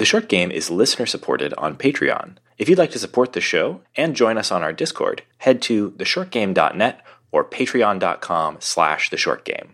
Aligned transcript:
The 0.00 0.06
short 0.06 0.30
game 0.30 0.50
is 0.50 0.70
listener 0.70 1.04
supported 1.04 1.52
on 1.58 1.76
Patreon. 1.76 2.36
If 2.56 2.70
you'd 2.70 2.78
like 2.78 2.90
to 2.92 2.98
support 2.98 3.34
the 3.34 3.42
show 3.42 3.82
and 3.94 4.16
join 4.16 4.38
us 4.38 4.50
on 4.50 4.62
our 4.62 4.72
Discord, 4.72 5.24
head 5.36 5.60
to 5.68 5.90
theshortgame.net 5.90 7.04
or 7.30 7.44
patreon.com 7.44 8.56
slash 8.60 9.10
theshortgame. 9.10 9.72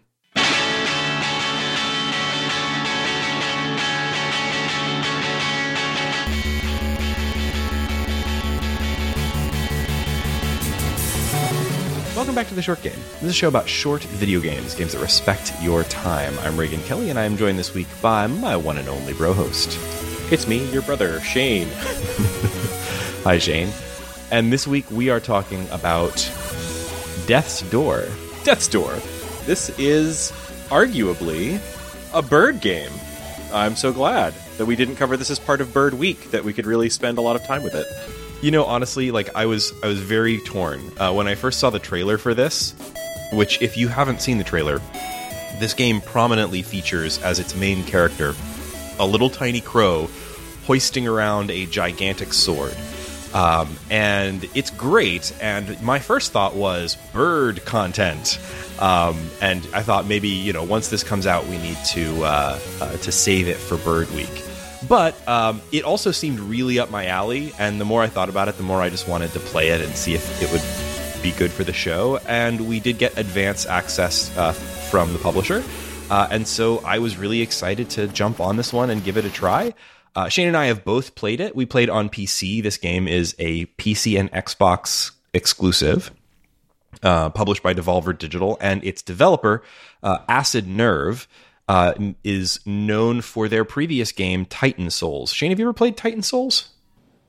Welcome 12.17 12.35
back 12.35 12.49
to 12.49 12.55
The 12.57 12.63
Short 12.63 12.83
Game. 12.83 12.99
This 13.13 13.23
is 13.23 13.31
a 13.31 13.33
show 13.33 13.47
about 13.47 13.69
short 13.69 14.03
video 14.03 14.41
games, 14.41 14.75
games 14.75 14.95
that 14.95 15.01
respect 15.01 15.53
your 15.63 15.85
time. 15.85 16.37
I'm 16.41 16.59
Reagan 16.59 16.83
Kelly, 16.83 17.11
and 17.11 17.19
I 17.21 17.25
am 17.25 17.37
joined 17.37 17.61
this 17.61 17.75
week 17.75 17.87
by 18.03 18.27
my 18.27 18.57
one 18.57 18.79
and 18.79 18.89
only 18.89 19.13
bro 19.13 19.33
host. 19.33 19.79
It's 20.29 20.49
me, 20.49 20.69
your 20.73 20.83
brother, 20.83 21.21
Shane. 21.21 21.69
Hi, 23.23 23.39
Shane. 23.39 23.71
And 24.33 24.53
this 24.53 24.67
week 24.67 24.91
we 24.91 25.09
are 25.09 25.21
talking 25.21 25.69
about 25.71 26.17
Death's 27.29 27.63
Door. 27.71 28.09
Death's 28.43 28.67
Door. 28.67 28.95
This 29.45 29.71
is 29.79 30.33
arguably 30.69 31.61
a 32.13 32.23
bird 32.23 32.61
game. 32.61 32.91
I'm 33.53 33.77
so 33.77 33.93
glad 33.93 34.35
that 34.59 34.67
we 34.67 34.75
didn't 34.75 34.97
cover 34.97 35.17
this 35.17 35.31
as 35.31 35.39
part 35.39 35.61
of 35.61 35.73
Bird 35.73 35.95
Week, 35.95 36.33
that 36.33 36.43
we 36.43 36.53
could 36.53 36.67
really 36.67 36.91
spend 36.91 37.19
a 37.19 37.21
lot 37.21 37.37
of 37.37 37.45
time 37.45 37.63
with 37.63 37.77
it. 37.77 37.87
You 38.43 38.51
know, 38.51 38.65
honestly, 38.65 39.13
like 39.13 39.33
I 39.37 39.47
was, 39.47 39.73
I 39.85 39.87
was 39.87 40.01
very 40.01 40.41
torn 40.41 40.91
uh, 40.99 41.13
when 41.13 41.29
I 41.29 41.37
first 41.37 41.61
saw 41.61 41.71
the 41.71 41.79
trailer 41.79 42.19
for 42.19 42.35
this. 42.35 42.75
Which, 43.33 43.63
if 43.63 43.77
you 43.77 43.87
haven't 43.87 44.21
seen 44.23 44.39
the 44.39 44.45
trailer, 44.45 44.81
this 45.61 45.73
game 45.73 46.01
prominently 46.01 46.63
features 46.63 47.23
as 47.23 47.39
its 47.39 47.55
main 47.55 47.85
character 47.85 48.35
a 48.99 49.07
little 49.07 49.31
tiny 49.31 49.61
crow 49.61 50.09
hoisting 50.67 51.07
around 51.07 51.51
a 51.51 51.67
gigantic 51.67 52.33
sword. 52.33 52.77
Um, 53.35 53.77
and 53.91 54.49
it's 54.55 54.71
great. 54.71 55.33
And 55.41 55.81
my 55.83 55.99
first 55.99 56.33
thought 56.33 56.55
was 56.55 56.97
bird 57.13 57.65
content. 57.65 58.39
Um, 58.79 59.31
and 59.41 59.67
I 59.73 59.83
thought 59.83 60.07
maybe 60.07 60.29
you 60.29 60.53
know 60.53 60.65
once 60.65 60.89
this 60.89 61.03
comes 61.03 61.27
out, 61.27 61.47
we 61.47 61.59
need 61.59 61.79
to 61.93 62.25
uh, 62.25 62.59
uh, 62.81 62.97
to 62.97 63.13
save 63.13 63.49
it 63.49 63.57
for 63.57 63.77
Bird 63.77 64.11
Week. 64.13 64.45
But 64.89 65.17
um, 65.27 65.61
it 65.73 65.85
also 65.85 66.13
seemed 66.13 66.39
really 66.39 66.79
up 66.79 66.91
my 66.91 67.07
alley, 67.07 67.53
and 67.59 67.81
the 67.81 67.85
more 67.85 68.03
I 68.03 68.09
thought 68.09 68.29
about 68.29 68.49
it, 68.49 68.57
the 68.57 68.63
more 68.63 68.81
I 68.81 68.91
just 68.91 69.09
wanted 69.09 69.33
to 69.33 69.41
play 69.41 69.69
it 69.69 69.81
and 69.81 69.95
see 69.95 70.15
if 70.15 70.43
it 70.43 70.53
would 70.53 71.23
be 71.23 71.37
good 71.37 71.51
for 71.51 71.65
the 71.65 71.73
show. 71.73 72.19
And 72.29 72.69
we 72.69 72.79
did 72.79 72.99
get 72.99 73.19
advance 73.19 73.67
access 73.67 74.37
uh, 74.37 74.53
from 74.53 75.13
the 75.13 75.19
publisher, 75.19 75.65
uh, 76.11 76.29
and 76.31 76.47
so 76.47 76.79
I 76.85 76.99
was 76.99 77.17
really 77.17 77.41
excited 77.41 77.91
to 77.91 78.07
jump 78.09 78.41
on 78.41 78.57
this 78.57 78.73
one 78.73 78.91
and 78.91 79.03
give 79.03 79.17
it 79.17 79.25
a 79.25 79.31
try. 79.31 79.75
Uh, 80.17 80.31
Shane 80.31 80.49
and 80.49 80.57
I 80.57 80.67
have 80.67 80.83
both 80.83 81.15
played 81.15 81.41
it. 81.41 81.55
We 81.55 81.67
played 81.67 81.91
on 81.91 82.09
PC. 82.09 82.63
This 82.63 82.79
game 82.79 83.07
is 83.07 83.37
a 83.39 83.67
PC 83.67 84.19
and 84.19 84.33
Xbox 84.33 85.13
exclusive. 85.35 86.11
Uh, 87.03 87.29
published 87.29 87.63
by 87.63 87.75
Devolver 87.75 88.17
Digital, 88.17 88.57
and 88.59 88.83
its 88.83 89.03
developer, 89.03 89.63
uh, 90.03 90.19
Acid 90.31 90.67
Nerve, 90.67 91.29
uh, 91.69 91.93
is 92.25 92.59
known 92.65 93.21
for 93.21 93.49
their 93.49 93.67
previous 93.67 94.13
game, 94.13 94.47
Titan 94.47 94.89
Souls. 94.89 95.31
Shane, 95.31 95.51
have 95.51 95.59
you 95.59 95.67
ever 95.67 95.75
played 95.75 95.99
Titan 95.99 96.23
Souls? 96.23 96.71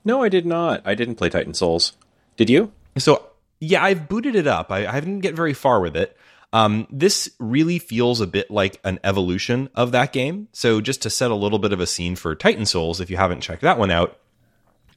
No, 0.05 0.23
I 0.23 0.29
did 0.29 0.45
not. 0.45 0.81
I 0.85 0.95
didn't 0.95 1.15
play 1.15 1.27
Titan 1.27 1.53
Souls. 1.53 1.97
Did 2.37 2.49
you? 2.49 2.71
So, 2.97 3.27
yeah, 3.59 3.83
I've 3.83 4.07
booted 4.07 4.35
it 4.35 4.47
up. 4.47 4.71
I, 4.71 4.87
I 4.87 5.01
didn't 5.01 5.19
get 5.19 5.35
very 5.35 5.53
far 5.53 5.81
with 5.81 5.97
it. 5.97 6.16
Um, 6.57 6.87
this 6.89 7.29
really 7.39 7.77
feels 7.77 8.19
a 8.19 8.27
bit 8.27 8.49
like 8.49 8.79
an 8.83 8.99
evolution 9.03 9.69
of 9.75 9.91
that 9.91 10.11
game. 10.11 10.47
So, 10.53 10.81
just 10.81 11.01
to 11.03 11.09
set 11.09 11.29
a 11.29 11.35
little 11.35 11.59
bit 11.59 11.73
of 11.73 11.79
a 11.79 11.87
scene 11.87 12.15
for 12.15 12.35
Titan 12.35 12.65
Souls, 12.65 12.99
if 12.99 13.09
you 13.09 13.17
haven't 13.17 13.41
checked 13.41 13.61
that 13.61 13.77
one 13.77 13.91
out, 13.91 14.17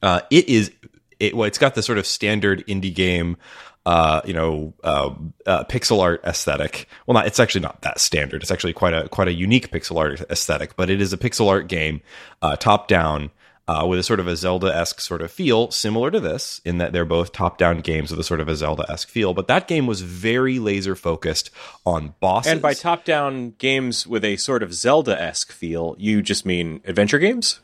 uh, 0.01 0.21
it 0.31 0.49
is 0.49 0.71
it, 1.19 1.35
well, 1.35 1.47
it's 1.47 1.59
got 1.59 1.75
the 1.75 1.83
sort 1.83 1.99
of 1.99 2.07
standard 2.07 2.65
indie 2.67 2.93
game 2.93 3.37
uh, 3.85 4.21
you 4.25 4.33
know, 4.33 4.73
uh, 4.83 5.13
uh, 5.45 5.63
pixel 5.65 6.01
art 6.01 6.21
aesthetic. 6.23 6.87
Well, 7.05 7.13
not 7.13 7.25
it's 7.25 7.39
actually 7.39 7.61
not 7.61 7.81
that 7.81 7.99
standard. 7.99 8.41
It's 8.41 8.51
actually 8.51 8.73
quite 8.73 8.93
a 8.93 9.09
quite 9.09 9.27
a 9.27 9.33
unique 9.33 9.71
pixel 9.71 9.97
art 9.97 10.21
aesthetic, 10.29 10.75
but 10.75 10.89
it 10.89 11.01
is 11.01 11.13
a 11.13 11.17
pixel 11.17 11.49
art 11.49 11.67
game, 11.67 12.01
uh, 12.41 12.55
top 12.55 12.87
down. 12.87 13.31
Uh, 13.67 13.85
with 13.87 13.99
a 13.99 14.03
sort 14.03 14.19
of 14.19 14.27
a 14.27 14.35
Zelda 14.35 14.75
esque 14.75 14.99
sort 14.99 15.21
of 15.21 15.31
feel, 15.31 15.71
similar 15.71 16.11
to 16.11 16.19
this, 16.19 16.59
in 16.65 16.79
that 16.79 16.91
they're 16.91 17.05
both 17.05 17.31
top 17.31 17.57
down 17.57 17.79
games 17.79 18.11
with 18.11 18.19
a 18.19 18.23
sort 18.23 18.41
of 18.41 18.49
a 18.49 18.55
Zelda 18.55 18.85
esque 18.89 19.07
feel. 19.07 19.33
But 19.33 19.47
that 19.47 19.67
game 19.67 19.87
was 19.87 20.01
very 20.01 20.59
laser 20.59 20.95
focused 20.95 21.51
on 21.85 22.15
bosses. 22.19 22.51
And 22.51 22.61
by 22.61 22.73
top 22.73 23.05
down 23.05 23.51
games 23.59 24.05
with 24.05 24.25
a 24.25 24.35
sort 24.37 24.61
of 24.63 24.73
Zelda 24.73 25.19
esque 25.21 25.51
feel, 25.51 25.95
you 25.99 26.21
just 26.21 26.45
mean 26.45 26.81
adventure 26.85 27.19
games? 27.19 27.61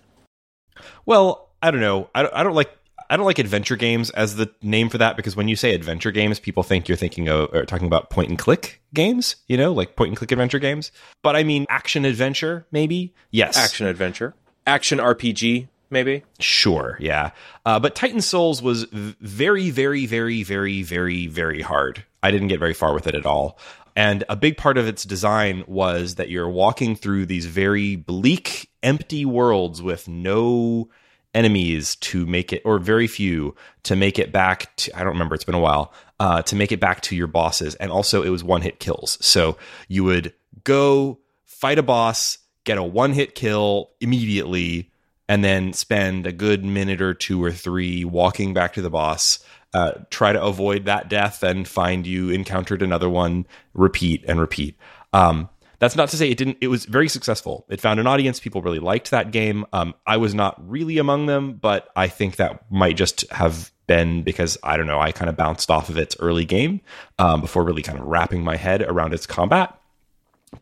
Well, 1.05 1.49
I 1.61 1.71
don't 1.71 1.81
know. 1.81 2.09
I 2.13 2.21
don't, 2.21 2.33
I 2.33 2.43
don't 2.43 2.55
like 2.55 2.71
I 3.09 3.15
don't 3.15 3.25
like 3.25 3.39
adventure 3.39 3.77
games 3.77 4.09
as 4.11 4.35
the 4.35 4.51
name 4.61 4.89
for 4.89 4.97
that 4.97 5.15
because 5.15 5.35
when 5.35 5.47
you 5.47 5.55
say 5.55 5.73
adventure 5.73 6.11
games, 6.11 6.39
people 6.39 6.63
think 6.63 6.87
you're 6.87 6.97
thinking 6.97 7.29
of 7.29 7.53
or 7.53 7.65
talking 7.65 7.87
about 7.87 8.09
point 8.09 8.29
and 8.29 8.37
click 8.37 8.81
games, 8.93 9.37
you 9.47 9.55
know, 9.55 9.71
like 9.71 9.95
point 9.95 10.09
and 10.09 10.17
click 10.17 10.31
adventure 10.31 10.59
games. 10.59 10.91
But 11.23 11.35
I 11.35 11.43
mean 11.43 11.65
action 11.69 12.03
adventure, 12.03 12.67
maybe. 12.71 13.13
Yes, 13.31 13.57
Action 13.57 13.87
adventure. 13.87 14.35
Action 14.65 14.99
RPG, 14.99 15.69
maybe? 15.89 16.23
Sure, 16.39 16.97
yeah. 16.99 17.31
Uh, 17.65 17.79
but 17.79 17.95
Titan 17.95 18.21
Souls 18.21 18.61
was 18.61 18.85
very, 18.91 19.69
very, 19.69 20.05
very, 20.05 20.43
very, 20.43 20.83
very, 20.83 21.27
very 21.27 21.61
hard. 21.61 22.03
I 22.23 22.31
didn't 22.31 22.49
get 22.49 22.59
very 22.59 22.73
far 22.73 22.93
with 22.93 23.07
it 23.07 23.15
at 23.15 23.25
all. 23.25 23.59
And 23.95 24.23
a 24.29 24.35
big 24.35 24.57
part 24.57 24.77
of 24.77 24.87
its 24.87 25.03
design 25.03 25.63
was 25.65 26.15
that 26.15 26.29
you're 26.29 26.49
walking 26.49 26.95
through 26.95 27.25
these 27.25 27.47
very 27.47 27.95
bleak, 27.95 28.69
empty 28.83 29.25
worlds 29.25 29.81
with 29.81 30.07
no 30.07 30.89
enemies 31.33 31.95
to 31.97 32.25
make 32.25 32.53
it, 32.53 32.61
or 32.63 32.77
very 32.77 33.07
few 33.07 33.55
to 33.83 33.95
make 33.95 34.19
it 34.19 34.31
back 34.31 34.75
to, 34.77 34.95
I 34.95 34.99
don't 34.99 35.13
remember, 35.13 35.33
it's 35.33 35.43
been 35.43 35.55
a 35.55 35.59
while, 35.59 35.93
uh, 36.19 36.43
to 36.43 36.55
make 36.55 36.71
it 36.71 36.79
back 36.79 37.01
to 37.01 37.15
your 37.15 37.27
bosses. 37.27 37.73
And 37.75 37.91
also, 37.91 38.21
it 38.21 38.29
was 38.29 38.43
one 38.43 38.61
hit 38.61 38.79
kills. 38.79 39.17
So 39.19 39.57
you 39.87 40.03
would 40.03 40.33
go 40.63 41.19
fight 41.45 41.79
a 41.79 41.83
boss, 41.83 42.37
get 42.65 42.77
a 42.77 42.83
one 42.83 43.13
hit 43.13 43.33
kill 43.33 43.91
immediately, 43.99 44.91
and 45.27 45.43
then 45.43 45.73
spend 45.73 46.25
a 46.25 46.31
good 46.31 46.63
minute 46.63 47.01
or 47.01 47.13
two 47.13 47.43
or 47.43 47.51
three 47.51 48.05
walking 48.05 48.53
back 48.53 48.73
to 48.73 48.81
the 48.81 48.89
boss. 48.89 49.39
Uh, 49.73 49.91
try 50.09 50.31
to 50.31 50.41
avoid 50.41 50.85
that 50.85 51.09
death 51.09 51.43
and 51.43 51.67
find 51.67 52.07
you 52.07 52.29
encountered 52.29 52.81
another 52.81 53.09
one, 53.09 53.45
repeat 53.73 54.23
and 54.27 54.39
repeat. 54.39 54.77
Um, 55.13 55.49
that's 55.79 55.95
not 55.95 56.09
to 56.09 56.17
say 56.17 56.29
it 56.29 56.37
didn't. 56.37 56.57
It 56.61 56.67
was 56.67 56.85
very 56.85 57.09
successful. 57.09 57.65
It 57.69 57.81
found 57.81 57.99
an 57.99 58.07
audience. 58.07 58.39
People 58.39 58.61
really 58.61 58.79
liked 58.79 59.11
that 59.11 59.31
game. 59.31 59.65
Um, 59.73 59.93
I 60.07 60.17
was 60.17 60.33
not 60.33 60.55
really 60.67 60.97
among 60.97 61.27
them, 61.27 61.53
but 61.53 61.89
I 61.95 62.07
think 62.07 62.37
that 62.37 62.71
might 62.71 62.97
just 62.97 63.29
have 63.31 63.71
been 63.85 64.23
because 64.23 64.57
I 64.63 64.77
don't 64.77 64.87
know. 64.87 64.99
I 64.99 65.11
kind 65.11 65.29
of 65.29 65.37
bounced 65.37 65.69
off 65.69 65.89
of 65.89 65.97
its 65.97 66.15
early 66.19 66.45
game 66.45 66.81
um, 67.19 67.41
before 67.41 67.63
really 67.63 67.83
kind 67.83 67.99
of 67.99 68.05
wrapping 68.05 68.43
my 68.43 68.55
head 68.55 68.81
around 68.81 69.13
its 69.13 69.27
combat. 69.27 69.79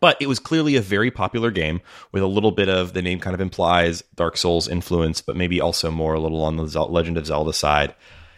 But 0.00 0.16
it 0.20 0.26
was 0.26 0.38
clearly 0.38 0.76
a 0.76 0.80
very 0.80 1.10
popular 1.10 1.50
game 1.50 1.80
with 2.10 2.22
a 2.22 2.26
little 2.26 2.50
bit 2.50 2.68
of 2.68 2.92
the 2.92 3.02
name 3.02 3.20
kind 3.20 3.34
of 3.34 3.40
implies 3.40 4.02
Dark 4.14 4.36
Souls 4.36 4.66
influence, 4.66 5.20
but 5.20 5.36
maybe 5.36 5.60
also 5.60 5.90
more 5.90 6.14
a 6.14 6.20
little 6.20 6.42
on 6.42 6.56
the 6.56 6.64
Legend 6.64 7.16
of 7.16 7.26
Zelda 7.26 7.52
side. 7.52 7.94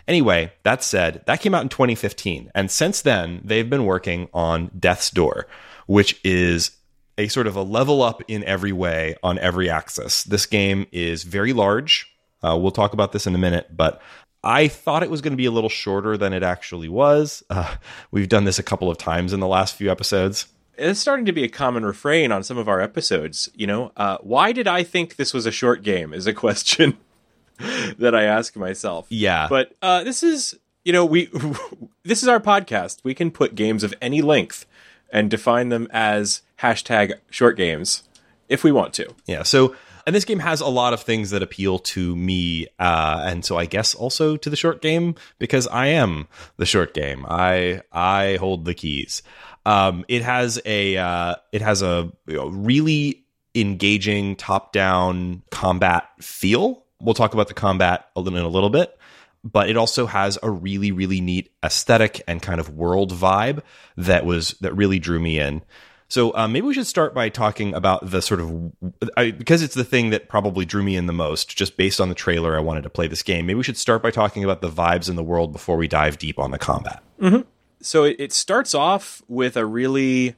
Anyway, 0.06 0.53
that 0.62 0.82
said, 0.82 1.22
that 1.26 1.41
came 1.41 1.54
out 1.54 1.62
in 1.62 1.69
2015. 1.69 2.50
And 2.54 2.70
since 2.70 3.03
then, 3.03 3.41
they've 3.44 3.69
been 3.69 3.84
working 3.84 4.28
on 4.32 4.70
Death's 4.78 5.10
Door, 5.10 5.47
which 5.87 6.20
is 6.22 6.70
a 7.19 7.28
sort 7.28 7.47
of 7.47 7.56
a 7.56 7.62
level 7.62 8.03
up 8.03 8.22
in 8.28 8.44
every 8.44 8.72
way 8.72 9.16
on 9.22 9.38
every 9.38 9.69
axis. 9.69 10.22
This 10.25 10.47
game 10.47 10.87
is 10.92 11.25
very 11.25 11.53
large. 11.53 12.14
Uh, 12.42 12.56
we'll 12.56 12.70
talk 12.70 12.92
about 12.92 13.12
this 13.12 13.26
in 13.26 13.34
a 13.34 13.38
minute, 13.38 13.76
but 13.76 14.00
I 14.44 14.69
thought 14.69 15.03
it 15.03 15.10
was 15.10 15.20
going 15.20 15.32
to 15.32 15.37
be 15.37 15.47
a 15.47 15.50
little 15.50 15.69
shorter 15.69 16.16
than 16.16 16.32
it 16.32 16.42
actually 16.42 16.88
was. 16.88 17.42
Uh, 17.50 17.76
we've 18.10 18.28
done 18.28 18.44
this 18.44 18.58
a 18.58 18.62
couple 18.62 18.91
of 18.91 18.98
times 18.98 19.32
in 19.32 19.41
the 19.41 19.48
last 19.48 19.75
few 19.75 19.91
episodes. 19.91 20.47
It's 20.78 21.00
starting 21.00 21.26
to 21.26 21.32
be 21.32 21.44
a 21.44 21.48
common 21.48 21.84
refrain 21.84 22.32
on 22.32 22.42
some 22.42 22.56
of 22.56 22.68
our 22.68 22.80
episodes. 22.80 23.50
You 23.54 23.66
know, 23.66 23.92
uh, 23.96 24.18
why 24.20 24.52
did 24.52 24.68
I 24.68 24.82
think 24.82 25.16
this 25.16 25.34
was 25.34 25.46
a 25.46 25.50
short 25.50 25.82
game? 25.82 26.14
Is 26.14 26.26
a 26.26 26.32
question 26.32 26.96
that 27.98 28.14
I 28.14 28.25
ask 28.25 28.56
myself. 28.56 29.06
Yeah, 29.10 29.48
but 29.48 29.75
uh, 29.82 30.04
this 30.04 30.22
is 30.22 30.58
you 30.84 30.92
know 30.92 31.04
we 31.04 31.30
this 32.04 32.22
is 32.22 32.28
our 32.28 32.40
podcast. 32.40 33.00
We 33.04 33.14
can 33.14 33.30
put 33.30 33.54
games 33.54 33.82
of 33.82 33.92
any 34.00 34.22
length 34.22 34.66
and 35.10 35.30
define 35.30 35.69
them 35.69 35.88
as 35.90 36.42
hashtag 36.60 37.14
short 37.31 37.56
games 37.56 38.04
if 38.48 38.64
we 38.64 38.72
want 38.72 38.94
to. 38.94 39.14
Yeah. 39.26 39.42
So, 39.42 39.74
and 40.08 40.14
this 40.14 40.25
game 40.25 40.38
has 40.38 40.62
a 40.62 40.66
lot 40.66 40.94
of 40.94 41.02
things 41.02 41.32
that 41.32 41.43
appeal 41.43 41.78
to 41.81 42.16
me, 42.16 42.66
uh, 42.78 43.25
and 43.26 43.44
so 43.44 43.58
I 43.58 43.66
guess 43.66 43.94
also 43.94 44.38
to 44.38 44.49
the 44.49 44.56
short 44.56 44.81
game 44.81 45.16
because 45.38 45.66
I 45.66 45.88
am 45.88 46.28
the 46.56 46.64
short 46.64 46.94
game. 46.94 47.26
I 47.28 47.82
I 47.93 48.38
hold 48.40 48.64
the 48.64 48.72
keys. 48.72 49.22
Um, 49.66 50.06
it 50.08 50.22
has 50.22 50.58
a 50.64 50.96
uh, 50.96 51.34
it 51.52 51.60
has 51.60 51.82
a 51.82 52.10
you 52.26 52.37
know, 52.37 52.49
really 52.49 53.26
engaging 53.55 54.34
top 54.37 54.72
down 54.72 55.43
combat 55.50 56.08
feel. 56.22 56.87
We'll 57.02 57.12
talk 57.12 57.34
about 57.34 57.49
the 57.49 57.55
combat 57.55 58.08
a 58.16 58.22
little 58.22 58.38
in 58.38 58.46
a 58.46 58.49
little 58.49 58.70
bit 58.70 58.94
but 59.44 59.70
it 59.70 59.76
also 59.76 60.05
has 60.06 60.37
a 60.43 60.50
really 60.50 60.90
really 60.90 61.20
neat 61.20 61.49
aesthetic 61.64 62.20
and 62.26 62.43
kind 62.43 62.58
of 62.58 62.70
world 62.70 63.12
vibe 63.12 63.62
that 63.96 64.26
was 64.26 64.56
that 64.60 64.75
really 64.75 64.99
drew 64.99 65.20
me 65.20 65.38
in 65.38 65.62
So 66.10 66.34
uh, 66.34 66.49
maybe 66.49 66.66
we 66.66 66.75
should 66.75 66.87
start 66.87 67.12
by 67.14 67.28
talking 67.28 67.75
about 67.75 68.10
the 68.10 68.22
sort 68.22 68.40
of 68.40 68.72
I, 69.16 69.31
because 69.31 69.62
it's 69.62 69.75
the 69.75 69.84
thing 69.84 70.10
that 70.10 70.28
probably 70.28 70.64
drew 70.64 70.82
me 70.82 70.96
in 70.96 71.06
the 71.06 71.12
most, 71.12 71.55
just 71.56 71.76
based 71.76 72.00
on 72.00 72.08
the 72.08 72.14
trailer. 72.14 72.56
I 72.56 72.60
wanted 72.60 72.82
to 72.84 72.90
play 72.90 73.08
this 73.08 73.22
game. 73.22 73.46
Maybe 73.46 73.56
we 73.58 73.62
should 73.62 73.76
start 73.76 74.02
by 74.02 74.10
talking 74.10 74.43
about 74.43 74.62
the 74.62 74.70
vibes 74.70 75.10
in 75.10 75.16
the 75.16 75.22
world 75.22 75.52
before 75.52 75.76
we 75.76 75.87
dive 75.87 76.16
deep 76.19 76.38
on 76.38 76.50
the 76.50 76.58
combat. 76.58 77.02
so 77.81 78.05
it, 78.05 78.16
it 78.19 78.32
starts 78.32 78.75
off 78.75 79.22
with 79.28 79.56
a 79.56 79.66
really 79.66 80.34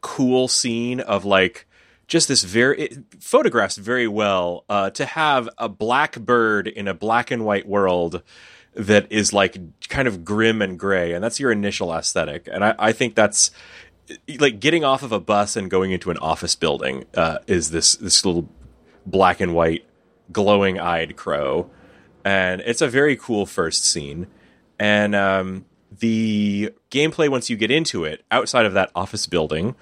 cool 0.00 0.48
scene 0.48 1.00
of 1.00 1.24
like 1.24 1.66
just 2.06 2.28
this 2.28 2.44
very 2.44 2.80
it 2.80 2.98
photographs 3.20 3.76
very 3.76 4.06
well 4.06 4.64
uh, 4.68 4.90
to 4.90 5.04
have 5.04 5.48
a 5.58 5.68
black 5.68 6.18
bird 6.20 6.68
in 6.68 6.86
a 6.86 6.94
black 6.94 7.30
and 7.30 7.44
white 7.44 7.66
world 7.66 8.22
that 8.74 9.10
is 9.10 9.32
like 9.32 9.56
kind 9.88 10.06
of 10.06 10.24
grim 10.24 10.62
and 10.62 10.78
gray 10.78 11.12
and 11.12 11.24
that's 11.24 11.40
your 11.40 11.50
initial 11.50 11.92
aesthetic 11.92 12.48
and 12.52 12.64
i, 12.64 12.74
I 12.78 12.92
think 12.92 13.14
that's 13.14 13.50
like 14.38 14.60
getting 14.60 14.84
off 14.84 15.02
of 15.02 15.12
a 15.12 15.20
bus 15.20 15.56
and 15.56 15.70
going 15.70 15.90
into 15.90 16.10
an 16.10 16.18
office 16.18 16.54
building 16.54 17.04
uh, 17.14 17.38
is 17.46 17.70
this 17.70 17.96
this 17.96 18.24
little 18.24 18.48
black 19.04 19.40
and 19.40 19.54
white 19.54 19.84
glowing 20.32 20.78
eyed 20.78 21.16
crow. 21.16 21.70
And 22.24 22.60
it's 22.62 22.80
a 22.80 22.88
very 22.88 23.16
cool 23.16 23.46
first 23.46 23.84
scene. 23.84 24.26
And 24.78 25.14
um, 25.14 25.64
the 25.96 26.72
gameplay 26.90 27.28
once 27.28 27.48
you 27.48 27.56
get 27.56 27.70
into 27.70 28.04
it 28.04 28.24
outside 28.30 28.66
of 28.66 28.74
that 28.74 28.90
office 28.94 29.26
building 29.26 29.74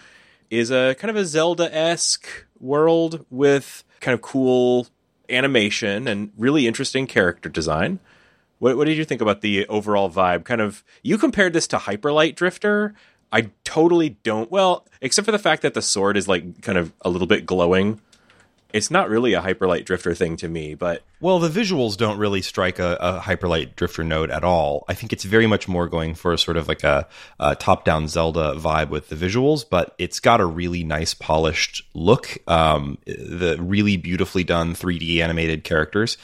is 0.51 0.71
a 0.71 0.95
kind 0.99 1.11
of 1.11 1.17
a 1.17 1.25
zelda-esque 1.25 2.29
world 2.61 3.25
with 3.31 3.83
kind 4.01 4.15
of 4.15 4.21
cool 4.21 4.87
animation 5.29 6.07
and 6.07 6.33
really 6.37 6.67
interesting 6.67 7.07
character 7.07 7.49
design. 7.49 7.99
What, 8.59 8.77
what 8.77 8.87
did 8.87 8.97
you 8.97 9.05
think 9.05 9.21
about 9.21 9.41
the 9.41 9.67
overall 9.67 10.11
vibe? 10.11 10.45
Kind 10.45 10.61
of 10.61 10.85
you 11.03 11.19
compared 11.19 11.55
this 11.55 11.67
to 11.69 11.79
hyperlight 11.79 12.35
drifter 12.37 12.95
i 13.35 13.51
totally 13.65 14.11
don't 14.23 14.51
well 14.51 14.87
except 15.03 15.27
for 15.27 15.33
the 15.33 15.39
fact 15.39 15.61
that 15.61 15.75
the 15.75 15.83
sword 15.83 16.17
is 16.17 16.27
like 16.27 16.63
kind 16.63 16.79
of 16.79 16.93
a 17.03 17.11
little 17.11 17.27
bit 17.27 17.45
glowing 17.45 18.01
it's 18.75 18.91
not 18.91 19.09
really 19.09 19.35
a 19.35 19.41
hyperlight 19.41 19.85
drifter 19.85 20.15
thing 20.15 20.37
to 20.37 20.49
me 20.49 20.75
but 20.75 21.05
Well, 21.21 21.39
the 21.39 21.49
visuals 21.49 21.97
don't 21.97 22.19
really 22.19 22.43
strike 22.43 22.79
a, 22.79 22.99
a 23.01 23.21
hyperlight 23.21 23.77
drifter 23.77 24.03
note 24.03 24.31
at 24.31 24.45
all. 24.45 24.85
I 24.89 24.95
think 24.95 25.13
it's 25.13 25.25
very 25.25 25.47
much 25.47 25.69
more 25.69 25.89
going 25.89 26.15
for 26.15 26.33
a 26.33 26.39
sort 26.39 26.57
of 26.57 26.67
like 26.67 26.83
a, 26.83 27.07
a 27.39 27.55
top-down 27.55 28.09
Zelda 28.09 28.55
vibe 28.57 28.91
with 28.91 29.09
the 29.09 29.17
visuals, 29.17 29.65
but 29.69 29.95
it's 29.99 30.19
got 30.19 30.41
a 30.41 30.45
really 30.45 30.83
nice 30.83 31.15
polished 31.15 31.85
look. 31.95 32.37
Um, 32.49 32.99
the 33.07 33.57
really 33.61 33.97
beautifully 33.97 34.45
done 34.45 34.75
3D 34.75 35.21
animated 35.21 35.63
characters. 35.65 36.19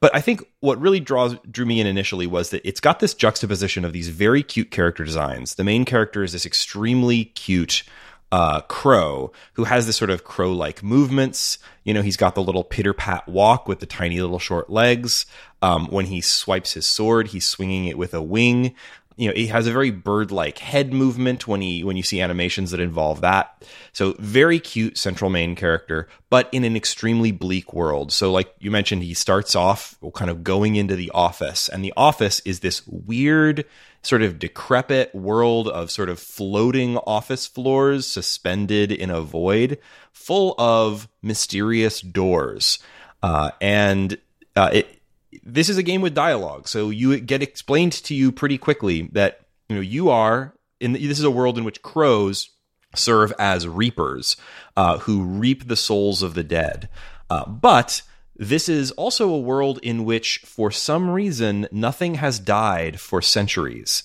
But 0.00 0.12
I 0.14 0.20
think 0.20 0.44
what 0.58 0.80
really 0.80 0.98
draws 0.98 1.36
drew 1.48 1.64
me 1.64 1.80
in 1.80 1.86
initially 1.86 2.26
was 2.26 2.50
that 2.50 2.66
it's 2.66 2.80
got 2.80 2.98
this 2.98 3.14
juxtaposition 3.14 3.84
of 3.84 3.92
these 3.92 4.08
very 4.08 4.42
cute 4.42 4.72
character 4.72 5.04
designs. 5.04 5.54
The 5.54 5.64
main 5.64 5.84
character 5.84 6.24
is 6.24 6.32
this 6.32 6.44
extremely 6.44 7.26
cute 7.26 7.84
uh, 8.32 8.62
crow 8.62 9.30
who 9.52 9.64
has 9.64 9.86
this 9.86 9.96
sort 9.96 10.10
of 10.10 10.24
crow 10.24 10.52
like 10.52 10.82
movements. 10.82 11.58
You 11.84 11.92
know, 11.92 12.02
he's 12.02 12.16
got 12.16 12.34
the 12.34 12.42
little 12.42 12.64
pitter 12.64 12.94
pat 12.94 13.28
walk 13.28 13.68
with 13.68 13.80
the 13.80 13.86
tiny 13.86 14.20
little 14.20 14.38
short 14.38 14.70
legs. 14.70 15.26
Um, 15.60 15.86
when 15.88 16.06
he 16.06 16.20
swipes 16.22 16.72
his 16.72 16.86
sword, 16.86 17.28
he's 17.28 17.46
swinging 17.46 17.84
it 17.84 17.98
with 17.98 18.14
a 18.14 18.22
wing. 18.22 18.74
You 19.16 19.28
know, 19.28 19.34
he 19.34 19.48
has 19.48 19.66
a 19.66 19.72
very 19.72 19.90
bird 19.90 20.32
like 20.32 20.58
head 20.58 20.94
movement 20.94 21.46
when 21.46 21.60
he 21.60 21.84
when 21.84 21.98
you 21.98 22.02
see 22.02 22.22
animations 22.22 22.70
that 22.70 22.80
involve 22.80 23.20
that. 23.20 23.62
So 23.92 24.16
very 24.18 24.58
cute 24.58 24.96
central 24.96 25.30
main 25.30 25.54
character, 25.54 26.08
but 26.30 26.48
in 26.52 26.64
an 26.64 26.74
extremely 26.74 27.30
bleak 27.30 27.74
world. 27.74 28.10
So 28.10 28.32
like 28.32 28.54
you 28.58 28.70
mentioned, 28.70 29.02
he 29.02 29.12
starts 29.12 29.54
off 29.54 29.98
kind 30.14 30.30
of 30.30 30.42
going 30.42 30.76
into 30.76 30.96
the 30.96 31.10
office, 31.10 31.68
and 31.68 31.84
the 31.84 31.92
office 31.98 32.40
is 32.46 32.60
this 32.60 32.80
weird 32.86 33.66
sort 34.02 34.22
of 34.22 34.38
decrepit 34.38 35.14
world 35.14 35.68
of 35.68 35.90
sort 35.90 36.08
of 36.08 36.18
floating 36.18 36.96
office 36.98 37.46
floors 37.46 38.06
suspended 38.06 38.90
in 38.90 39.10
a 39.10 39.20
void 39.20 39.78
full 40.12 40.54
of 40.58 41.08
mysterious 41.22 42.00
doors. 42.00 42.78
Uh, 43.22 43.52
and 43.60 44.18
uh, 44.56 44.70
it, 44.72 45.00
this 45.44 45.68
is 45.68 45.78
a 45.78 45.82
game 45.82 46.00
with 46.00 46.14
dialogue. 46.14 46.68
So 46.68 46.90
you 46.90 47.18
get 47.20 47.42
explained 47.42 47.92
to 47.92 48.14
you 48.14 48.32
pretty 48.32 48.58
quickly 48.58 49.08
that 49.12 49.40
you 49.68 49.76
know 49.76 49.82
you 49.82 50.10
are 50.10 50.54
in 50.80 50.92
this 50.92 51.18
is 51.18 51.24
a 51.24 51.30
world 51.30 51.56
in 51.56 51.64
which 51.64 51.82
crows 51.82 52.50
serve 52.94 53.32
as 53.38 53.66
reapers 53.66 54.36
uh, 54.76 54.98
who 54.98 55.22
reap 55.22 55.68
the 55.68 55.76
souls 55.76 56.22
of 56.22 56.34
the 56.34 56.44
dead. 56.44 56.88
Uh, 57.30 57.48
but 57.48 58.02
this 58.36 58.68
is 58.68 58.90
also 58.92 59.28
a 59.28 59.38
world 59.38 59.78
in 59.82 60.04
which, 60.04 60.38
for 60.44 60.70
some 60.70 61.10
reason, 61.10 61.68
nothing 61.70 62.14
has 62.16 62.38
died 62.38 62.98
for 63.00 63.20
centuries. 63.20 64.02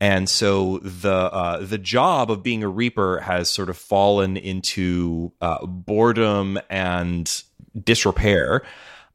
And 0.00 0.28
so 0.28 0.78
the 0.78 1.12
uh, 1.12 1.58
the 1.58 1.76
job 1.76 2.30
of 2.30 2.42
being 2.42 2.62
a 2.62 2.68
reaper 2.68 3.20
has 3.20 3.50
sort 3.50 3.68
of 3.68 3.76
fallen 3.76 4.36
into 4.36 5.32
uh, 5.40 5.66
boredom 5.66 6.58
and 6.70 7.42
disrepair. 7.84 8.62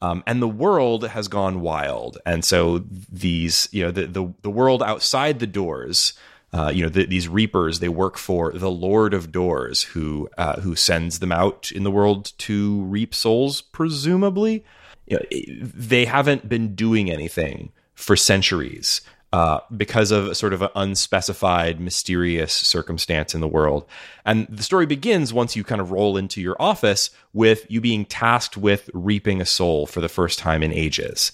Um, 0.01 0.23
and 0.27 0.41
the 0.41 0.47
world 0.47 1.07
has 1.07 1.27
gone 1.27 1.61
wild, 1.61 2.19
and 2.25 2.45
so 2.45 2.83
these, 3.11 3.67
you 3.71 3.83
know, 3.85 3.91
the 3.91 4.05
the, 4.05 4.33
the 4.43 4.49
world 4.51 4.83
outside 4.83 5.39
the 5.39 5.47
doors, 5.47 6.13
uh, 6.55 6.71
you 6.73 6.83
know, 6.83 6.89
the, 6.89 7.05
these 7.05 7.27
reapers, 7.27 7.79
they 7.79 7.89
work 7.89 8.17
for 8.17 8.53
the 8.53 8.71
Lord 8.71 9.13
of 9.13 9.29
Doors, 9.29 9.83
who 9.83 10.29
uh, 10.37 10.61
who 10.61 10.73
sends 10.73 11.19
them 11.19 11.33
out 11.33 11.69
in 11.69 11.83
the 11.83 11.91
world 11.91 12.31
to 12.37 12.81
reap 12.83 13.13
souls, 13.13 13.59
presumably. 13.59 14.63
You 15.05 15.17
know, 15.17 15.25
they 15.61 16.05
haven't 16.05 16.47
been 16.47 16.73
doing 16.73 17.11
anything 17.11 17.73
for 17.93 18.15
centuries 18.15 19.01
uh, 19.33 19.59
because 19.75 20.11
of 20.11 20.27
a 20.27 20.35
sort 20.35 20.53
of 20.53 20.61
an 20.61 20.69
unspecified, 20.77 21.81
mysterious 21.81 22.53
circumstance 22.53 23.35
in 23.35 23.41
the 23.41 23.49
world. 23.49 23.85
And 24.23 24.47
the 24.47 24.63
story 24.63 24.85
begins 24.85 25.33
once 25.33 25.57
you 25.57 25.65
kind 25.65 25.81
of 25.81 25.91
roll 25.91 26.15
into 26.15 26.39
your 26.39 26.55
office 26.57 27.09
with 27.33 27.65
you 27.69 27.81
being 27.81 28.05
tasked 28.05 28.55
with 28.55 28.89
reaping 28.93 29.41
a 29.41 29.45
soul 29.45 29.87
for 29.87 29.99
the 29.99 30.07
first 30.07 30.39
time 30.39 30.63
in 30.63 30.71
ages. 30.71 31.33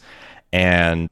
And 0.52 1.12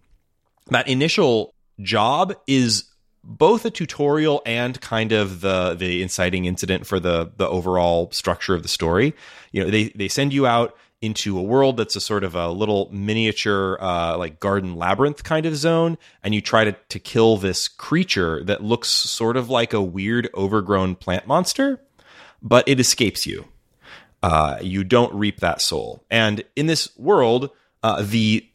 that 0.71 0.87
initial 0.87 1.53
job 1.79 2.33
is 2.47 2.85
both 3.29 3.63
a 3.63 3.69
tutorial 3.69 4.41
and 4.45 4.81
kind 4.81 5.11
of 5.11 5.41
the 5.41 5.75
the 5.75 6.01
inciting 6.01 6.45
incident 6.45 6.87
for 6.87 6.99
the 6.99 7.31
the 7.37 7.47
overall 7.47 8.09
structure 8.11 8.55
of 8.55 8.63
the 8.63 8.69
story. 8.69 9.13
You 9.51 9.63
know, 9.63 9.69
they 9.69 9.89
they 9.89 10.07
send 10.07 10.33
you 10.33 10.47
out 10.47 10.75
into 11.01 11.37
a 11.37 11.41
world 11.41 11.77
that's 11.77 11.95
a 11.95 12.01
sort 12.01 12.23
of 12.23 12.35
a 12.35 12.49
little 12.49 12.89
miniature 12.91 13.77
uh, 13.79 14.17
like 14.17 14.39
garden 14.39 14.75
labyrinth 14.75 15.23
kind 15.23 15.45
of 15.45 15.55
zone 15.55 15.97
and 16.23 16.35
you 16.35 16.41
try 16.41 16.65
to, 16.65 16.75
to 16.89 16.99
kill 16.99 17.37
this 17.37 17.69
creature 17.69 18.43
that 18.43 18.61
looks 18.61 18.89
sort 18.89 19.37
of 19.37 19.49
like 19.49 19.71
a 19.71 19.81
weird 19.81 20.27
overgrown 20.33 20.95
plant 20.95 21.25
monster 21.25 21.79
but 22.41 22.67
it 22.67 22.81
escapes 22.81 23.25
you 23.25 23.45
uh, 24.23 24.57
you 24.61 24.83
don't 24.83 25.13
reap 25.13 25.39
that 25.39 25.61
soul 25.61 26.03
and 26.11 26.43
in 26.57 26.65
this 26.65 26.89
world 26.97 27.49
uh, 27.81 28.01
the 28.01 28.48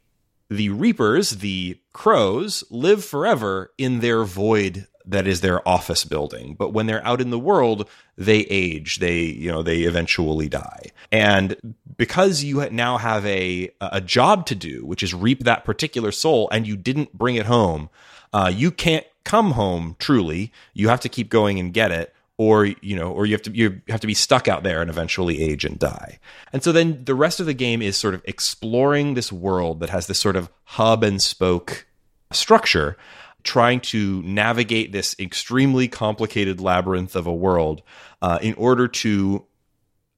the 0.51 0.69
reapers 0.71 1.31
the 1.31 1.79
crows 1.93 2.65
live 2.71 3.05
forever 3.05 3.73
in 3.79 4.01
their 4.01 4.25
void 4.25 4.87
that 5.07 5.27
is 5.27 5.43
their 5.43 5.67
office 5.69 6.05
building. 6.05 6.55
But 6.59 6.73
when 6.73 6.87
they're 6.87 7.07
out 7.07 7.21
in 7.21 7.31
the 7.31 7.39
world 7.39 7.89
they 8.17 8.41
age. 8.41 8.99
They 8.99 9.21
you 9.21 9.51
know 9.51 9.63
they 9.63 9.81
eventually 9.81 10.49
die. 10.49 10.91
And 11.11 11.75
because 11.97 12.45
you 12.45 12.69
now 12.71 12.99
have 12.99 13.27
a 13.27 13.71
a 13.81 14.01
job 14.01 14.47
to 14.47 14.55
do 14.55 14.85
which 14.85 15.03
is 15.03 15.15
reap 15.15 15.45
that 15.45 15.65
particular 15.65 16.13
soul 16.13 16.49
and 16.51 16.67
you 16.67 16.77
didn't 16.77 17.13
bring 17.13 17.37
it 17.37 17.47
home 17.47 17.91
uh, 18.33 18.51
you 18.53 18.71
can't 18.71 19.07
come 19.25 19.53
home 19.53 19.97
truly. 19.99 20.53
You 20.75 20.89
have 20.89 21.01
to 21.01 21.09
keep 21.09 21.31
going 21.31 21.59
and 21.59 21.73
get 21.73 21.91
it 21.91 22.14
or 22.37 22.67
you 22.67 22.97
know 22.97 23.13
or 23.13 23.27
you 23.27 23.33
have 23.33 23.43
to 23.43 23.51
you 23.53 23.81
have 23.89 24.01
to 24.01 24.07
be 24.07 24.15
stuck 24.15 24.49
out 24.49 24.63
there 24.63 24.81
and 24.81 24.91
eventually 24.91 25.43
age 25.43 25.65
and 25.65 25.79
die. 25.79 26.19
And 26.53 26.63
so 26.63 26.73
then 26.73 27.05
the 27.05 27.15
rest 27.15 27.41
of 27.41 27.47
the 27.47 27.55
game 27.55 27.83
is 27.83 27.97
sort 27.97 28.15
of 28.15 28.23
exploring 28.25 29.15
this 29.15 29.33
world 29.33 29.81
that 29.81 29.91
has 29.91 30.07
this 30.07 30.19
sort 30.19 30.37
of 30.37 30.51
hub 30.65 31.05
and 31.05 31.23
spoke 31.23 31.87
structure 32.33 32.97
trying 33.45 33.79
to 33.79 34.23
navigate 34.23 34.91
this 34.91 35.15
extremely 35.19 35.87
complicated 35.87 36.61
labyrinth 36.61 37.15
of 37.15 37.27
a 37.27 37.35
world 37.35 37.83
uh, 38.23 38.39
in 38.41 38.55
order 38.55 38.89
to 38.89 39.45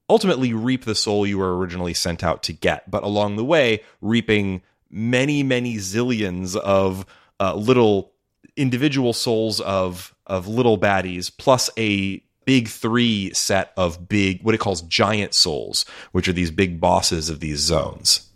ultimately 0.09 0.53
reap 0.53 0.85
the 0.85 0.95
soul 0.95 1.27
you 1.27 1.37
were 1.37 1.57
originally 1.57 1.93
sent 1.93 2.23
out 2.23 2.41
to 2.43 2.53
get, 2.53 2.89
but 2.89 3.03
along 3.03 3.35
the 3.35 3.43
way, 3.43 3.81
reaping 4.01 4.61
many, 4.89 5.43
many 5.43 5.75
zillions 5.75 6.55
of 6.55 7.05
uh, 7.41 7.53
little 7.53 8.13
individual 8.55 9.13
souls 9.13 9.59
of 9.61 10.15
of 10.27 10.47
little 10.47 10.77
baddies, 10.77 11.31
plus 11.35 11.69
a 11.77 12.21
big 12.45 12.67
three 12.69 13.33
set 13.33 13.73
of 13.75 14.07
big 14.07 14.41
what 14.43 14.55
it 14.55 14.59
calls 14.59 14.81
giant 14.83 15.33
souls, 15.33 15.83
which 16.11 16.27
are 16.27 16.33
these 16.33 16.51
big 16.51 16.79
bosses 16.79 17.29
of 17.29 17.39
these 17.39 17.59
zones. 17.59 18.29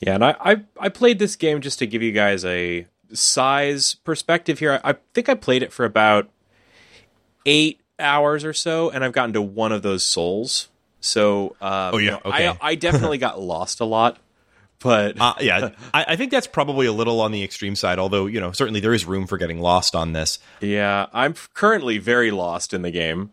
Yeah, 0.00 0.14
and 0.14 0.24
I, 0.24 0.36
I 0.40 0.56
I 0.78 0.88
played 0.88 1.18
this 1.18 1.34
game 1.36 1.60
just 1.60 1.78
to 1.80 1.86
give 1.86 2.02
you 2.02 2.12
guys 2.12 2.44
a 2.44 2.86
size 3.12 3.94
perspective 3.94 4.58
here. 4.60 4.80
I, 4.84 4.90
I 4.90 4.94
think 5.12 5.28
I 5.28 5.34
played 5.34 5.62
it 5.62 5.72
for 5.72 5.84
about 5.84 6.28
eight 7.46 7.80
hours 7.98 8.44
or 8.44 8.52
so, 8.52 8.90
and 8.90 9.04
I've 9.04 9.12
gotten 9.12 9.32
to 9.32 9.42
one 9.42 9.72
of 9.72 9.82
those 9.82 10.04
souls. 10.04 10.68
So, 11.00 11.56
uh, 11.60 11.90
Oh, 11.92 11.98
yeah, 11.98 12.16
okay. 12.24 12.48
I 12.48 12.58
I 12.60 12.74
definitely 12.74 13.18
got 13.26 13.40
lost 13.40 13.80
a 13.80 13.84
lot, 13.84 14.18
but 14.80 15.20
Uh, 15.20 15.34
yeah, 15.40 15.70
I, 15.94 16.04
I 16.08 16.16
think 16.16 16.30
that's 16.30 16.46
probably 16.46 16.86
a 16.86 16.92
little 16.92 17.20
on 17.20 17.32
the 17.32 17.42
extreme 17.42 17.76
side. 17.76 17.98
Although 17.98 18.26
you 18.26 18.40
know, 18.40 18.52
certainly 18.52 18.80
there 18.80 18.94
is 18.94 19.04
room 19.04 19.26
for 19.26 19.38
getting 19.38 19.60
lost 19.60 19.94
on 19.94 20.12
this. 20.12 20.38
yeah, 20.60 21.06
I'm 21.12 21.34
currently 21.54 21.98
very 21.98 22.30
lost 22.30 22.72
in 22.74 22.82
the 22.82 22.90
game. 22.90 23.30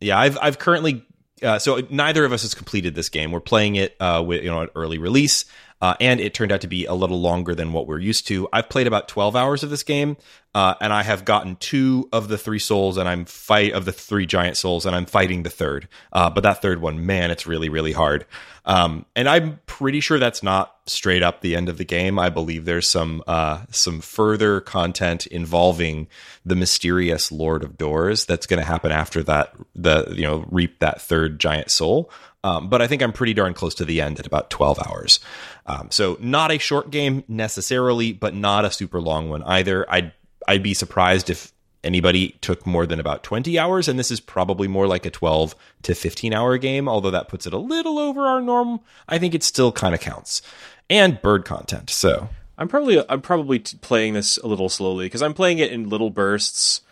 Yeah, 0.00 0.18
I've 0.18 0.38
I've 0.40 0.58
currently 0.58 1.04
uh, 1.42 1.58
so 1.58 1.80
neither 1.90 2.24
of 2.24 2.32
us 2.32 2.42
has 2.42 2.54
completed 2.54 2.94
this 2.94 3.08
game. 3.08 3.32
We're 3.32 3.40
playing 3.40 3.76
it 3.76 3.96
uh, 4.00 4.22
with 4.26 4.42
you 4.42 4.50
know 4.50 4.60
an 4.62 4.68
early 4.74 4.98
release, 4.98 5.44
uh, 5.80 5.94
and 6.00 6.20
it 6.20 6.34
turned 6.34 6.52
out 6.52 6.60
to 6.62 6.66
be 6.66 6.86
a 6.86 6.94
little 6.94 7.20
longer 7.20 7.54
than 7.54 7.72
what 7.72 7.86
we're 7.86 7.98
used 7.98 8.26
to. 8.28 8.48
I've 8.52 8.68
played 8.68 8.86
about 8.86 9.08
twelve 9.08 9.36
hours 9.36 9.62
of 9.62 9.70
this 9.70 9.82
game, 9.82 10.16
uh, 10.54 10.74
and 10.80 10.92
I 10.92 11.02
have 11.02 11.24
gotten 11.24 11.56
two 11.56 12.08
of 12.12 12.28
the 12.28 12.38
three 12.38 12.58
souls, 12.58 12.96
and 12.96 13.08
I'm 13.08 13.24
fight 13.24 13.72
of 13.72 13.84
the 13.84 13.92
three 13.92 14.26
giant 14.26 14.56
souls, 14.56 14.86
and 14.86 14.94
I'm 14.96 15.06
fighting 15.06 15.42
the 15.42 15.50
third. 15.50 15.88
Uh, 16.12 16.30
but 16.30 16.42
that 16.42 16.62
third 16.62 16.80
one, 16.80 17.04
man, 17.06 17.30
it's 17.30 17.46
really 17.46 17.68
really 17.68 17.92
hard. 17.92 18.26
Um, 18.66 19.04
and 19.14 19.28
I'm 19.28 19.60
pretty 19.66 20.00
sure 20.00 20.18
that's 20.18 20.42
not 20.42 20.74
straight 20.86 21.22
up 21.22 21.40
the 21.40 21.54
end 21.54 21.68
of 21.68 21.76
the 21.76 21.84
game. 21.84 22.18
I 22.18 22.30
believe 22.30 22.64
there's 22.64 22.88
some 22.88 23.22
uh, 23.26 23.64
some 23.70 24.00
further 24.00 24.60
content 24.60 25.26
involving 25.26 26.08
the 26.46 26.56
mysterious 26.56 27.30
Lord 27.30 27.62
of 27.62 27.76
Doors 27.76 28.24
that's 28.24 28.46
going 28.46 28.60
to 28.60 28.66
happen 28.66 28.90
after 28.90 29.22
that. 29.24 29.54
The 29.74 30.14
you 30.16 30.22
know 30.22 30.46
reap 30.50 30.78
that 30.78 31.02
third 31.02 31.38
giant 31.38 31.70
soul. 31.70 32.10
Um, 32.44 32.68
but 32.68 32.80
I 32.80 32.86
think 32.86 33.02
I'm 33.02 33.12
pretty 33.12 33.34
darn 33.34 33.54
close 33.54 33.74
to 33.76 33.84
the 33.84 34.00
end 34.00 34.20
at 34.20 34.26
about 34.26 34.50
12 34.50 34.78
hours. 34.86 35.18
Um, 35.66 35.90
so 35.90 36.16
not 36.20 36.52
a 36.52 36.58
short 36.58 36.90
game 36.90 37.24
necessarily, 37.26 38.12
but 38.12 38.34
not 38.34 38.64
a 38.64 38.70
super 38.70 39.00
long 39.00 39.30
one 39.30 39.42
either. 39.42 39.90
I'd 39.90 40.12
I'd 40.46 40.62
be 40.62 40.74
surprised 40.74 41.30
if 41.30 41.52
anybody 41.82 42.36
took 42.40 42.66
more 42.66 42.86
than 42.86 43.00
about 43.00 43.22
20 43.22 43.58
hours 43.58 43.88
and 43.88 43.98
this 43.98 44.10
is 44.10 44.20
probably 44.20 44.68
more 44.68 44.86
like 44.86 45.04
a 45.04 45.10
12 45.10 45.54
to 45.82 45.94
15 45.94 46.32
hour 46.32 46.56
game 46.56 46.88
although 46.88 47.10
that 47.10 47.28
puts 47.28 47.46
it 47.46 47.52
a 47.52 47.58
little 47.58 47.98
over 47.98 48.26
our 48.26 48.40
norm 48.40 48.80
i 49.06 49.18
think 49.18 49.34
it 49.34 49.42
still 49.42 49.70
kind 49.70 49.94
of 49.94 50.00
counts 50.00 50.40
and 50.88 51.20
bird 51.20 51.44
content 51.44 51.90
so 51.90 52.30
I'm 52.56 52.68
probably 52.68 53.02
I'm 53.08 53.20
probably 53.20 53.58
t- 53.60 53.76
playing 53.80 54.14
this 54.14 54.36
a 54.38 54.46
little 54.46 54.68
slowly 54.68 55.06
because 55.06 55.22
I'm 55.22 55.34
playing 55.34 55.58
it 55.58 55.72
in 55.72 55.88
little 55.88 56.10
bursts 56.10 56.82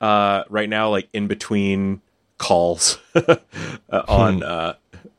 uh, 0.00 0.44
right 0.48 0.68
now, 0.68 0.90
like 0.90 1.08
in 1.12 1.28
between 1.28 2.00
calls 2.38 2.98
uh, 3.14 3.36
on 4.08 4.42
uh, 4.42 4.74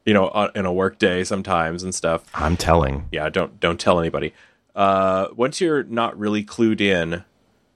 you 0.06 0.14
know 0.14 0.30
on, 0.30 0.52
in 0.56 0.66
a 0.66 0.74
work 0.74 0.98
day 1.00 1.24
sometimes 1.24 1.84
and 1.84 1.94
stuff. 1.94 2.24
i'm 2.34 2.56
telling 2.56 3.08
Yeah, 3.12 3.30
don't 3.30 3.60
don't 3.60 3.80
tell 3.80 4.00
anybody. 4.00 4.34
Uh, 4.76 5.28
once 5.36 5.62
you're 5.62 5.84
not 5.84 6.18
really 6.18 6.44
clued 6.44 6.82
in 6.82 7.24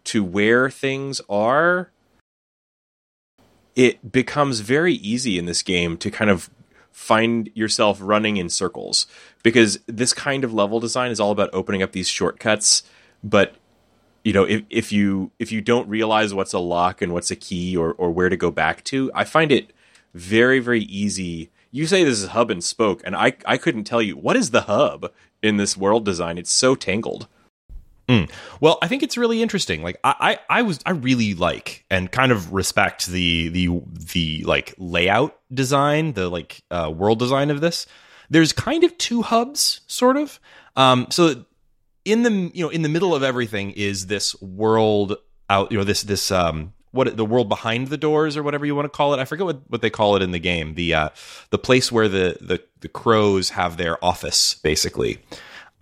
to 0.04 0.24
where 0.24 0.70
things 0.70 1.22
are, 1.30 1.92
it 3.76 4.12
becomes 4.12 4.60
very 4.60 4.96
easy 4.96 5.38
in 5.38 5.46
this 5.46 5.64
game 5.64 5.98
to 5.98 6.12
kind 6.12 6.30
of 6.30 6.50
find 6.92 7.50
yourself 7.54 7.98
running 8.02 8.38
in 8.38 8.50
circles 8.50 9.08
because 9.42 9.80
this 9.88 10.12
kind 10.12 10.44
of 10.44 10.54
level 10.54 10.82
design 10.82 11.12
is 11.12 11.20
all 11.20 11.32
about 11.32 11.50
opening 11.54 11.82
up 11.82 11.94
these 11.94 12.10
shortcuts 12.10 12.84
but 13.24 13.56
you 14.26 14.34
know 14.34 14.44
if, 14.44 14.64
if 14.70 14.92
you 14.92 15.32
if 15.40 15.50
you 15.50 15.62
don't 15.62 15.88
realize 15.88 16.34
what's 16.34 16.52
a 16.52 16.60
lock 16.60 17.02
and 17.02 17.14
what's 17.14 17.32
a 17.32 17.38
key 17.38 17.78
or, 17.78 17.94
or 17.94 18.12
where 18.12 18.28
to 18.28 18.36
go 18.36 18.52
back 18.52 18.84
to 18.84 19.10
i 19.16 19.24
find 19.24 19.50
it 19.50 19.72
very 20.14 20.60
very 20.60 20.82
easy 20.82 21.50
you 21.72 21.88
say 21.88 22.04
this 22.04 22.22
is 22.22 22.30
hub 22.30 22.50
and 22.52 22.64
spoke 22.64 23.02
and 23.06 23.16
i 23.16 23.34
i 23.46 23.58
couldn't 23.58 23.84
tell 23.84 24.02
you 24.02 24.16
what 24.16 24.36
is 24.36 24.52
the 24.52 24.62
hub 24.62 25.12
in 25.42 25.58
this 25.58 25.78
world 25.78 26.06
design 26.06 26.38
it's 26.38 26.52
so 26.52 26.76
tangled 26.76 27.28
Well, 28.60 28.80
I 28.82 28.88
think 28.88 29.04
it's 29.04 29.18
really 29.18 29.44
interesting. 29.44 29.84
Like 29.84 30.00
I, 30.04 30.40
I, 30.50 30.60
I 30.60 30.62
was, 30.64 30.80
I 30.84 30.92
really 30.92 31.36
like 31.36 31.86
and 31.92 32.12
kind 32.12 32.32
of 32.32 32.52
respect 32.52 33.06
the 33.06 33.50
the 33.50 33.82
the 34.14 34.44
like 34.46 34.74
layout 34.80 35.40
design, 35.54 36.14
the 36.14 36.28
like 36.28 36.64
uh, 36.72 36.92
world 36.94 37.20
design 37.20 37.52
of 37.52 37.62
this. 37.62 37.86
There's 38.28 38.52
kind 38.52 38.84
of 38.84 38.98
two 38.98 39.22
hubs, 39.22 39.82
sort 39.86 40.18
of. 40.18 40.40
Um, 40.76 41.06
so 41.12 41.46
in 42.04 42.24
the 42.24 42.32
you 42.52 42.66
know 42.66 42.70
in 42.70 42.82
the 42.82 42.90
middle 42.90 43.14
of 43.14 43.22
everything 43.22 43.72
is 43.72 44.08
this 44.08 44.40
world 44.42 45.16
out, 45.48 45.72
you 45.72 45.78
know 45.78 45.84
this 45.84 46.02
this 46.02 46.32
um 46.32 46.74
what 46.91 47.15
the 47.15 47.25
world 47.25 47.50
behind 47.50 47.88
the 47.88 47.98
doors 47.98 48.36
or 48.36 48.43
whatever 48.43 48.65
you 48.65 48.75
want 48.75 48.86
to 48.86 48.89
call 48.89 49.13
it. 49.13 49.19
I 49.19 49.25
forget 49.25 49.46
what, 49.46 49.62
what 49.67 49.81
they 49.81 49.89
call 49.89 50.15
it 50.15 50.22
in 50.22 50.31
the 50.31 50.39
game. 50.39 50.75
The 50.75 50.93
uh, 50.93 51.10
the 51.50 51.60
place 51.60 51.91
where 51.91 52.08
the 52.08 52.38
the 52.41 52.62
the 52.81 52.89
crows 52.89 53.50
have 53.50 53.77
their 53.77 54.03
office, 54.03 54.55
basically 54.55 55.19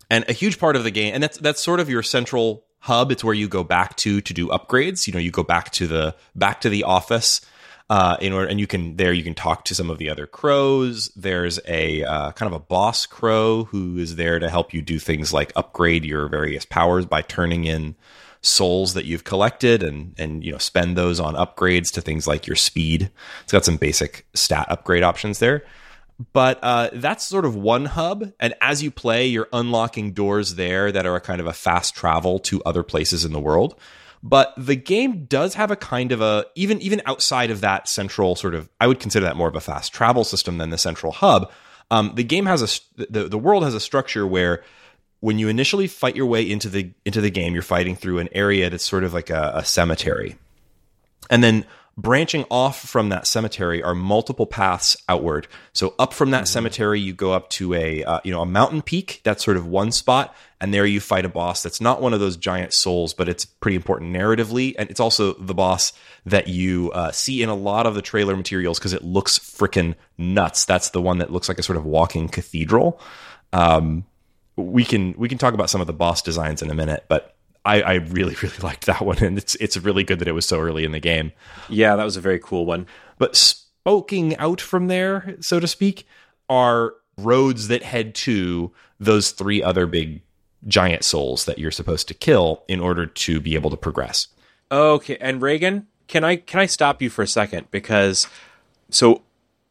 and 0.09 0.25
a 0.27 0.33
huge 0.33 0.59
part 0.59 0.75
of 0.75 0.83
the 0.83 0.91
game 0.91 1.13
and 1.13 1.21
that's 1.21 1.37
that's 1.37 1.61
sort 1.61 1.79
of 1.79 1.89
your 1.89 2.03
central 2.03 2.65
hub 2.79 3.11
it's 3.11 3.23
where 3.23 3.33
you 3.33 3.47
go 3.47 3.63
back 3.63 3.95
to 3.97 4.21
to 4.21 4.33
do 4.33 4.47
upgrades 4.47 5.07
you 5.07 5.13
know 5.13 5.19
you 5.19 5.31
go 5.31 5.43
back 5.43 5.71
to 5.71 5.87
the 5.87 6.15
back 6.35 6.61
to 6.61 6.69
the 6.69 6.83
office 6.83 7.41
uh, 7.89 8.17
in 8.19 8.33
order 8.33 8.47
and 8.47 8.59
you 8.59 8.67
can 8.67 8.97
there 8.97 9.13
you 9.13 9.23
can 9.23 9.33
talk 9.33 9.63
to 9.63 9.73
some 9.73 9.89
of 9.89 9.97
the 9.97 10.09
other 10.09 10.27
crows 10.27 11.09
there's 11.15 11.59
a 11.67 12.03
uh, 12.03 12.31
kind 12.33 12.51
of 12.51 12.61
a 12.61 12.63
boss 12.63 13.05
crow 13.05 13.63
who 13.65 13.97
is 13.97 14.17
there 14.17 14.39
to 14.39 14.49
help 14.49 14.73
you 14.73 14.81
do 14.81 14.99
things 14.99 15.33
like 15.33 15.53
upgrade 15.55 16.03
your 16.03 16.27
various 16.27 16.65
powers 16.65 17.05
by 17.05 17.21
turning 17.21 17.63
in 17.63 17.95
souls 18.47 18.93
that 18.93 19.05
you've 19.05 19.23
collected 19.23 19.83
and 19.83 20.13
and 20.17 20.43
you 20.43 20.51
know 20.51 20.57
spend 20.57 20.97
those 20.97 21.19
on 21.19 21.35
upgrades 21.35 21.91
to 21.91 22.01
things 22.01 22.27
like 22.27 22.47
your 22.47 22.55
speed. 22.55 23.11
It's 23.43 23.51
got 23.51 23.65
some 23.65 23.77
basic 23.77 24.25
stat 24.33 24.67
upgrade 24.69 25.03
options 25.03 25.39
there. 25.39 25.63
But 26.33 26.57
uh, 26.63 26.89
that's 26.93 27.23
sort 27.23 27.45
of 27.45 27.55
one 27.55 27.85
hub. 27.85 28.33
And 28.39 28.55
as 28.59 28.81
you 28.81 28.89
play 28.89 29.27
you're 29.27 29.49
unlocking 29.53 30.13
doors 30.13 30.55
there 30.55 30.91
that 30.91 31.05
are 31.05 31.15
a 31.15 31.21
kind 31.21 31.39
of 31.39 31.47
a 31.47 31.53
fast 31.53 31.95
travel 31.95 32.39
to 32.39 32.63
other 32.63 32.83
places 32.83 33.23
in 33.23 33.33
the 33.33 33.39
world. 33.39 33.75
But 34.23 34.53
the 34.57 34.75
game 34.75 35.25
does 35.25 35.53
have 35.53 35.69
a 35.69 35.75
kind 35.75 36.11
of 36.11 36.21
a 36.21 36.45
even 36.55 36.81
even 36.81 37.01
outside 37.05 37.51
of 37.51 37.61
that 37.61 37.87
central 37.87 38.35
sort 38.35 38.55
of 38.55 38.69
i 38.81 38.87
would 38.87 38.99
consider 38.99 39.25
that 39.25 39.35
more 39.35 39.47
of 39.47 39.55
a 39.55 39.61
fast 39.61 39.93
travel 39.93 40.23
system 40.23 40.57
than 40.57 40.69
the 40.69 40.77
central 40.77 41.11
hub. 41.11 41.51
Um, 41.91 42.13
the 42.15 42.23
game 42.23 42.45
has 42.47 42.61
a 42.97 43.05
the, 43.09 43.29
the 43.29 43.37
world 43.37 43.63
has 43.63 43.73
a 43.73 43.79
structure 43.79 44.25
where 44.25 44.63
when 45.19 45.39
you 45.39 45.47
initially 45.47 45.87
fight 45.87 46.15
your 46.15 46.25
way 46.25 46.49
into 46.49 46.69
the 46.69 46.91
into 47.05 47.21
the 47.21 47.29
game 47.29 47.53
you're 47.53 47.63
fighting 47.63 47.95
through 47.95 48.19
an 48.19 48.29
area 48.31 48.69
that's 48.69 48.83
sort 48.83 49.03
of 49.03 49.13
like 49.13 49.29
a, 49.29 49.51
a 49.55 49.65
cemetery 49.65 50.37
and 51.29 51.43
then 51.43 51.65
branching 51.97 52.45
off 52.51 52.79
from 52.79 53.09
that 53.09 53.25
cemetery 53.25 53.81
are 53.81 53.95
multiple 53.95 54.45
paths 54.45 54.95
outward. 55.09 55.47
So 55.73 55.95
up 55.97 56.13
from 56.13 56.31
that 56.31 56.47
cemetery, 56.47 56.99
you 56.99 57.13
go 57.13 57.33
up 57.33 57.49
to 57.51 57.73
a 57.73 58.03
uh, 58.03 58.19
you 58.23 58.31
know 58.31 58.41
a 58.41 58.45
mountain 58.45 58.81
peak. 58.81 59.21
That's 59.23 59.43
sort 59.43 59.57
of 59.57 59.67
one 59.67 59.91
spot, 59.91 60.35
and 60.61 60.73
there 60.73 60.85
you 60.85 60.99
fight 60.99 61.25
a 61.25 61.29
boss 61.29 61.63
that's 61.63 61.81
not 61.81 62.01
one 62.01 62.13
of 62.13 62.19
those 62.19 62.37
giant 62.37 62.73
souls, 62.73 63.13
but 63.13 63.27
it's 63.27 63.45
pretty 63.45 63.75
important 63.75 64.15
narratively, 64.15 64.75
and 64.77 64.89
it's 64.89 64.99
also 64.99 65.33
the 65.33 65.55
boss 65.55 65.91
that 66.25 66.47
you 66.47 66.91
uh, 66.91 67.11
see 67.11 67.41
in 67.41 67.49
a 67.49 67.55
lot 67.55 67.87
of 67.87 67.95
the 67.95 68.01
trailer 68.01 68.37
materials 68.37 68.77
because 68.77 68.93
it 68.93 69.03
looks 69.03 69.39
freaking 69.39 69.95
nuts. 70.17 70.65
That's 70.65 70.91
the 70.91 71.01
one 71.01 71.17
that 71.17 71.31
looks 71.31 71.49
like 71.49 71.57
a 71.59 71.63
sort 71.63 71.77
of 71.77 71.85
walking 71.85 72.29
cathedral. 72.29 72.99
Um, 73.53 74.05
we 74.57 74.83
can 74.83 75.13
we 75.17 75.29
can 75.29 75.37
talk 75.37 75.53
about 75.53 75.69
some 75.69 75.79
of 75.81 75.87
the 75.87 75.93
boss 75.93 76.21
designs 76.21 76.61
in 76.61 76.69
a 76.69 76.73
minute, 76.73 77.05
but 77.07 77.35
I, 77.63 77.81
I 77.81 77.93
really 77.95 78.35
really 78.41 78.57
liked 78.57 78.87
that 78.87 79.01
one, 79.01 79.19
and 79.19 79.37
it's 79.37 79.55
it's 79.55 79.77
really 79.77 80.03
good 80.03 80.19
that 80.19 80.27
it 80.27 80.33
was 80.33 80.45
so 80.45 80.59
early 80.59 80.83
in 80.83 80.91
the 80.91 80.99
game. 80.99 81.31
yeah 81.69 81.95
that 81.95 82.03
was 82.03 82.17
a 82.17 82.21
very 82.21 82.39
cool 82.39 82.65
one 82.65 82.87
But 83.17 83.35
spoking 83.35 84.35
out 84.37 84.59
from 84.59 84.87
there, 84.87 85.37
so 85.39 85.59
to 85.59 85.67
speak, 85.67 86.05
are 86.49 86.93
roads 87.17 87.67
that 87.67 87.83
head 87.83 88.13
to 88.15 88.71
those 88.99 89.31
three 89.31 89.63
other 89.63 89.85
big 89.85 90.21
giant 90.67 91.03
souls 91.03 91.45
that 91.45 91.57
you're 91.57 91.71
supposed 91.71 92.07
to 92.07 92.13
kill 92.13 92.63
in 92.67 92.79
order 92.79 93.05
to 93.05 93.39
be 93.39 93.55
able 93.55 93.69
to 93.69 93.77
progress. 93.77 94.27
Okay, 94.71 95.17
and 95.21 95.41
Reagan, 95.41 95.87
can 96.07 96.23
I 96.23 96.37
can 96.37 96.59
I 96.59 96.65
stop 96.65 97.01
you 97.01 97.09
for 97.09 97.21
a 97.21 97.27
second 97.27 97.67
because 97.71 98.27
so 98.89 99.21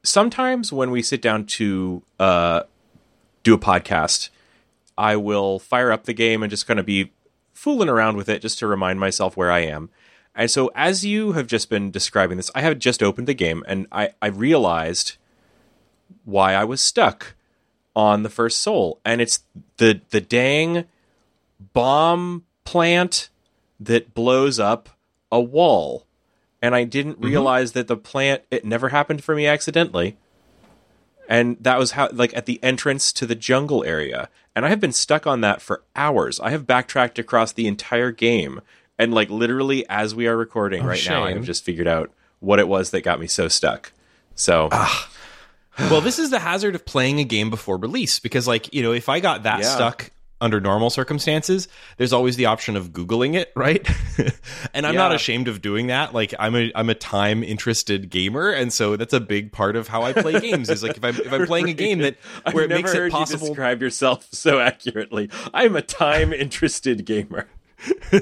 sometimes 0.03 0.73
when 0.73 0.91
we 0.91 1.03
sit 1.03 1.21
down 1.21 1.45
to 1.47 2.03
uh, 2.19 2.63
do 3.43 3.55
a 3.55 3.59
podcast, 3.59 4.31
I 4.97 5.17
will 5.17 5.59
fire 5.59 5.93
up 5.93 6.05
the 6.05 6.13
game 6.13 6.43
and 6.43 6.51
just 6.51 6.67
kind 6.67 6.81
of 6.81 6.87
be 6.87 7.13
fooling 7.53 7.89
around 7.89 8.17
with 8.17 8.29
it 8.29 8.43
just 8.43 8.59
to 8.59 8.67
remind 8.67 9.01
myself 9.01 9.37
where 9.37 9.51
I 9.51 9.61
am. 9.61 9.91
And 10.35 10.51
so 10.51 10.71
as 10.75 11.05
you 11.05 11.33
have 11.33 11.47
just 11.47 11.71
been 11.71 11.91
describing 11.91 12.37
this, 12.37 12.51
I 12.55 12.61
have 12.61 12.79
just 12.79 13.03
opened 13.03 13.27
the 13.27 13.35
game 13.35 13.65
and 13.67 13.87
I, 13.91 14.11
I 14.21 14.27
realized 14.27 15.17
why 16.25 16.55
I 16.55 16.65
was 16.65 16.81
stuck 16.81 17.35
on 17.95 18.23
the 18.23 18.29
first 18.29 18.61
soul. 18.61 19.01
And 19.05 19.21
it's 19.21 19.41
the 19.79 20.03
the 20.11 20.21
dang 20.21 20.85
bomb 21.73 22.45
plant 22.65 23.31
that 23.81 24.15
blows 24.15 24.61
up 24.61 24.91
a 25.33 25.41
wall. 25.41 26.07
And 26.61 26.75
I 26.75 26.85
didn't 26.85 27.15
mm-hmm. 27.15 27.27
realize 27.27 27.73
that 27.73 27.89
the 27.89 27.97
plant 27.97 28.43
it 28.51 28.65
never 28.65 28.91
happened 28.91 29.25
for 29.25 29.35
me 29.35 29.47
accidentally. 29.47 30.19
And 31.29 31.57
that 31.61 31.79
was 31.79 31.93
how 31.93 32.09
like 32.13 32.37
at 32.37 32.47
the 32.47 32.63
entrance 32.63 33.13
to 33.15 33.27
the 33.27 33.35
jungle 33.35 33.85
area. 33.85 34.29
And 34.55 34.65
I 34.65 34.69
have 34.69 34.81
been 34.81 34.93
stuck 34.93 35.27
on 35.27 35.41
that 35.43 35.61
for 35.61 35.83
hours. 35.95 36.41
I 36.41 36.51
have 36.51 36.67
backtracked 36.67 37.19
across 37.19 37.53
the 37.53 37.67
entire 37.67 38.11
game 38.11 38.61
and 38.99 39.13
like 39.13 39.29
literally 39.29 39.87
as 39.89 40.15
we 40.15 40.27
are 40.27 40.37
recording 40.37 40.83
oh, 40.83 40.87
right 40.87 41.05
now 41.07 41.25
I 41.25 41.33
have 41.33 41.45
just 41.45 41.65
figured 41.65 41.87
out 41.87 42.11
what 42.41 42.59
it 42.59 42.69
was 42.69 42.91
that 42.91 43.03
got 43.03 43.21
me 43.21 43.27
so 43.27 43.49
stuck. 43.49 43.93
So 44.35 44.69
ah. 44.73 45.11
well, 45.91 46.01
this 46.01 46.19
is 46.19 46.31
the 46.31 46.39
hazard 46.39 46.75
of 46.75 46.85
playing 46.85 47.19
a 47.21 47.25
game 47.25 47.51
before 47.51 47.77
release 47.77 48.19
because, 48.19 48.47
like, 48.47 48.73
you 48.73 48.83
know, 48.83 48.93
if 48.93 49.09
I 49.09 49.21
got 49.21 49.43
that 49.43 49.61
Yeah. 49.61 49.75
stuck 49.75 50.11
under 50.41 50.61
normal 50.61 50.91
circumstances, 50.91 51.69
there's 51.97 52.13
always 52.13 52.37
the 52.37 52.47
option 52.47 52.77
of 52.77 52.91
googling 52.91 53.35
it, 53.35 53.53
right? 53.57 53.89
and 54.75 54.87
I'm 54.87 54.95
not 54.95 55.15
ashamed 55.15 55.49
of 55.49 55.63
doing 55.63 55.87
that. 55.89 56.15
Like, 56.15 56.35
I'm 56.39 56.55
a 56.55 56.71
I'm 56.75 56.91
a 56.91 56.95
time 56.95 57.43
interested 57.43 58.11
gamer, 58.11 58.51
and 58.51 58.73
so 58.73 58.97
that's 58.97 59.15
a 59.15 59.21
big 59.21 59.53
part 59.53 59.77
of 59.77 59.89
how 59.89 60.03
I 60.03 60.13
play 60.13 60.41
games. 60.41 60.69
Is 60.69 60.83
like 60.83 60.97
if 60.97 61.05
I'm 61.05 61.17
if 61.17 61.33
I'm 61.33 61.47
playing 61.47 61.69
a 61.69 61.75
game 61.75 61.99
that 62.01 62.17
I've 62.45 62.55
where 62.55 62.65
it 62.65 62.69
never 62.69 62.83
makes 62.83 62.93
heard 62.93 63.07
it 63.09 63.13
possible. 63.13 63.47
you 63.47 63.55
describe 63.55 63.83
yourself 63.83 64.27
so 64.33 64.59
accurately. 64.59 65.31
I'm 65.55 65.77
a 65.77 65.83
time 65.83 66.33
interested 66.33 67.05
gamer. 67.05 67.47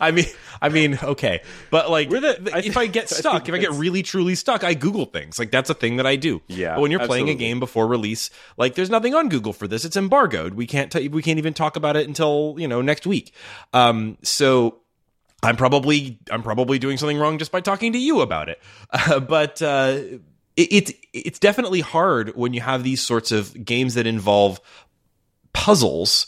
I 0.00 0.10
mean, 0.12 0.26
I 0.60 0.68
mean, 0.68 0.98
okay, 1.02 1.40
but 1.70 1.90
like, 1.90 2.10
the- 2.10 2.50
I 2.54 2.58
if 2.58 2.76
I 2.76 2.86
get 2.86 3.04
I 3.04 3.16
stuck, 3.16 3.48
if 3.48 3.54
I 3.54 3.58
get 3.58 3.72
really 3.72 4.02
truly 4.02 4.34
stuck, 4.34 4.64
I 4.64 4.74
Google 4.74 5.06
things. 5.06 5.38
Like 5.38 5.50
that's 5.50 5.70
a 5.70 5.74
thing 5.74 5.96
that 5.96 6.06
I 6.06 6.16
do. 6.16 6.42
Yeah, 6.48 6.74
But 6.74 6.82
when 6.82 6.90
you're 6.90 7.06
playing 7.06 7.28
a 7.30 7.34
game 7.34 7.60
before 7.60 7.86
release, 7.86 8.30
like 8.56 8.74
there's 8.74 8.90
nothing 8.90 9.14
on 9.14 9.28
Google 9.28 9.52
for 9.52 9.66
this. 9.66 9.84
It's 9.84 9.96
embargoed. 9.96 10.54
We 10.54 10.66
can't. 10.66 10.92
T- 10.92 11.08
we 11.08 11.22
can't 11.22 11.38
even 11.38 11.54
talk 11.54 11.76
about 11.76 11.96
it 11.96 12.06
until 12.06 12.54
you 12.58 12.68
know 12.68 12.82
next 12.82 13.06
week. 13.06 13.32
Um, 13.72 14.18
so 14.22 14.78
I'm 15.42 15.56
probably 15.56 16.18
I'm 16.30 16.42
probably 16.42 16.78
doing 16.78 16.98
something 16.98 17.18
wrong 17.18 17.38
just 17.38 17.52
by 17.52 17.60
talking 17.60 17.92
to 17.94 17.98
you 17.98 18.20
about 18.20 18.48
it. 18.48 18.60
Uh, 18.90 19.20
but 19.36 19.62
uh, 19.62 19.98
it, 20.56 20.68
it's 20.72 20.92
it's 21.14 21.38
definitely 21.38 21.80
hard 21.80 22.36
when 22.36 22.52
you 22.52 22.60
have 22.60 22.82
these 22.84 23.00
sorts 23.02 23.32
of 23.32 23.64
games 23.64 23.94
that 23.94 24.06
involve 24.06 24.60
puzzles. 25.52 26.26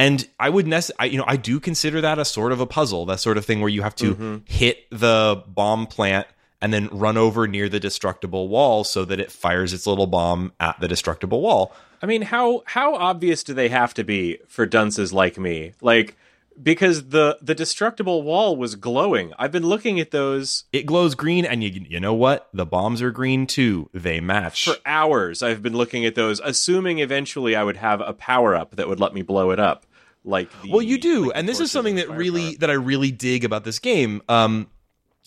And 0.00 0.26
I 0.38 0.48
would 0.48 0.66
nec- 0.66 0.96
I, 0.98 1.04
you 1.04 1.18
know 1.18 1.24
I 1.26 1.36
do 1.36 1.60
consider 1.60 2.00
that 2.00 2.18
a 2.18 2.24
sort 2.24 2.52
of 2.52 2.60
a 2.60 2.66
puzzle, 2.66 3.04
that 3.06 3.20
sort 3.20 3.36
of 3.36 3.44
thing 3.44 3.60
where 3.60 3.68
you 3.68 3.82
have 3.82 3.94
to 3.96 4.14
mm-hmm. 4.14 4.36
hit 4.46 4.86
the 4.90 5.44
bomb 5.46 5.86
plant 5.86 6.26
and 6.62 6.72
then 6.72 6.88
run 6.88 7.18
over 7.18 7.46
near 7.46 7.68
the 7.68 7.78
destructible 7.78 8.48
wall 8.48 8.82
so 8.82 9.04
that 9.04 9.20
it 9.20 9.30
fires 9.30 9.74
its 9.74 9.86
little 9.86 10.06
bomb 10.06 10.52
at 10.58 10.80
the 10.80 10.88
destructible 10.88 11.42
wall. 11.42 11.74
I 12.00 12.06
mean, 12.06 12.22
how 12.22 12.62
how 12.64 12.94
obvious 12.94 13.44
do 13.44 13.52
they 13.52 13.68
have 13.68 13.92
to 13.92 14.02
be 14.02 14.38
for 14.48 14.64
dunces 14.64 15.12
like 15.12 15.38
me? 15.38 15.74
Like 15.82 16.16
because 16.62 17.08
the 17.08 17.38
the 17.42 17.54
destructible 17.54 18.22
wall 18.22 18.56
was 18.56 18.76
glowing. 18.76 19.34
I've 19.38 19.52
been 19.52 19.66
looking 19.66 20.00
at 20.00 20.12
those 20.12 20.64
It 20.72 20.86
glows 20.86 21.14
green, 21.14 21.44
and 21.44 21.62
you 21.62 21.84
you 21.88 22.00
know 22.00 22.14
what? 22.14 22.48
The 22.54 22.64
bombs 22.64 23.02
are 23.02 23.10
green 23.10 23.46
too. 23.46 23.90
They 23.92 24.20
match. 24.20 24.64
for 24.64 24.76
hours. 24.86 25.42
I've 25.42 25.62
been 25.62 25.76
looking 25.76 26.06
at 26.06 26.14
those, 26.14 26.40
assuming 26.42 27.00
eventually 27.00 27.54
I 27.54 27.64
would 27.64 27.76
have 27.76 28.00
a 28.00 28.14
power 28.14 28.54
up 28.54 28.76
that 28.76 28.88
would 28.88 29.00
let 29.00 29.12
me 29.12 29.20
blow 29.22 29.50
it 29.50 29.60
up. 29.60 29.84
Like 30.24 30.50
the, 30.62 30.70
well, 30.70 30.82
you 30.82 30.98
do, 30.98 31.26
like 31.26 31.32
and 31.36 31.48
this 31.48 31.60
is 31.60 31.70
something 31.70 31.96
that 31.96 32.10
really 32.10 32.40
firepower. 32.40 32.58
that 32.60 32.70
I 32.70 32.74
really 32.74 33.10
dig 33.10 33.44
about 33.44 33.64
this 33.64 33.78
game. 33.78 34.22
Um, 34.28 34.68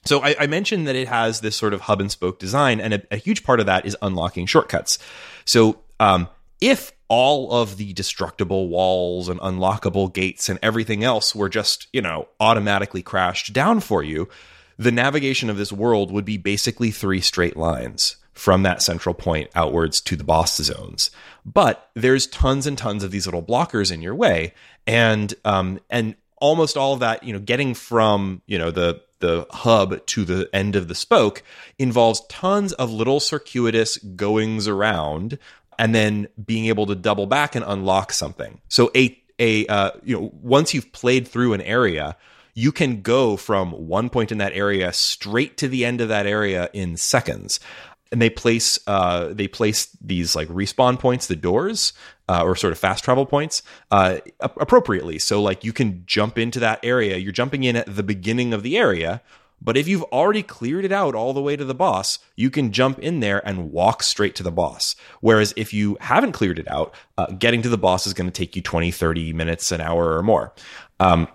so 0.06 0.22
I, 0.22 0.36
I 0.42 0.48
mentioned 0.48 0.88
that 0.88 0.96
it 0.96 1.08
has 1.08 1.42
this 1.42 1.56
sort 1.56 1.74
of 1.74 1.82
hub 1.82 2.02
and 2.02 2.12
spoke 2.12 2.38
design, 2.40 2.80
and 2.80 2.94
a, 2.96 3.02
a 3.12 3.18
huge 3.18 3.44
part 3.44 3.60
of 3.60 3.66
that 3.66 3.86
is 3.86 3.98
unlocking 4.02 4.46
shortcuts. 4.46 5.00
So 5.46 5.80
um, 6.00 6.28
if 6.62 6.92
all 7.08 7.52
of 7.52 7.78
the 7.78 7.94
destructible 7.94 8.70
walls 8.70 9.30
and 9.30 9.40
unlockable 9.40 10.14
gates 10.14 10.50
and 10.50 10.60
everything 10.62 11.04
else 11.04 11.36
were 11.36 11.50
just 11.50 11.88
you 11.92 12.02
know 12.02 12.28
automatically 12.40 13.02
crashed 13.02 13.52
down 13.52 13.80
for 13.80 14.04
you, 14.04 14.30
the 14.78 14.92
navigation 14.92 15.50
of 15.50 15.58
this 15.58 15.72
world 15.72 16.12
would 16.12 16.26
be 16.26 16.38
basically 16.38 16.92
three 16.92 17.22
straight 17.22 17.58
lines 17.58 18.18
from 18.34 18.64
that 18.64 18.82
central 18.82 19.16
point 19.16 19.50
outwards 19.56 20.02
to 20.02 20.16
the 20.16 20.24
boss 20.24 20.58
zones. 20.58 21.12
But 21.46 21.90
there's 21.94 22.28
tons 22.28 22.68
and 22.68 22.78
tons 22.78 23.04
of 23.04 23.12
these 23.12 23.28
little 23.28 23.44
blockers 23.44 23.92
in 23.92 24.02
your 24.02 24.16
way, 24.16 24.54
and 24.88 25.34
um, 25.46 25.80
and 25.90 26.16
almost 26.38 26.76
all 26.76 26.94
of 26.94 27.00
that, 27.00 27.24
you 27.24 27.34
know, 27.34 27.40
getting 27.40 27.74
from 27.74 28.42
you 28.46 28.58
know 28.58 28.72
the 28.72 29.02
the 29.20 29.46
hub 29.52 30.06
to 30.06 30.26
the 30.26 30.50
end 30.54 30.76
of 30.76 30.90
the 30.90 30.96
spoke 30.96 31.44
involves 31.80 32.22
tons 32.28 32.74
of 32.74 32.92
little 32.92 33.20
circuitous 33.20 33.98
goings 33.98 34.68
around, 34.68 35.38
and 35.78 35.94
then 35.94 36.28
being 36.44 36.66
able 36.66 36.86
to 36.88 36.96
double 36.96 37.28
back 37.28 37.56
and 37.56 37.64
unlock 37.68 38.12
something. 38.12 38.60
So 38.68 38.92
a 38.96 39.18
a 39.40 39.66
uh, 39.68 39.92
you 40.04 40.20
know 40.20 40.32
once 40.42 40.74
you've 40.74 40.92
played 40.92 41.28
through 41.28 41.54
an 41.54 41.62
area 41.62 42.18
you 42.56 42.72
can 42.72 43.02
go 43.02 43.36
from 43.36 43.72
one 43.72 44.10
point 44.10 44.32
in 44.32 44.38
that 44.38 44.54
area 44.54 44.94
straight 44.94 45.58
to 45.58 45.68
the 45.68 45.84
end 45.84 46.02
of 46.02 46.10
that 46.10 46.28
area 46.28 46.70
in 46.72 46.96
seconds 46.96 47.60
and 48.14 48.22
they 48.22 48.30
place 48.30 48.80
uh, 48.88 49.34
they 49.34 49.48
place 49.50 49.90
these 50.00 50.36
like 50.36 50.48
respawn 50.48 50.98
points 50.98 51.28
the 51.28 51.36
doors 51.36 51.92
uh, 52.30 52.42
or 52.42 52.56
sort 52.56 52.72
of 52.72 52.80
fast 52.80 53.04
travel 53.04 53.26
points 53.26 53.62
uh, 53.92 54.20
ap- 54.42 54.62
appropriately 54.62 55.20
so 55.20 55.42
like 55.42 55.66
you 55.66 55.74
can 55.74 56.04
jump 56.06 56.38
into 56.38 56.60
that 56.60 56.80
area 56.84 57.18
you're 57.18 57.34
jumping 57.34 57.66
in 57.66 57.76
at 57.76 57.94
the 57.94 58.04
beginning 58.04 58.54
of 58.54 58.64
the 58.64 58.78
area 58.78 59.22
but 59.64 59.78
if 59.78 59.88
you've 59.88 60.04
already 60.04 60.44
cleared 60.44 60.84
it 60.84 60.92
out 60.92 61.16
all 61.16 61.34
the 61.34 61.42
way 61.42 61.56
to 61.56 61.64
the 61.64 61.74
boss, 61.74 62.20
you 62.36 62.50
can 62.50 62.74
jump 62.74 63.00
in 63.00 63.22
there 63.22 63.46
and 63.48 63.72
walk 63.72 64.04
straight 64.04 64.36
to 64.36 64.44
the 64.44 64.52
boss. 64.52 64.96
Whereas 65.22 65.54
if 65.56 65.74
you 65.74 65.98
haven't 66.02 66.34
cleared 66.34 66.60
it 66.60 66.70
out, 66.70 66.94
uh, 67.18 67.28
getting 67.28 67.62
to 67.62 67.70
the 67.70 67.78
boss 67.78 68.06
is 68.06 68.14
going 68.14 68.30
to 68.30 68.34
take 68.34 68.58
you 68.58 68.62
20, 68.62 68.92
30 68.92 69.32
minutes, 69.32 69.72
an 69.72 69.80
hour 69.80 70.18
or 70.18 70.22
more. 70.22 70.54
Um, 71.00 71.30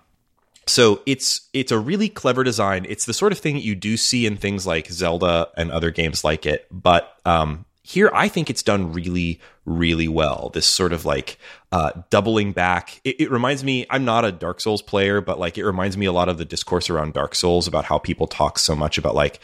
so 0.68 1.02
it's 1.06 1.48
it's 1.52 1.72
a 1.72 1.78
really 1.78 2.08
clever 2.08 2.44
design. 2.44 2.86
It's 2.88 3.06
the 3.06 3.14
sort 3.14 3.32
of 3.32 3.38
thing 3.38 3.54
that 3.54 3.64
you 3.64 3.74
do 3.74 3.96
see 3.96 4.26
in 4.26 4.36
things 4.36 4.66
like 4.66 4.88
Zelda 4.90 5.48
and 5.56 5.70
other 5.70 5.90
games 5.90 6.24
like 6.24 6.46
it. 6.46 6.66
But 6.70 7.16
um, 7.24 7.64
here, 7.82 8.10
I 8.12 8.28
think 8.28 8.50
it's 8.50 8.62
done 8.62 8.92
really, 8.92 9.40
really 9.64 10.08
well. 10.08 10.50
This 10.52 10.66
sort 10.66 10.92
of 10.92 11.04
like 11.04 11.38
uh, 11.72 11.92
doubling 12.10 12.52
back. 12.52 13.00
It, 13.04 13.20
it 13.20 13.30
reminds 13.30 13.64
me. 13.64 13.86
I'm 13.90 14.04
not 14.04 14.24
a 14.24 14.32
Dark 14.32 14.60
Souls 14.60 14.82
player, 14.82 15.20
but 15.20 15.38
like 15.38 15.58
it 15.58 15.64
reminds 15.64 15.96
me 15.96 16.06
a 16.06 16.12
lot 16.12 16.28
of 16.28 16.38
the 16.38 16.44
discourse 16.44 16.90
around 16.90 17.14
Dark 17.14 17.34
Souls 17.34 17.66
about 17.66 17.86
how 17.86 17.98
people 17.98 18.26
talk 18.26 18.58
so 18.58 18.76
much 18.76 18.98
about 18.98 19.14
like 19.14 19.40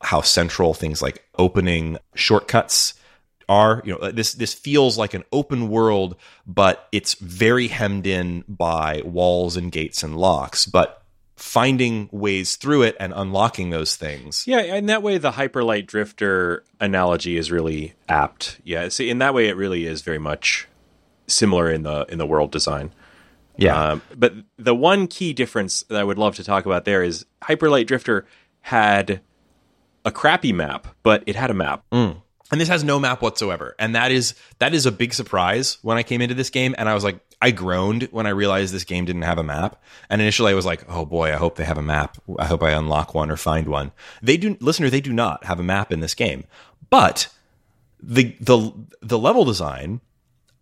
how 0.00 0.20
central 0.20 0.74
things 0.74 1.02
like 1.02 1.24
opening 1.38 1.98
shortcuts 2.14 2.94
are 3.48 3.82
you 3.84 3.96
know 3.98 4.10
this 4.10 4.34
this 4.34 4.52
feels 4.52 4.98
like 4.98 5.14
an 5.14 5.24
open 5.32 5.68
world 5.68 6.16
but 6.46 6.86
it's 6.92 7.14
very 7.14 7.68
hemmed 7.68 8.06
in 8.06 8.44
by 8.46 9.00
walls 9.04 9.56
and 9.56 9.72
gates 9.72 10.02
and 10.02 10.16
locks 10.16 10.66
but 10.66 11.02
finding 11.36 12.08
ways 12.10 12.56
through 12.56 12.82
it 12.82 12.96
and 12.98 13.12
unlocking 13.14 13.70
those 13.70 13.94
things 13.96 14.44
Yeah, 14.46 14.60
in 14.60 14.86
that 14.86 15.04
way, 15.04 15.18
the 15.18 15.30
hyperlight 15.30 15.86
drifter 15.86 16.64
analogy 16.80 17.36
is 17.36 17.52
really 17.52 17.94
apt. 18.08 18.58
Yeah, 18.64 18.88
see, 18.88 19.08
in 19.08 19.18
that 19.18 19.34
way, 19.34 19.46
it 19.46 19.56
really 19.56 19.86
is 19.86 20.02
very 20.02 20.18
much 20.18 20.66
similar 21.28 21.70
in 21.70 21.84
the 21.84 22.06
in 22.08 22.18
the 22.18 22.26
world 22.26 22.50
design. 22.50 22.90
yeah 23.56 23.90
Um, 23.92 24.02
but 24.16 24.34
the 24.58 24.74
one 24.74 25.06
key 25.06 25.32
difference 25.32 25.82
that 25.88 25.98
I 26.00 26.02
would 26.02 26.18
love 26.18 26.34
to 26.36 26.44
talk 26.44 26.66
about 26.66 26.84
there 26.84 27.04
is 27.04 27.24
Hyperlight 27.44 27.86
Drifter 27.86 28.26
had 28.62 29.20
a 30.04 30.10
crappy 30.10 30.52
map, 30.52 30.88
but 31.04 31.22
it 31.26 31.36
had 31.36 31.50
a 31.50 31.54
map. 31.54 31.84
And 32.50 32.60
this 32.60 32.68
has 32.68 32.82
no 32.82 32.98
map 32.98 33.20
whatsoever. 33.22 33.74
And 33.78 33.94
that 33.94 34.10
is 34.10 34.34
that 34.58 34.74
is 34.74 34.86
a 34.86 34.92
big 34.92 35.14
surprise 35.14 35.78
when 35.82 35.96
i 35.96 36.02
came 36.02 36.20
into 36.20 36.34
this 36.34 36.50
game. 36.50 36.74
And 36.78 36.88
i 36.88 36.94
was 36.94 37.04
like 37.04 37.20
i 37.40 37.50
groaned 37.50 38.04
when 38.10 38.26
i 38.26 38.30
realized 38.30 38.74
this 38.74 38.84
game 38.84 39.04
didn't 39.04 39.22
have 39.22 39.38
a 39.38 39.44
map. 39.44 39.82
And 40.10 40.20
initially 40.20 40.52
i 40.52 40.54
was 40.54 40.66
like 40.66 40.84
oh 40.88 41.04
boy 41.04 41.32
i 41.32 41.36
hope 41.36 41.56
they 41.56 41.64
have 41.64 41.78
a 41.78 41.82
map. 41.82 42.18
I 42.38 42.46
hope 42.46 42.62
i 42.62 42.70
unlock 42.70 43.14
one 43.14 43.30
or 43.30 43.36
find 43.36 43.68
one. 43.68 43.92
They 44.22 44.36
do 44.36 44.56
listener 44.60 44.90
they 44.90 45.00
do 45.00 45.12
not 45.12 45.44
have 45.44 45.60
a 45.60 45.64
map 45.64 45.92
in 45.92 46.00
this 46.00 46.14
game. 46.14 46.44
But 46.90 47.28
the 48.02 48.36
the 48.40 48.72
the 49.02 49.18
level 49.18 49.44
design 49.44 50.00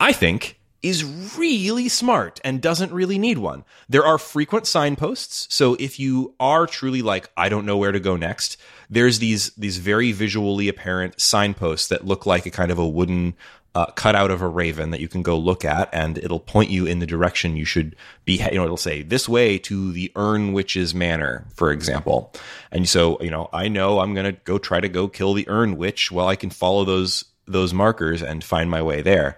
I 0.00 0.12
think 0.12 0.58
is 0.82 1.04
really 1.36 1.88
smart 1.88 2.40
and 2.44 2.60
doesn't 2.60 2.92
really 2.92 3.18
need 3.18 3.38
one. 3.38 3.64
There 3.88 4.06
are 4.06 4.18
frequent 4.18 4.66
signposts, 4.66 5.52
so 5.52 5.74
if 5.80 5.98
you 5.98 6.34
are 6.38 6.66
truly 6.66 7.02
like 7.02 7.30
I 7.36 7.48
don't 7.48 7.66
know 7.66 7.76
where 7.76 7.92
to 7.92 8.00
go 8.00 8.16
next, 8.16 8.56
there's 8.90 9.18
these 9.18 9.50
these 9.50 9.78
very 9.78 10.12
visually 10.12 10.68
apparent 10.68 11.20
signposts 11.20 11.88
that 11.88 12.06
look 12.06 12.26
like 12.26 12.46
a 12.46 12.50
kind 12.50 12.70
of 12.70 12.78
a 12.78 12.88
wooden 12.88 13.34
uh, 13.74 13.86
cutout 13.86 14.30
of 14.30 14.40
a 14.40 14.48
raven 14.48 14.90
that 14.90 15.00
you 15.00 15.08
can 15.08 15.22
go 15.22 15.36
look 15.36 15.64
at, 15.64 15.90
and 15.92 16.16
it'll 16.18 16.40
point 16.40 16.70
you 16.70 16.86
in 16.86 16.98
the 16.98 17.06
direction 17.06 17.56
you 17.56 17.64
should 17.64 17.94
be. 18.24 18.36
You 18.36 18.52
know, 18.52 18.64
it'll 18.64 18.76
say 18.76 19.02
this 19.02 19.28
way 19.28 19.58
to 19.58 19.92
the 19.92 20.10
Urn 20.16 20.52
Witch's 20.52 20.94
Manor, 20.94 21.44
for 21.54 21.70
example. 21.70 22.32
And 22.70 22.88
so, 22.88 23.20
you 23.20 23.30
know, 23.30 23.50
I 23.52 23.68
know 23.68 24.00
I'm 24.00 24.14
gonna 24.14 24.32
go 24.32 24.58
try 24.58 24.80
to 24.80 24.88
go 24.88 25.08
kill 25.08 25.34
the 25.34 25.48
Urn 25.48 25.76
Witch. 25.76 26.10
Well, 26.10 26.26
I 26.26 26.36
can 26.36 26.50
follow 26.50 26.84
those 26.84 27.24
those 27.46 27.74
markers 27.74 28.22
and 28.22 28.42
find 28.42 28.70
my 28.70 28.82
way 28.82 29.02
there 29.02 29.36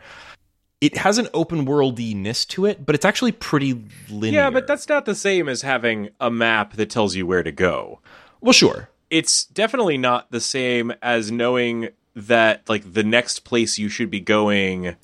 it 0.81 0.97
has 0.97 1.19
an 1.19 1.29
open 1.35 1.67
worldiness 1.67 2.47
to 2.47 2.67
it, 2.67 2.87
but 2.87 2.95
it's 2.95 3.05
actually 3.05 3.33
pretty 3.33 3.85
linear. 4.09 4.41
Yeah, 4.41 4.51
but 4.51 4.67
that's 4.67 4.89
not 4.89 5.07
the 5.07 5.15
same 5.15 5.49
as 5.49 5.63
having 5.63 6.11
a 6.21 6.31
map 6.31 6.75
that 6.75 6.91
tells 6.91 7.17
you 7.17 7.27
where 7.27 7.43
to 7.43 7.53
go. 7.53 8.01
well, 8.41 8.53
sure. 8.53 8.89
It's 9.11 9.45
definitely 9.47 9.99
not 9.99 10.31
the 10.31 10.41
same 10.41 10.93
as 11.03 11.33
knowing 11.33 11.91
that 12.15 12.69
like 12.69 12.93
the 12.93 13.05
next 13.05 13.41
place 13.41 13.79
you 13.79 13.89
should 13.89 14.11
be 14.11 14.21
going 14.21 14.97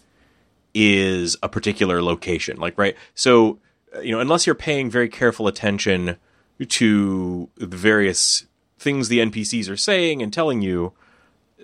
is 0.74 1.36
a 1.42 1.48
particular 1.48 2.02
location. 2.02 2.58
Like 2.58 2.76
right, 2.76 2.96
so 3.14 3.58
uh, 3.94 4.00
you 4.00 4.12
know, 4.12 4.20
unless 4.20 4.46
you're 4.46 4.54
paying 4.54 4.90
very 4.90 5.08
careful 5.08 5.46
attention 5.46 6.16
to 6.68 7.48
the 7.56 7.76
various 7.76 8.46
things 8.78 9.08
the 9.08 9.20
NPCs 9.20 9.70
are 9.70 9.76
saying 9.76 10.22
and 10.22 10.32
telling 10.32 10.62
you, 10.62 10.92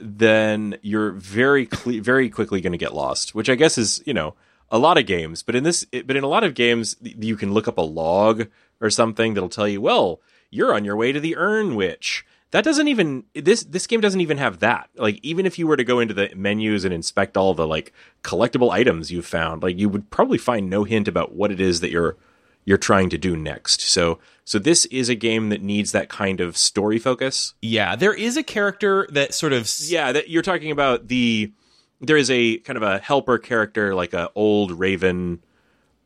then 0.01 0.77
you're 0.83 1.13
very 1.13 1.67
cle- 1.67 2.01
very 2.01 2.31
quickly 2.31 2.61
going 2.61 2.73
to 2.73 2.79
get 2.79 2.95
lost. 2.95 3.35
Which 3.35 3.51
I 3.51 3.55
guess 3.55 3.77
is 3.77 4.03
you 4.07 4.15
know 4.15 4.35
a 4.71 4.79
lot 4.79 4.99
of 4.99 5.07
games, 5.07 5.43
but 5.43 5.57
in 5.57 5.65
this, 5.65 5.85
but 5.85 6.17
in 6.17 6.25
a 6.25 6.29
lot 6.29 6.45
of 6.45 6.55
games, 6.55 6.97
you 7.03 7.37
can 7.37 7.53
look 7.53 7.67
up 7.67 7.79
a 7.79 7.83
log 7.83 8.47
or 8.81 8.89
something 8.89 9.35
that'll 9.35 9.49
tell 9.49 9.69
you, 9.69 9.81
well, 9.81 10.21
you're 10.51 10.75
on 10.75 10.85
your 10.85 10.97
way 10.97 11.13
to 11.13 11.21
the 11.21 11.37
Urn 11.37 11.75
Witch. 11.75 12.25
That 12.53 12.65
doesn't 12.65 12.89
even 12.89 13.25
this 13.35 13.63
this 13.63 13.87
game 13.87 14.01
doesn't 14.01 14.21
even 14.21 14.39
have 14.39 14.59
that. 14.59 14.91
Like 14.97 15.21
even 15.23 15.47
if 15.47 15.59
you 15.59 15.67
were 15.67 15.77
to 15.77 15.85
go 15.85 16.01
into 16.01 16.15
the 16.15 16.31
menus 16.35 16.85
and 16.85 16.93
inspect 16.93 17.37
all 17.37 17.55
the 17.55 17.67
like 17.67 17.93
collectible 18.25 18.71
items 18.71 19.13
you've 19.13 19.27
found, 19.27 19.63
like 19.63 19.79
you 19.79 19.89
would 19.89 20.11
probably 20.11 20.39
find 20.39 20.69
no 20.69 20.85
hint 20.85 21.07
about 21.07 21.35
what 21.35 21.53
it 21.53 21.61
is 21.61 21.81
that 21.81 21.91
you're 21.91 22.17
you're 22.65 22.79
trying 22.79 23.09
to 23.11 23.19
do 23.19 23.37
next. 23.37 23.81
So 23.81 24.19
so 24.45 24.59
this 24.59 24.85
is 24.87 25.09
a 25.09 25.15
game 25.15 25.51
that 25.51 25.63
needs 25.63 25.93
that 25.93 26.09
kind 26.09 26.41
of 26.41 26.57
story 26.57 26.99
focus. 26.99 27.55
Yeah, 27.63 27.95
there 27.95 28.15
is 28.15 28.37
a 28.37 28.43
character 28.43 29.07
that 29.13 29.33
sort 29.33 29.53
of 29.53 29.71
Yeah, 29.87 30.11
that 30.13 30.29
you're 30.29 30.43
talking 30.43 30.73
about 30.73 31.07
the 31.07 31.53
there 32.01 32.17
is 32.17 32.31
a 32.31 32.59
kind 32.59 32.77
of 32.77 32.83
a 32.83 32.99
helper 32.99 33.39
character 33.39 33.95
like 33.95 34.13
a 34.13 34.31
old 34.35 34.73
raven 34.73 35.41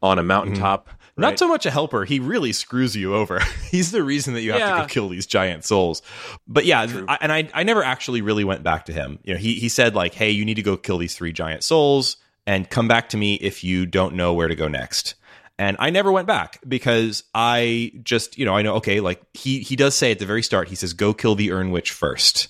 on 0.02 0.18
a 0.18 0.22
mountaintop. 0.22 0.88
Not 0.88 0.96
right? 1.16 1.38
so 1.38 1.48
much 1.48 1.66
a 1.66 1.70
helper. 1.70 2.04
He 2.04 2.18
really 2.18 2.52
screws 2.52 2.96
you 2.96 3.14
over. 3.14 3.40
He's 3.70 3.90
the 3.90 4.02
reason 4.02 4.34
that 4.34 4.42
you 4.42 4.52
have 4.52 4.60
to 4.60 4.82
go 4.82 4.86
kill 4.86 5.08
these 5.08 5.26
giant 5.26 5.64
souls. 5.64 6.02
But 6.46 6.64
yeah, 6.64 6.86
I, 7.08 7.18
and 7.20 7.32
I, 7.32 7.48
I 7.54 7.62
never 7.62 7.82
actually 7.82 8.22
really 8.22 8.44
went 8.44 8.62
back 8.62 8.86
to 8.86 8.92
him. 8.92 9.18
You 9.24 9.34
know, 9.34 9.40
he, 9.40 9.54
he 9.54 9.68
said 9.68 9.94
like, 9.94 10.14
Hey, 10.14 10.30
you 10.30 10.44
need 10.44 10.54
to 10.54 10.62
go 10.62 10.76
kill 10.76 10.98
these 10.98 11.14
three 11.14 11.32
giant 11.32 11.62
souls 11.62 12.16
and 12.46 12.68
come 12.68 12.88
back 12.88 13.10
to 13.10 13.16
me 13.16 13.34
if 13.34 13.64
you 13.64 13.86
don't 13.86 14.14
know 14.14 14.32
where 14.34 14.48
to 14.48 14.54
go 14.54 14.68
next. 14.68 15.14
And 15.58 15.76
I 15.78 15.90
never 15.90 16.10
went 16.10 16.26
back 16.26 16.58
because 16.66 17.22
I 17.32 17.92
just, 18.02 18.36
you 18.38 18.44
know, 18.44 18.56
I 18.56 18.62
know, 18.62 18.74
okay, 18.76 19.00
like 19.00 19.22
he, 19.34 19.60
he 19.60 19.76
does 19.76 19.94
say 19.94 20.10
at 20.10 20.18
the 20.18 20.26
very 20.26 20.42
start, 20.42 20.68
he 20.68 20.74
says, 20.74 20.92
go 20.92 21.14
kill 21.14 21.36
the 21.36 21.52
Urn 21.52 21.70
Witch 21.70 21.92
first. 21.92 22.48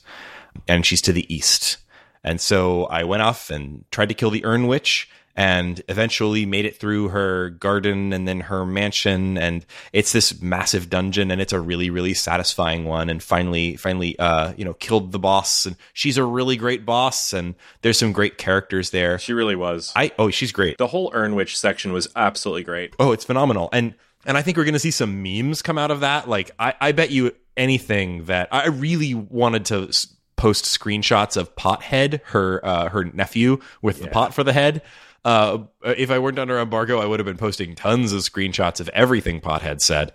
And 0.67 0.87
she's 0.87 1.03
to 1.03 1.13
the 1.13 1.33
east. 1.33 1.79
And 2.23 2.41
so 2.41 2.85
I 2.87 3.05
went 3.05 3.23
off 3.23 3.51
and 3.51 3.85
tried 3.91 4.09
to 4.09 4.15
kill 4.15 4.31
the 4.31 4.45
Urn 4.45 4.67
Witch 4.67 5.11
and 5.37 5.83
eventually 5.89 6.47
made 6.47 6.65
it 6.65 6.79
through 6.79 7.09
her 7.09 7.51
garden 7.51 8.13
and 8.13 8.27
then 8.27 8.41
her 8.41 8.65
mansion. 8.65 9.37
And 9.37 9.67
it's 9.93 10.13
this 10.13 10.41
massive 10.41 10.89
dungeon 10.89 11.31
and 11.31 11.41
it's 11.41 11.53
a 11.53 11.61
really 11.61 11.91
really 11.91 12.15
satisfying 12.15 12.85
one. 12.85 13.11
And 13.11 13.23
finally 13.23 13.77
finally 13.77 14.19
uh 14.19 14.53
you 14.57 14.65
know 14.65 14.75
killed 14.75 15.13
the 15.13 15.19
boss. 15.19 15.67
And 15.67 15.77
she's 15.93 16.17
a 16.17 16.25
really 16.25 16.57
great 16.57 16.87
boss 16.87 17.33
and 17.33 17.55
there's 17.83 17.99
some 17.99 18.13
great 18.13 18.39
characters 18.39 18.91
there. 18.91 19.19
She 19.19 19.33
really 19.33 19.57
was. 19.57 19.93
i 19.97 20.13
oh 20.19 20.31
she's 20.31 20.53
great. 20.53 20.79
The 20.79 20.87
whole 20.87 21.11
Urn 21.15 21.35
Witch 21.35 21.59
section 21.59 21.93
was 21.93 22.09
absolutely 22.15 22.65
great. 22.65 22.95
oh 22.99 23.13
it's 23.13 23.25
phenomenal. 23.25 23.69
And 23.73 23.95
and 24.27 24.39
i 24.39 24.43
think 24.43 24.57
we're 24.57 24.65
gonna 24.65 24.79
see 24.79 24.91
some 24.91 25.23
memes 25.23 25.63
come 25.63 25.79
out 25.79 25.91
of 25.91 26.01
that. 26.01 26.29
Like 26.29 26.53
i 26.59 26.75
i 26.81 26.93
bet 26.93 27.11
you 27.11 27.33
anything 27.57 28.25
that 28.25 28.49
i 28.51 28.67
really 28.67 29.15
wanted 29.15 29.65
to 29.65 29.89
post 30.37 30.65
screenshots 30.65 31.37
of 31.37 31.55
pothead 31.55 32.21
her 32.25 32.61
uh 32.67 32.89
her 32.89 33.05
nephew 33.05 33.59
with 33.81 34.01
the 34.01 34.09
pot 34.09 34.35
for 34.35 34.43
the 34.43 34.53
head 34.53 34.83
uh 35.25 35.59
if 35.85 36.11
i 36.11 36.19
weren't 36.19 36.39
under 36.39 36.59
embargo 36.59 36.99
i 36.99 37.07
would 37.07 37.19
have 37.19 37.27
been 37.27 37.37
posting 37.37 37.75
tons 37.75 38.13
of 38.13 38.21
screenshots 38.21 38.81
of 38.81 38.89
everything 38.91 39.41
pothead 39.41 39.81
said. 39.81 40.13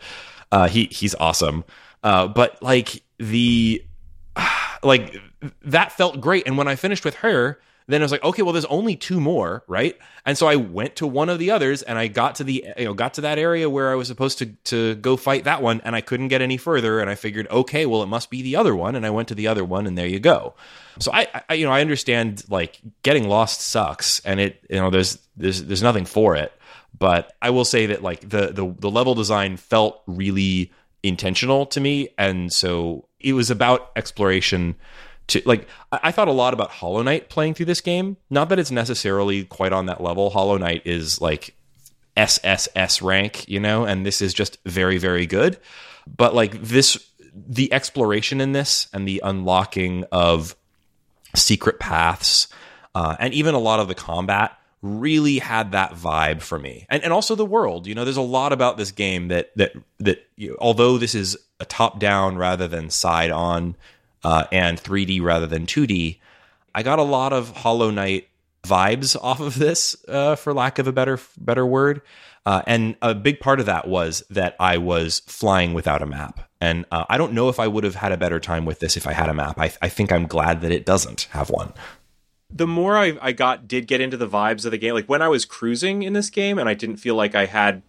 Uh 0.51 0.67
he 0.67 0.85
he's 0.85 1.15
awesome. 1.15 1.63
Uh 2.03 2.27
but 2.27 2.61
like 2.61 3.03
the 3.17 3.83
like 4.83 5.15
that 5.63 5.91
felt 5.91 6.21
great. 6.21 6.45
And 6.47 6.57
when 6.57 6.67
i 6.67 6.75
finished 6.75 7.05
with 7.05 7.15
her 7.15 7.59
then 7.93 8.01
i 8.01 8.03
was 8.05 8.11
like 8.11 8.23
okay 8.23 8.41
well 8.41 8.53
there's 8.53 8.65
only 8.65 8.95
two 8.95 9.19
more 9.19 9.63
right? 9.67 9.97
And 10.25 10.37
so 10.37 10.47
i 10.47 10.55
went 10.55 10.95
to 10.97 11.07
one 11.07 11.29
of 11.29 11.39
the 11.39 11.51
others 11.51 11.81
and 11.81 11.97
i 11.97 12.07
got 12.07 12.35
to 12.35 12.43
the 12.43 12.65
you 12.77 12.85
know 12.85 12.93
got 12.93 13.15
to 13.15 13.21
that 13.21 13.39
area 13.39 13.69
where 13.69 13.91
i 13.91 13.95
was 13.95 14.07
supposed 14.07 14.37
to 14.39 14.47
to 14.65 14.95
go 14.95 15.17
fight 15.17 15.45
that 15.45 15.61
one 15.61 15.81
and 15.83 15.95
i 15.95 16.01
couldn't 16.01 16.27
get 16.27 16.41
any 16.41 16.57
further 16.57 16.99
and 16.99 17.09
i 17.09 17.15
figured 17.15 17.47
okay 17.49 17.85
well 17.85 18.03
it 18.03 18.07
must 18.07 18.29
be 18.29 18.41
the 18.41 18.55
other 18.55 18.75
one 18.75 18.95
and 18.95 19.05
i 19.05 19.09
went 19.09 19.27
to 19.27 19.35
the 19.35 19.47
other 19.47 19.65
one 19.65 19.87
and 19.87 19.97
there 19.97 20.07
you 20.07 20.19
go. 20.19 20.53
So 20.99 21.11
i, 21.13 21.27
I 21.49 21.53
you 21.55 21.65
know 21.65 21.71
i 21.71 21.81
understand 21.81 22.43
like 22.49 22.79
getting 23.03 23.27
lost 23.27 23.61
sucks 23.61 24.19
and 24.21 24.39
it 24.39 24.63
you 24.69 24.77
know 24.77 24.89
there's 24.89 25.17
there's 25.37 25.63
there's 25.63 25.83
nothing 25.83 26.05
for 26.05 26.35
it. 26.35 26.53
But 26.97 27.33
i 27.41 27.49
will 27.49 27.65
say 27.65 27.87
that 27.87 28.03
like 28.03 28.21
the 28.21 28.47
the, 28.51 28.75
the 28.77 28.91
level 28.91 29.15
design 29.15 29.57
felt 29.57 30.01
really 30.05 30.71
intentional 31.03 31.65
to 31.67 31.79
me. 31.79 32.09
And 32.17 32.51
so 32.51 33.05
it 33.19 33.33
was 33.33 33.49
about 33.49 33.91
exploration 33.95 34.75
to 35.29 35.41
like 35.45 35.67
I, 35.91 35.99
I 36.03 36.11
thought 36.11 36.27
a 36.27 36.33
lot 36.33 36.53
about 36.53 36.71
hollow 36.71 37.01
knight 37.01 37.29
playing 37.29 37.53
through 37.53 37.67
this 37.67 37.81
game. 37.81 38.17
Not 38.29 38.49
that 38.49 38.59
it's 38.59 38.71
necessarily 38.71 39.45
quite 39.45 39.73
on 39.73 39.85
that 39.87 40.01
level. 40.01 40.29
Hollow 40.29 40.57
knight 40.57 40.83
is 40.85 41.21
like 41.21 41.55
sss 42.17 43.01
rank 43.01 43.47
you 43.47 43.61
know 43.61 43.85
and 43.85 44.05
this 44.05 44.21
is 44.21 44.33
just 44.33 44.57
very 44.65 44.97
very 44.97 45.25
good. 45.25 45.59
But 46.07 46.35
like 46.35 46.61
this 46.61 47.09
the 47.33 47.71
exploration 47.71 48.41
in 48.41 48.51
this 48.51 48.87
and 48.93 49.07
the 49.07 49.21
unlocking 49.23 50.03
of 50.11 50.55
secret 51.35 51.79
paths 51.79 52.47
uh, 52.95 53.15
and 53.19 53.33
even 53.33 53.53
a 53.53 53.59
lot 53.59 53.79
of 53.79 53.87
the 53.87 53.95
combat 53.95 54.57
really 54.81 55.37
had 55.37 55.73
that 55.73 55.91
vibe 55.91 56.41
for 56.41 56.57
me. 56.57 56.85
And 56.89 57.03
and 57.03 57.13
also 57.13 57.35
the 57.35 57.45
world 57.45 57.87
you 57.87 57.95
know 57.95 58.03
there's 58.03 58.17
a 58.17 58.21
lot 58.21 58.53
about 58.53 58.77
this 58.77 58.91
game 58.91 59.27
that 59.29 59.55
that 59.55 59.73
that 59.99 60.27
you 60.35 60.49
know, 60.49 60.57
although 60.59 60.97
this 60.97 61.15
is 61.15 61.37
a 61.59 61.65
top 61.65 61.99
down 61.99 62.37
rather 62.37 62.67
than 62.67 62.89
side 62.89 63.31
on 63.31 63.75
uh, 64.23 64.45
and 64.51 64.81
3d 64.81 65.21
rather 65.21 65.47
than 65.47 65.65
2d 65.65 66.19
i 66.75 66.83
got 66.83 66.99
a 66.99 67.03
lot 67.03 67.33
of 67.33 67.49
hollow 67.57 67.91
knight 67.91 68.29
vibes 68.63 69.15
off 69.21 69.39
of 69.39 69.55
this 69.55 69.95
uh, 70.07 70.35
for 70.35 70.53
lack 70.53 70.79
of 70.79 70.87
a 70.87 70.91
better 70.91 71.19
better 71.37 71.65
word. 71.65 72.01
Uh, 72.45 72.61
and 72.65 72.95
a 73.01 73.13
big 73.13 73.39
part 73.39 73.59
of 73.59 73.65
that 73.65 73.87
was 73.87 74.23
that 74.29 74.55
i 74.59 74.77
was 74.77 75.19
flying 75.27 75.73
without 75.73 76.01
a 76.01 76.05
map. 76.05 76.49
And 76.61 76.85
uh, 76.91 77.05
i 77.09 77.17
don't 77.17 77.33
know 77.33 77.49
if 77.49 77.59
i 77.59 77.67
would 77.67 77.83
have 77.83 77.95
had 77.95 78.11
a 78.11 78.17
better 78.17 78.39
time 78.39 78.65
with 78.65 78.79
this 78.79 78.97
if 78.97 79.07
i 79.07 79.13
had 79.13 79.29
a 79.29 79.33
map. 79.33 79.59
I, 79.59 79.71
I 79.81 79.89
think 79.89 80.11
i'm 80.11 80.27
glad 80.27 80.61
that 80.61 80.71
it 80.71 80.85
doesn't 80.85 81.27
have 81.31 81.49
one. 81.49 81.73
The 82.51 82.65
more 82.65 82.97
I, 82.97 83.15
I 83.21 83.31
got 83.31 83.67
did 83.67 83.85
get 83.85 84.01
into 84.01 84.17
the 84.17 84.27
vibes 84.27 84.65
of 84.65 84.71
the 84.71 84.77
game 84.77 84.93
like 84.93 85.07
when 85.07 85.21
i 85.21 85.27
was 85.27 85.45
cruising 85.45 86.03
in 86.03 86.13
this 86.13 86.29
game 86.29 86.57
and 86.57 86.67
i 86.67 86.73
didn't 86.73 86.97
feel 86.97 87.15
like 87.15 87.35
i 87.35 87.45
had 87.45 87.81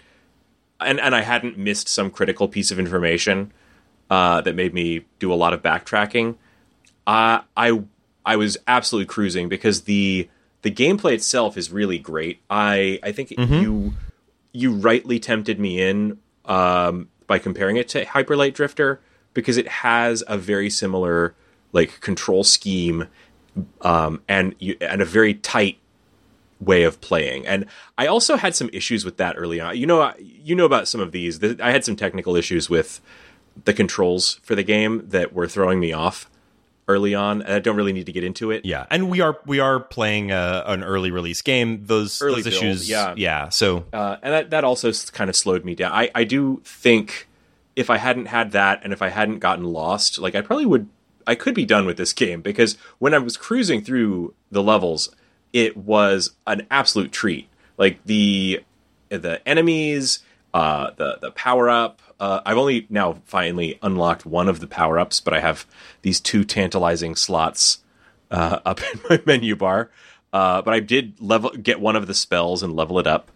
and, 0.79 1.01
and 1.01 1.15
i 1.15 1.23
hadn't 1.23 1.59
missed 1.59 1.89
some 1.89 2.11
critical 2.11 2.49
piece 2.49 2.71
of 2.71 2.79
information 2.79 3.53
uh, 4.11 4.41
that 4.41 4.55
made 4.55 4.75
me 4.75 5.05
do 5.19 5.33
a 5.33 5.35
lot 5.35 5.53
of 5.53 5.63
backtracking 5.63 6.37
uh, 7.07 7.41
i 7.57 7.83
i 8.27 8.37
was 8.37 8.57
absolutely 8.67 9.07
cruising 9.07 9.49
because 9.49 9.83
the 9.83 10.29
the 10.63 10.71
gameplay 10.71 11.13
itself 11.15 11.57
is 11.57 11.71
really 11.71 11.99
great 11.99 12.41
i 12.51 12.99
i 13.03 13.13
think 13.13 13.31
you 13.63 13.95
you 14.53 14.73
rightly 14.73 15.19
tempted 15.19 15.61
me 15.61 15.81
in 15.81 16.19
um, 16.45 17.09
by 17.27 17.39
comparing 17.39 17.77
it 17.77 17.89
to 17.89 18.05
hyper 18.05 18.37
light 18.37 18.55
drifter 18.55 19.01
because 19.35 19.57
it 19.57 19.69
has 19.69 20.25
a 20.27 20.37
very 20.37 20.69
similar 20.69 21.35
like 21.73 22.01
control 22.01 22.43
scheme 22.43 23.07
um, 23.83 24.23
and 24.29 24.55
you, 24.59 24.77
and 24.81 25.01
a 25.01 25.05
very 25.05 25.35
tight 25.35 25.79
way 26.61 26.83
of 26.83 27.01
playing. 27.01 27.47
And 27.47 27.67
I 27.97 28.07
also 28.07 28.37
had 28.37 28.55
some 28.55 28.69
issues 28.73 29.05
with 29.05 29.17
that 29.17 29.35
early 29.39 29.61
on. 29.61 29.77
You 29.77 29.87
know, 29.87 30.13
you 30.19 30.55
know 30.55 30.65
about 30.65 30.89
some 30.89 31.01
of 31.01 31.13
these. 31.13 31.43
I 31.43 31.71
had 31.71 31.85
some 31.85 31.97
technical 31.97 32.37
issues 32.37 32.69
with 32.69 33.01
the 33.65 33.73
controls 33.73 34.41
for 34.43 34.55
the 34.55 34.63
game 34.63 35.09
that 35.09 35.33
were 35.33 35.47
throwing 35.49 35.81
me 35.81 35.93
off 35.93 36.31
early 36.89 37.15
on. 37.15 37.43
And 37.43 37.53
I 37.53 37.59
don't 37.61 37.77
really 37.77 37.93
need 37.93 38.07
to 38.07 38.13
get 38.13 38.25
into 38.25 38.51
it. 38.51 38.65
Yeah, 38.65 38.87
and 38.91 39.11
we 39.11 39.21
are 39.21 39.39
we 39.47 39.61
are 39.61 39.81
playing 39.81 40.33
uh 40.33 40.65
an 40.67 40.83
early 40.83 41.11
release 41.11 41.43
game. 41.43 41.87
Those 41.87 42.21
Early 42.21 42.43
those 42.43 42.53
build, 42.53 42.65
issues, 42.65 42.91
yeah. 42.91 43.15
yeah. 43.17 43.49
So 43.49 43.85
Uh, 43.93 44.17
and 44.23 44.33
that, 44.33 44.51
that 44.51 44.65
also 44.65 44.93
kind 45.13 45.31
of 45.31 45.37
slowed 45.37 45.65
me 45.65 45.75
down. 45.75 45.93
I, 45.93 46.11
I 46.15 46.25
do 46.25 46.61
think 46.65 47.29
if 47.77 47.91
I 47.91 47.99
hadn't 47.99 48.27
had 48.27 48.53
that 48.53 48.81
and 48.83 48.93
if 48.93 49.03
I 49.03 49.09
hadn't 49.09 49.39
gotten 49.39 49.65
lost, 49.65 50.19
like 50.19 50.35
I 50.35 50.41
probably 50.41 50.67
would, 50.67 50.89
I 51.27 51.35
could 51.35 51.55
be 51.55 51.65
done 51.65 51.87
with 51.87 51.97
this 51.97 52.13
game 52.13 52.43
because 52.43 52.77
when 52.99 53.15
I 53.15 53.19
was 53.19 53.37
cruising 53.37 53.83
through 53.83 54.35
the 54.51 54.63
levels, 54.63 55.15
it 55.53 55.77
was 55.77 56.33
an 56.47 56.67
absolute 56.71 57.13
treat. 57.13 57.49
Like 57.79 58.05
the 58.05 58.63
the 59.09 59.41
enemies, 59.49 60.21
uh, 60.53 60.91
the 60.97 61.19
the 61.21 61.31
power 61.31 61.69
up. 61.71 62.01
Uh, 62.19 62.41
I've 62.45 62.59
only 62.59 62.87
now 62.91 63.15
finally 63.25 63.79
unlocked 63.83 64.27
one 64.27 64.49
of 64.49 64.61
the 64.61 64.67
power 64.67 64.99
ups, 64.99 65.21
but 65.21 65.33
I 65.33 65.41
have 65.41 65.67
these 66.03 66.21
two 66.21 66.45
tantalizing 66.45 67.17
slots 67.17 67.79
uh, 68.31 68.61
up 68.67 68.81
in 68.81 69.01
my 69.09 69.21
menu 69.27 69.57
bar. 69.57 69.91
Uh, 70.33 70.63
but 70.63 70.75
I 70.75 70.81
did 70.81 71.21
level 71.21 71.51
get 71.51 71.81
one 71.81 71.97
of 71.97 72.07
the 72.07 72.15
spells 72.15 72.63
and 72.63 72.75
level 72.75 72.99
it 72.99 73.07
up, 73.07 73.31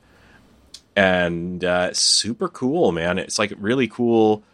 and 0.94 1.64
uh, 1.64 1.92
super 1.92 2.48
cool, 2.48 2.92
man. 2.92 3.18
It's 3.18 3.38
like 3.38 3.52
really 3.58 3.88
cool 3.88 4.44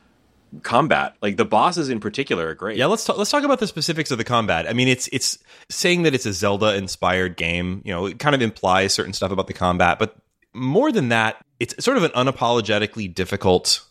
combat. 0.62 1.16
Like 1.22 1.36
the 1.36 1.44
bosses 1.44 1.90
in 1.90 2.00
particular 2.00 2.48
are 2.48 2.54
great. 2.54 2.76
yeah, 2.76 2.86
let's 2.86 3.04
talk, 3.04 3.16
let's 3.18 3.30
talk 3.30 3.44
about 3.44 3.60
the 3.60 3.66
specifics 3.66 4.10
of 4.10 4.18
the 4.18 4.24
combat. 4.24 4.68
I 4.68 4.72
mean, 4.72 4.88
it's 4.88 5.08
it's 5.12 5.38
saying 5.68 6.02
that 6.02 6.14
it's 6.14 6.26
a 6.26 6.32
Zelda 6.32 6.74
inspired 6.76 7.36
game. 7.36 7.82
You 7.84 7.92
know, 7.92 8.06
it 8.06 8.18
kind 8.18 8.34
of 8.34 8.42
implies 8.42 8.92
certain 8.92 9.12
stuff 9.12 9.30
about 9.30 9.46
the 9.46 9.54
combat, 9.54 9.98
but 9.98 10.16
more 10.52 10.92
than 10.92 11.10
that, 11.10 11.44
it's 11.60 11.84
sort 11.84 11.96
of 11.98 12.02
an 12.02 12.10
unapologetically 12.12 13.14
difficult 13.14 13.84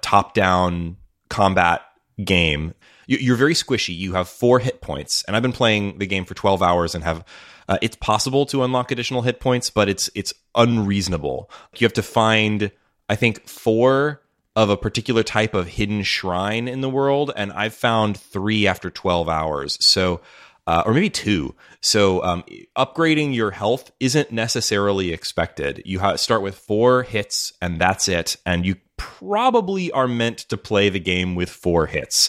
top 0.00 0.34
down 0.34 0.96
combat 1.28 1.82
game. 2.24 2.74
You- 3.06 3.18
You're 3.18 3.36
very 3.36 3.54
squishy. 3.54 3.96
You 3.96 4.14
have 4.14 4.28
four 4.28 4.58
hit 4.58 4.80
points, 4.80 5.22
and 5.24 5.36
I've 5.36 5.42
been 5.42 5.52
playing 5.52 5.98
the 5.98 6.06
game 6.06 6.24
for 6.24 6.34
12 6.34 6.62
hours 6.62 6.94
and 6.94 7.04
have. 7.04 7.24
Uh, 7.68 7.78
it's 7.82 7.94
possible 7.96 8.46
to 8.46 8.64
unlock 8.64 8.90
additional 8.90 9.22
hit 9.22 9.38
points, 9.38 9.70
but 9.70 9.88
it's 9.88 10.10
it's 10.16 10.32
unreasonable. 10.56 11.50
You 11.76 11.84
have 11.84 11.92
to 11.94 12.02
find, 12.02 12.72
I 13.08 13.14
think, 13.16 13.46
four 13.46 14.22
of 14.56 14.70
a 14.70 14.76
particular 14.76 15.22
type 15.22 15.54
of 15.54 15.68
hidden 15.68 16.02
shrine 16.02 16.66
in 16.66 16.80
the 16.80 16.90
world, 16.90 17.30
and 17.36 17.52
I've 17.52 17.74
found 17.74 18.16
three 18.16 18.66
after 18.66 18.90
12 18.90 19.28
hours. 19.28 19.78
So, 19.80 20.20
uh, 20.66 20.82
or 20.86 20.94
maybe 20.94 21.10
two. 21.10 21.54
So, 21.80 22.22
um, 22.22 22.44
upgrading 22.76 23.34
your 23.34 23.50
health 23.50 23.90
isn't 24.00 24.30
necessarily 24.32 25.12
expected. 25.12 25.82
You 25.84 26.00
ha- 26.00 26.16
start 26.16 26.42
with 26.42 26.56
four 26.56 27.02
hits, 27.02 27.52
and 27.60 27.80
that's 27.80 28.08
it. 28.08 28.36
And 28.44 28.66
you 28.66 28.76
probably 28.96 29.90
are 29.92 30.06
meant 30.06 30.38
to 30.38 30.58
play 30.58 30.90
the 30.90 31.00
game 31.00 31.34
with 31.34 31.48
four 31.48 31.86
hits. 31.86 32.28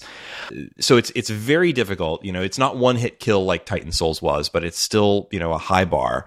So 0.80 0.96
it's 0.96 1.12
it's 1.16 1.30
very 1.30 1.74
difficult. 1.74 2.24
You 2.24 2.32
know, 2.32 2.42
it's 2.42 2.58
not 2.58 2.78
one 2.78 2.96
hit 2.96 3.20
kill 3.20 3.44
like 3.44 3.66
Titan 3.66 3.92
Souls 3.92 4.22
was, 4.22 4.48
but 4.48 4.64
it's 4.64 4.80
still 4.80 5.28
you 5.32 5.40
know 5.40 5.52
a 5.52 5.58
high 5.58 5.86
bar. 5.86 6.26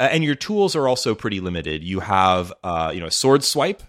And 0.00 0.24
your 0.24 0.36
tools 0.36 0.74
are 0.76 0.88
also 0.88 1.14
pretty 1.14 1.40
limited. 1.40 1.84
You 1.84 2.00
have 2.00 2.52
uh, 2.64 2.92
you 2.94 3.00
know 3.00 3.06
a 3.06 3.10
sword 3.10 3.44
swipe, 3.44 3.82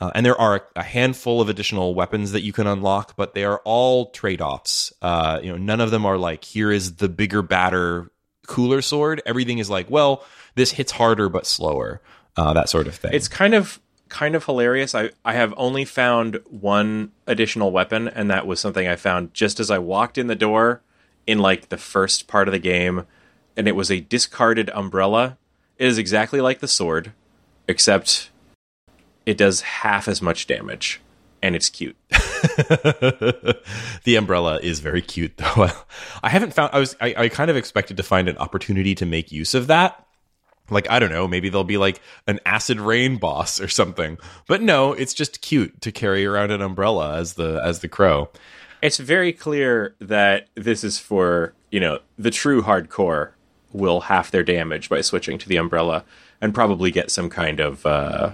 uh, 0.00 0.10
and 0.14 0.26
there 0.26 0.38
are 0.40 0.66
a 0.76 0.82
handful 0.82 1.40
of 1.40 1.48
additional 1.48 1.94
weapons 1.94 2.32
that 2.32 2.42
you 2.42 2.52
can 2.52 2.66
unlock, 2.66 3.16
but 3.16 3.34
they 3.34 3.44
are 3.44 3.60
all 3.64 4.10
trade 4.10 4.40
offs. 4.40 4.92
Uh, 5.00 5.40
you 5.42 5.50
know, 5.50 5.56
none 5.56 5.80
of 5.80 5.90
them 5.90 6.04
are 6.04 6.18
like 6.18 6.44
here 6.44 6.70
is 6.70 6.96
the 6.96 7.08
bigger, 7.08 7.42
badder, 7.42 8.10
cooler 8.46 8.82
sword. 8.82 9.22
Everything 9.24 9.58
is 9.58 9.70
like, 9.70 9.88
well, 9.90 10.24
this 10.54 10.72
hits 10.72 10.92
harder 10.92 11.28
but 11.28 11.46
slower. 11.46 12.00
uh, 12.36 12.52
that 12.52 12.68
sort 12.68 12.86
of 12.86 12.94
thing. 12.94 13.10
It's 13.14 13.28
kind 13.28 13.54
of 13.54 13.80
kind 14.08 14.34
of 14.34 14.44
hilarious. 14.44 14.94
I 14.94 15.10
I 15.24 15.32
have 15.32 15.54
only 15.56 15.84
found 15.84 16.40
one 16.48 17.12
additional 17.26 17.72
weapon, 17.72 18.06
and 18.08 18.30
that 18.30 18.46
was 18.46 18.60
something 18.60 18.86
I 18.86 18.96
found 18.96 19.32
just 19.34 19.58
as 19.58 19.70
I 19.70 19.78
walked 19.78 20.18
in 20.18 20.26
the 20.26 20.36
door 20.36 20.82
in 21.26 21.38
like 21.38 21.70
the 21.70 21.78
first 21.78 22.28
part 22.28 22.46
of 22.48 22.52
the 22.52 22.58
game, 22.58 23.06
and 23.56 23.66
it 23.66 23.74
was 23.74 23.90
a 23.90 24.00
discarded 24.00 24.70
umbrella. 24.74 25.38
It 25.78 25.88
is 25.88 25.98
exactly 25.98 26.40
like 26.40 26.60
the 26.60 26.68
sword, 26.68 27.12
except 27.66 28.30
it 29.26 29.36
does 29.36 29.60
half 29.60 30.08
as 30.08 30.22
much 30.22 30.46
damage, 30.46 31.00
and 31.42 31.56
it's 31.56 31.68
cute. 31.68 31.96
the 32.10 34.14
umbrella 34.16 34.60
is 34.62 34.78
very 34.78 35.02
cute, 35.02 35.36
though. 35.36 35.68
I 36.22 36.30
haven't 36.30 36.54
found. 36.54 36.70
I 36.72 36.78
was. 36.78 36.96
I, 37.00 37.14
I 37.18 37.28
kind 37.28 37.50
of 37.50 37.56
expected 37.56 37.96
to 37.98 38.04
find 38.04 38.28
an 38.28 38.38
opportunity 38.38 38.94
to 38.94 39.04
make 39.04 39.32
use 39.32 39.54
of 39.54 39.66
that. 39.66 40.06
Like 40.70 40.88
I 40.90 40.98
don't 40.98 41.10
know, 41.10 41.28
maybe 41.28 41.48
there'll 41.48 41.64
be 41.64 41.76
like 41.76 42.00
an 42.26 42.40
acid 42.46 42.80
rain 42.80 43.18
boss 43.18 43.60
or 43.60 43.68
something. 43.68 44.18
But 44.48 44.62
no, 44.62 44.92
it's 44.92 45.14
just 45.14 45.40
cute 45.40 45.80
to 45.82 45.92
carry 45.92 46.24
around 46.24 46.50
an 46.50 46.62
umbrella 46.62 47.18
as 47.18 47.34
the 47.34 47.60
as 47.62 47.80
the 47.80 47.88
crow. 47.88 48.30
It's 48.82 48.98
very 48.98 49.32
clear 49.32 49.94
that 50.00 50.48
this 50.54 50.84
is 50.84 50.98
for 50.98 51.54
you 51.70 51.80
know 51.80 51.98
the 52.18 52.30
true 52.30 52.62
hardcore 52.62 53.32
will 53.72 54.02
half 54.02 54.30
their 54.30 54.42
damage 54.42 54.88
by 54.88 55.02
switching 55.02 55.38
to 55.38 55.48
the 55.48 55.56
umbrella 55.56 56.04
and 56.40 56.54
probably 56.54 56.90
get 56.90 57.10
some 57.10 57.28
kind 57.28 57.60
of. 57.60 57.84
uh 57.84 58.32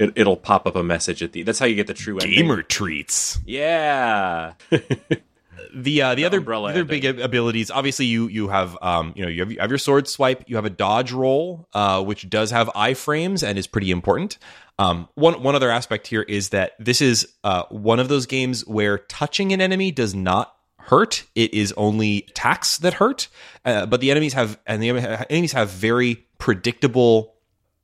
it, 0.00 0.12
it'll 0.16 0.36
pop 0.36 0.66
up 0.66 0.76
a 0.76 0.82
message 0.82 1.22
at 1.22 1.32
the. 1.32 1.42
That's 1.42 1.58
how 1.58 1.66
you 1.66 1.74
get 1.76 1.86
the 1.86 1.94
true 1.94 2.18
ending. 2.18 2.34
Gamer 2.34 2.62
treats. 2.62 3.38
Yeah. 3.44 4.54
the 5.74 6.02
uh, 6.02 6.14
the 6.14 6.24
other 6.24 6.38
umbrella 6.38 6.70
other 6.70 6.84
big 6.84 7.04
abilities 7.04 7.70
obviously 7.70 8.06
you 8.06 8.26
you 8.28 8.48
have 8.48 8.76
um 8.82 9.12
you 9.14 9.22
know 9.22 9.28
you 9.28 9.40
have, 9.40 9.52
you 9.52 9.60
have 9.60 9.70
your 9.70 9.78
sword 9.78 10.08
swipe 10.08 10.42
you 10.48 10.56
have 10.56 10.64
a 10.64 10.70
dodge 10.70 11.12
roll 11.12 11.68
uh 11.74 12.02
which 12.02 12.28
does 12.28 12.50
have 12.50 12.66
iframes 12.68 13.46
and 13.46 13.56
is 13.56 13.68
pretty 13.68 13.92
important 13.92 14.38
um 14.80 15.08
one 15.14 15.42
one 15.42 15.54
other 15.54 15.70
aspect 15.70 16.08
here 16.08 16.22
is 16.22 16.48
that 16.48 16.72
this 16.80 17.00
is 17.00 17.34
uh 17.44 17.62
one 17.68 18.00
of 18.00 18.08
those 18.08 18.26
games 18.26 18.66
where 18.66 18.98
touching 18.98 19.52
an 19.52 19.60
enemy 19.60 19.92
does 19.92 20.12
not 20.12 20.56
hurt 20.78 21.24
it 21.36 21.54
is 21.54 21.72
only 21.76 22.24
attacks 22.30 22.78
that 22.78 22.94
hurt 22.94 23.28
uh, 23.64 23.86
but 23.86 24.00
the 24.00 24.10
enemies 24.10 24.32
have 24.32 24.58
and 24.66 24.82
the 24.82 24.88
enemies 24.88 25.52
have 25.52 25.70
very 25.70 26.26
predictable 26.38 27.34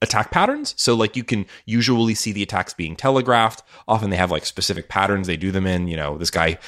attack 0.02 0.30
patterns. 0.30 0.74
So 0.76 0.94
like 0.94 1.16
you 1.16 1.24
can 1.24 1.46
usually 1.64 2.14
see 2.14 2.32
the 2.32 2.42
attacks 2.42 2.74
being 2.74 2.96
telegraphed. 2.96 3.62
Often 3.88 4.10
they 4.10 4.16
have 4.16 4.30
like 4.30 4.44
specific 4.44 4.88
patterns 4.88 5.26
they 5.26 5.36
do 5.36 5.50
them 5.50 5.66
in. 5.66 5.88
You 5.88 5.96
know, 5.96 6.18
this 6.18 6.30
guy 6.30 6.58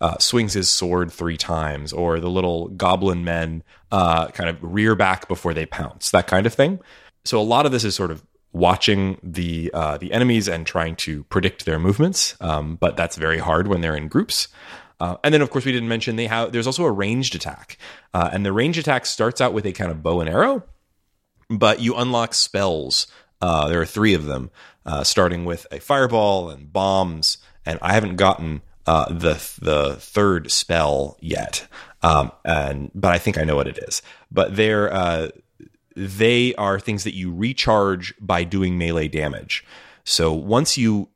uh, 0.00 0.18
swings 0.18 0.52
his 0.52 0.68
sword 0.68 1.10
three 1.10 1.36
times, 1.36 1.92
or 1.92 2.20
the 2.20 2.30
little 2.30 2.68
goblin 2.68 3.24
men 3.24 3.62
uh, 3.90 4.28
kind 4.28 4.50
of 4.50 4.58
rear 4.60 4.94
back 4.94 5.28
before 5.28 5.54
they 5.54 5.66
pounce, 5.66 6.10
that 6.10 6.26
kind 6.26 6.46
of 6.46 6.54
thing. 6.54 6.80
So 7.24 7.40
a 7.40 7.42
lot 7.42 7.66
of 7.66 7.72
this 7.72 7.84
is 7.84 7.94
sort 7.94 8.10
of 8.10 8.24
watching 8.52 9.18
the 9.22 9.70
uh, 9.74 9.98
the 9.98 10.12
enemies 10.12 10.48
and 10.48 10.66
trying 10.66 10.96
to 10.96 11.24
predict 11.24 11.64
their 11.64 11.78
movements, 11.78 12.36
um, 12.40 12.76
but 12.76 12.96
that's 12.96 13.16
very 13.16 13.38
hard 13.38 13.68
when 13.68 13.80
they're 13.80 13.96
in 13.96 14.08
groups. 14.08 14.48
Uh, 14.98 15.16
and 15.22 15.34
then, 15.34 15.42
of 15.42 15.50
course, 15.50 15.66
we 15.66 15.72
didn't 15.72 15.88
mention 15.88 16.16
they 16.16 16.26
have. 16.26 16.52
There's 16.52 16.66
also 16.66 16.84
a 16.84 16.92
ranged 16.92 17.34
attack, 17.34 17.78
uh, 18.14 18.30
and 18.32 18.46
the 18.46 18.52
ranged 18.52 18.78
attack 18.78 19.06
starts 19.06 19.40
out 19.40 19.52
with 19.52 19.66
a 19.66 19.72
kind 19.72 19.90
of 19.90 20.02
bow 20.02 20.20
and 20.20 20.28
arrow, 20.28 20.62
but 21.48 21.80
you 21.80 21.94
unlock 21.94 22.34
spells. 22.34 23.06
Uh, 23.40 23.68
there 23.68 23.80
are 23.80 23.86
three 23.86 24.14
of 24.14 24.24
them, 24.24 24.50
uh, 24.84 25.04
starting 25.04 25.44
with 25.44 25.66
a 25.70 25.80
fireball 25.80 26.50
and 26.50 26.72
bombs. 26.72 27.38
And 27.64 27.78
I 27.82 27.92
haven't 27.92 28.16
gotten 28.16 28.62
uh, 28.86 29.12
the 29.12 29.34
the 29.60 29.96
third 29.98 30.50
spell 30.50 31.16
yet, 31.20 31.66
um, 32.02 32.30
and 32.44 32.90
but 32.94 33.12
I 33.12 33.18
think 33.18 33.36
I 33.36 33.42
know 33.42 33.56
what 33.56 33.66
it 33.66 33.78
is. 33.78 34.00
But 34.30 34.54
they're 34.54 34.92
uh, 34.92 35.28
they 35.96 36.54
are 36.54 36.78
things 36.78 37.04
that 37.04 37.14
you 37.14 37.34
recharge 37.34 38.14
by 38.20 38.44
doing 38.44 38.78
melee 38.78 39.08
damage. 39.08 39.64
So 40.04 40.32
once 40.32 40.78
you 40.78 41.08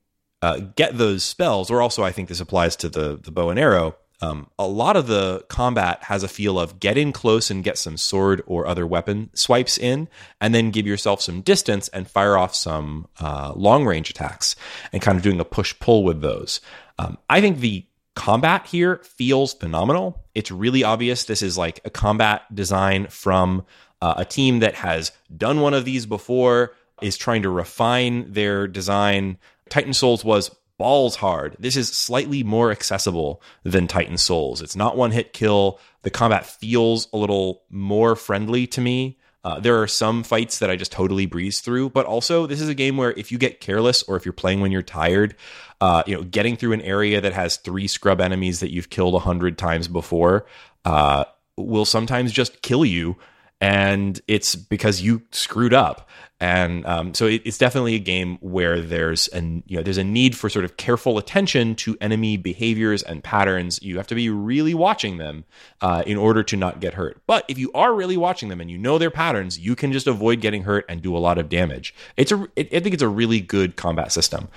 uh, 0.42 0.60
get 0.74 0.98
those 0.98 1.22
spells, 1.22 1.70
or 1.70 1.80
also 1.80 2.02
I 2.02 2.10
think 2.10 2.28
this 2.28 2.40
applies 2.40 2.74
to 2.76 2.88
the 2.88 3.16
the 3.16 3.30
bow 3.30 3.50
and 3.50 3.58
arrow 3.58 3.96
um, 4.20 4.48
a 4.58 4.66
lot 4.66 4.96
of 4.96 5.06
the 5.06 5.44
combat 5.48 6.04
has 6.04 6.22
a 6.22 6.28
feel 6.28 6.58
of 6.58 6.78
get 6.78 6.98
in 6.98 7.12
close 7.12 7.50
and 7.50 7.64
get 7.64 7.78
some 7.78 7.96
sword 7.96 8.42
or 8.46 8.66
other 8.66 8.86
weapon 8.86 9.30
swipes 9.34 9.78
in, 9.78 10.08
and 10.40 10.54
then 10.54 10.70
give 10.70 10.86
yourself 10.86 11.22
some 11.22 11.40
distance 11.40 11.88
and 11.88 12.08
fire 12.08 12.36
off 12.36 12.54
some 12.54 13.08
uh, 13.18 13.52
long 13.56 13.86
range 13.86 14.10
attacks 14.10 14.56
and 14.92 15.02
kind 15.02 15.16
of 15.16 15.24
doing 15.24 15.40
a 15.40 15.44
push 15.44 15.78
pull 15.78 16.04
with 16.04 16.20
those. 16.20 16.60
Um, 16.98 17.16
I 17.28 17.40
think 17.40 17.58
the 17.58 17.86
combat 18.14 18.66
here 18.66 18.98
feels 19.04 19.54
phenomenal. 19.54 20.22
It's 20.34 20.50
really 20.50 20.84
obvious 20.84 21.24
this 21.24 21.42
is 21.42 21.56
like 21.56 21.80
a 21.84 21.90
combat 21.90 22.42
design 22.54 23.06
from 23.06 23.64
uh, 24.02 24.14
a 24.18 24.24
team 24.24 24.60
that 24.60 24.74
has 24.74 25.12
done 25.34 25.60
one 25.60 25.74
of 25.74 25.84
these 25.84 26.06
before, 26.06 26.74
is 27.00 27.16
trying 27.16 27.42
to 27.42 27.48
refine 27.48 28.32
their 28.32 28.66
design. 28.66 29.38
Titan 29.70 29.94
Souls 29.94 30.24
was 30.24 30.50
balls 30.80 31.16
hard. 31.16 31.56
This 31.58 31.76
is 31.76 31.88
slightly 31.88 32.42
more 32.42 32.70
accessible 32.70 33.42
than 33.64 33.86
Titan 33.86 34.16
Souls. 34.16 34.62
It's 34.62 34.74
not 34.74 34.96
one 34.96 35.10
hit 35.10 35.34
kill. 35.34 35.78
The 36.00 36.10
combat 36.10 36.46
feels 36.46 37.06
a 37.12 37.18
little 37.18 37.64
more 37.68 38.16
friendly 38.16 38.66
to 38.68 38.80
me. 38.80 39.18
Uh, 39.44 39.60
there 39.60 39.82
are 39.82 39.86
some 39.86 40.22
fights 40.22 40.58
that 40.58 40.70
I 40.70 40.76
just 40.76 40.90
totally 40.90 41.26
breeze 41.26 41.60
through, 41.60 41.90
but 41.90 42.06
also 42.06 42.46
this 42.46 42.62
is 42.62 42.70
a 42.70 42.74
game 42.74 42.96
where 42.96 43.12
if 43.12 43.30
you 43.30 43.36
get 43.36 43.60
careless 43.60 44.02
or 44.04 44.16
if 44.16 44.24
you're 44.24 44.32
playing 44.32 44.62
when 44.62 44.72
you're 44.72 44.80
tired, 44.80 45.36
uh, 45.82 46.02
you 46.06 46.14
know, 46.14 46.22
getting 46.22 46.56
through 46.56 46.72
an 46.72 46.80
area 46.80 47.20
that 47.20 47.34
has 47.34 47.58
three 47.58 47.86
scrub 47.86 48.18
enemies 48.18 48.60
that 48.60 48.72
you've 48.72 48.88
killed 48.88 49.14
a 49.14 49.18
hundred 49.18 49.58
times 49.58 49.86
before 49.86 50.46
uh, 50.86 51.24
will 51.58 51.84
sometimes 51.84 52.32
just 52.32 52.62
kill 52.62 52.86
you, 52.86 53.18
and 53.60 54.18
it's 54.26 54.54
because 54.56 55.02
you 55.02 55.20
screwed 55.30 55.74
up 55.74 56.08
and 56.40 56.86
um, 56.86 57.12
so 57.12 57.26
it, 57.26 57.42
it's 57.44 57.58
definitely 57.58 57.94
a 57.94 58.00
game 58.00 58.38
where 58.40 58.80
there's 58.80 59.28
an 59.28 59.62
you 59.66 59.76
know 59.76 59.82
there's 59.82 59.98
a 59.98 60.04
need 60.04 60.34
for 60.34 60.48
sort 60.48 60.64
of 60.64 60.78
careful 60.78 61.18
attention 61.18 61.74
to 61.76 61.98
enemy 62.00 62.38
behaviors 62.38 63.02
and 63.02 63.22
patterns. 63.22 63.80
You 63.82 63.98
have 63.98 64.06
to 64.06 64.14
be 64.14 64.30
really 64.30 64.72
watching 64.72 65.18
them 65.18 65.44
uh, 65.82 66.02
in 66.06 66.16
order 66.16 66.42
to 66.44 66.56
not 66.56 66.80
get 66.80 66.94
hurt. 66.94 67.20
But 67.26 67.44
if 67.48 67.58
you 67.58 67.70
are 67.72 67.92
really 67.92 68.16
watching 68.16 68.48
them 68.48 68.60
and 68.60 68.70
you 68.70 68.78
know 68.78 68.96
their 68.96 69.10
patterns, 69.10 69.58
you 69.58 69.76
can 69.76 69.92
just 69.92 70.06
avoid 70.06 70.40
getting 70.40 70.62
hurt 70.62 70.86
and 70.88 71.02
do 71.02 71.14
a 71.14 71.18
lot 71.18 71.36
of 71.36 71.50
damage. 71.50 71.94
It's 72.16 72.32
a 72.32 72.48
it, 72.56 72.68
I 72.68 72.80
think 72.80 72.94
it's 72.94 73.02
a 73.02 73.08
really 73.08 73.40
good 73.40 73.76
combat 73.76 74.10
system. 74.10 74.48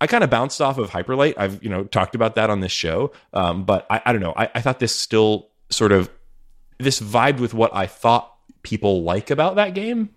I 0.00 0.06
kind 0.06 0.22
of 0.22 0.30
bounced 0.30 0.60
off 0.60 0.78
of 0.78 0.90
Hyperlight. 0.90 1.34
I've 1.36 1.60
you 1.64 1.68
know 1.68 1.82
talked 1.82 2.14
about 2.14 2.36
that 2.36 2.48
on 2.48 2.60
this 2.60 2.70
show, 2.72 3.10
um, 3.32 3.64
but 3.64 3.88
I, 3.90 4.00
I 4.06 4.12
don't 4.12 4.22
know. 4.22 4.34
I, 4.36 4.50
I 4.54 4.60
thought 4.60 4.78
this 4.78 4.94
still 4.94 5.48
sort 5.68 5.90
of 5.90 6.08
this 6.78 7.00
vibed 7.00 7.40
with 7.40 7.54
what 7.54 7.74
I 7.74 7.88
thought 7.88 8.32
people 8.62 9.02
like 9.02 9.30
about 9.30 9.56
that 9.56 9.74
game 9.74 10.10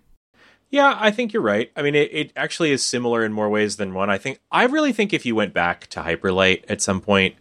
yeah, 0.72 0.96
I 0.98 1.10
think 1.10 1.34
you're 1.34 1.42
right. 1.42 1.70
I 1.76 1.82
mean, 1.82 1.94
it, 1.94 2.08
it 2.12 2.32
actually 2.34 2.72
is 2.72 2.82
similar 2.82 3.24
in 3.24 3.32
more 3.32 3.50
ways 3.50 3.76
than 3.76 3.92
one. 3.92 4.08
I 4.08 4.16
think 4.16 4.40
I 4.50 4.64
really 4.64 4.92
think 4.92 5.12
if 5.12 5.26
you 5.26 5.34
went 5.34 5.52
back 5.52 5.86
to 5.88 6.00
Hyperlight 6.00 6.64
at 6.66 6.80
some 6.80 7.02
point 7.02 7.36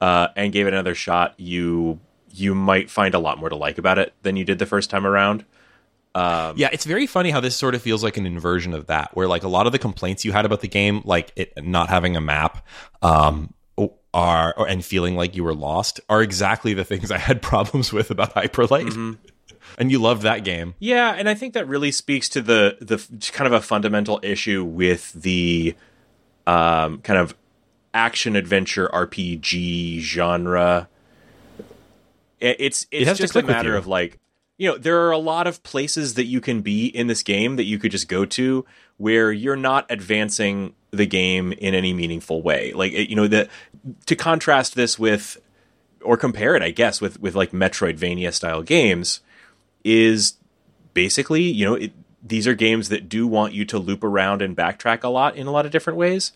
uh, 0.00 0.28
and 0.36 0.52
gave 0.52 0.68
it 0.68 0.72
another 0.72 0.94
shot, 0.94 1.34
you 1.38 1.98
you 2.30 2.54
might 2.54 2.88
find 2.88 3.14
a 3.14 3.18
lot 3.18 3.38
more 3.38 3.48
to 3.48 3.56
like 3.56 3.78
about 3.78 3.98
it 3.98 4.14
than 4.22 4.36
you 4.36 4.44
did 4.44 4.60
the 4.60 4.66
first 4.66 4.90
time 4.90 5.04
around. 5.04 5.44
Um, 6.14 6.54
yeah, 6.56 6.68
it's 6.72 6.84
very 6.84 7.08
funny 7.08 7.30
how 7.30 7.40
this 7.40 7.56
sort 7.56 7.74
of 7.74 7.82
feels 7.82 8.04
like 8.04 8.16
an 8.16 8.26
inversion 8.26 8.72
of 8.72 8.86
that, 8.86 9.10
where 9.14 9.26
like 9.26 9.42
a 9.42 9.48
lot 9.48 9.66
of 9.66 9.72
the 9.72 9.78
complaints 9.80 10.24
you 10.24 10.30
had 10.30 10.44
about 10.44 10.60
the 10.60 10.68
game, 10.68 11.02
like 11.04 11.32
it 11.34 11.52
not 11.64 11.88
having 11.88 12.16
a 12.16 12.20
map, 12.20 12.64
um, 13.02 13.54
are 14.14 14.54
and 14.68 14.84
feeling 14.84 15.16
like 15.16 15.34
you 15.34 15.42
were 15.42 15.54
lost, 15.54 15.98
are 16.08 16.22
exactly 16.22 16.74
the 16.74 16.84
things 16.84 17.10
I 17.10 17.18
had 17.18 17.42
problems 17.50 17.92
with 17.92 18.12
about 18.12 18.36
Hyperlight. 18.36 18.90
Mm-hmm 18.90 19.12
and 19.78 19.92
you 19.92 19.98
loved 20.00 20.22
that 20.22 20.44
game. 20.44 20.74
Yeah, 20.80 21.14
and 21.16 21.28
I 21.28 21.34
think 21.34 21.54
that 21.54 21.66
really 21.66 21.92
speaks 21.92 22.28
to 22.30 22.42
the 22.42 22.76
the 22.80 22.98
kind 23.32 23.46
of 23.46 23.52
a 23.52 23.64
fundamental 23.64 24.20
issue 24.22 24.64
with 24.64 25.12
the 25.12 25.74
um, 26.46 26.98
kind 27.00 27.18
of 27.18 27.34
action 27.94 28.36
adventure 28.36 28.90
RPG 28.92 30.00
genre. 30.00 30.88
It's 32.40 32.86
it's 32.90 33.10
it 33.10 33.14
just 33.14 33.36
a 33.36 33.42
matter 33.42 33.76
of 33.76 33.86
like 33.86 34.18
you 34.58 34.68
know 34.68 34.76
there 34.76 35.00
are 35.06 35.12
a 35.12 35.18
lot 35.18 35.46
of 35.46 35.62
places 35.62 36.14
that 36.14 36.26
you 36.26 36.40
can 36.40 36.60
be 36.60 36.86
in 36.86 37.06
this 37.06 37.22
game 37.22 37.56
that 37.56 37.64
you 37.64 37.78
could 37.78 37.92
just 37.92 38.08
go 38.08 38.24
to 38.24 38.66
where 38.96 39.32
you're 39.32 39.56
not 39.56 39.86
advancing 39.90 40.74
the 40.90 41.06
game 41.06 41.52
in 41.52 41.74
any 41.74 41.92
meaningful 41.92 42.42
way. 42.42 42.72
Like 42.72 42.92
you 42.92 43.14
know 43.14 43.28
the 43.28 43.48
to 44.06 44.16
contrast 44.16 44.74
this 44.74 44.98
with 44.98 45.40
or 46.02 46.16
compare 46.16 46.56
it, 46.56 46.62
I 46.62 46.70
guess, 46.70 47.00
with 47.00 47.20
with 47.20 47.36
like 47.36 47.52
Metroidvania 47.52 48.32
style 48.32 48.62
games 48.62 49.20
is 49.84 50.34
basically, 50.94 51.42
you 51.42 51.64
know, 51.64 51.74
it, 51.74 51.92
these 52.22 52.46
are 52.46 52.54
games 52.54 52.88
that 52.88 53.08
do 53.08 53.26
want 53.26 53.52
you 53.52 53.64
to 53.66 53.78
loop 53.78 54.02
around 54.04 54.42
and 54.42 54.56
backtrack 54.56 55.04
a 55.04 55.08
lot 55.08 55.36
in 55.36 55.46
a 55.46 55.50
lot 55.50 55.66
of 55.66 55.72
different 55.72 55.98
ways. 55.98 56.32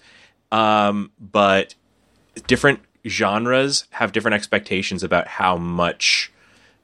Um, 0.51 1.11
but 1.19 1.75
different 2.47 2.81
genres 3.07 3.85
have 3.91 4.13
different 4.13 4.35
expectations 4.35 5.03
about 5.03 5.27
how 5.27 5.57
much 5.57 6.33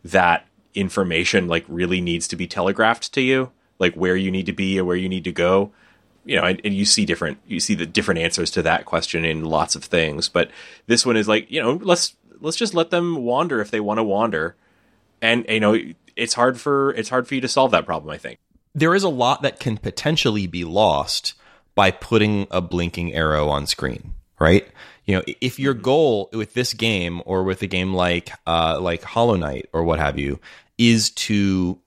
that 0.04 0.46
information 0.74 1.48
like 1.48 1.64
really 1.68 2.00
needs 2.00 2.28
to 2.28 2.36
be 2.36 2.46
telegraphed 2.46 3.12
to 3.12 3.20
you, 3.20 3.50
like 3.78 3.94
where 3.94 4.16
you 4.16 4.30
need 4.30 4.46
to 4.46 4.52
be 4.52 4.78
or 4.78 4.84
where 4.84 4.96
you 4.96 5.08
need 5.08 5.24
to 5.24 5.32
go. 5.32 5.72
You 6.24 6.36
know, 6.36 6.44
and, 6.44 6.60
and 6.62 6.74
you 6.74 6.84
see 6.84 7.06
different 7.06 7.38
you 7.46 7.58
see 7.58 7.74
the 7.74 7.86
different 7.86 8.20
answers 8.20 8.50
to 8.52 8.62
that 8.62 8.84
question 8.84 9.24
in 9.24 9.44
lots 9.44 9.74
of 9.74 9.84
things. 9.84 10.28
But 10.28 10.50
this 10.86 11.06
one 11.06 11.16
is 11.16 11.28
like, 11.28 11.50
you 11.50 11.62
know, 11.62 11.80
let's 11.82 12.16
let's 12.40 12.56
just 12.56 12.74
let 12.74 12.90
them 12.90 13.16
wander 13.24 13.60
if 13.60 13.70
they 13.70 13.80
want 13.80 13.98
to 13.98 14.04
wander. 14.04 14.54
And 15.22 15.46
you 15.48 15.60
know, 15.60 15.78
it's 16.18 16.34
hard 16.34 16.60
for 16.60 16.92
it's 16.94 17.08
hard 17.08 17.26
for 17.26 17.34
you 17.34 17.40
to 17.40 17.48
solve 17.48 17.70
that 17.70 17.86
problem. 17.86 18.10
I 18.12 18.18
think. 18.18 18.38
there 18.74 18.94
is 18.94 19.02
a 19.02 19.08
lot 19.08 19.42
that 19.42 19.58
can 19.60 19.76
potentially 19.76 20.46
be 20.46 20.64
lost 20.64 21.34
by 21.74 21.90
putting 21.90 22.46
a 22.50 22.60
blinking 22.60 23.14
arrow 23.14 23.48
on 23.48 23.66
screen, 23.66 24.14
right? 24.38 24.66
You 25.06 25.16
know, 25.16 25.22
if 25.40 25.58
your 25.58 25.74
goal 25.74 26.28
with 26.32 26.54
this 26.54 26.74
game 26.74 27.22
or 27.24 27.42
with 27.44 27.62
a 27.62 27.66
game 27.66 27.94
like 27.94 28.30
uh, 28.46 28.78
like 28.80 29.02
Hollow 29.02 29.36
Knight 29.36 29.68
or 29.72 29.82
what 29.84 29.98
have 29.98 30.18
you 30.18 30.38
is 30.76 31.10
to 31.10 31.78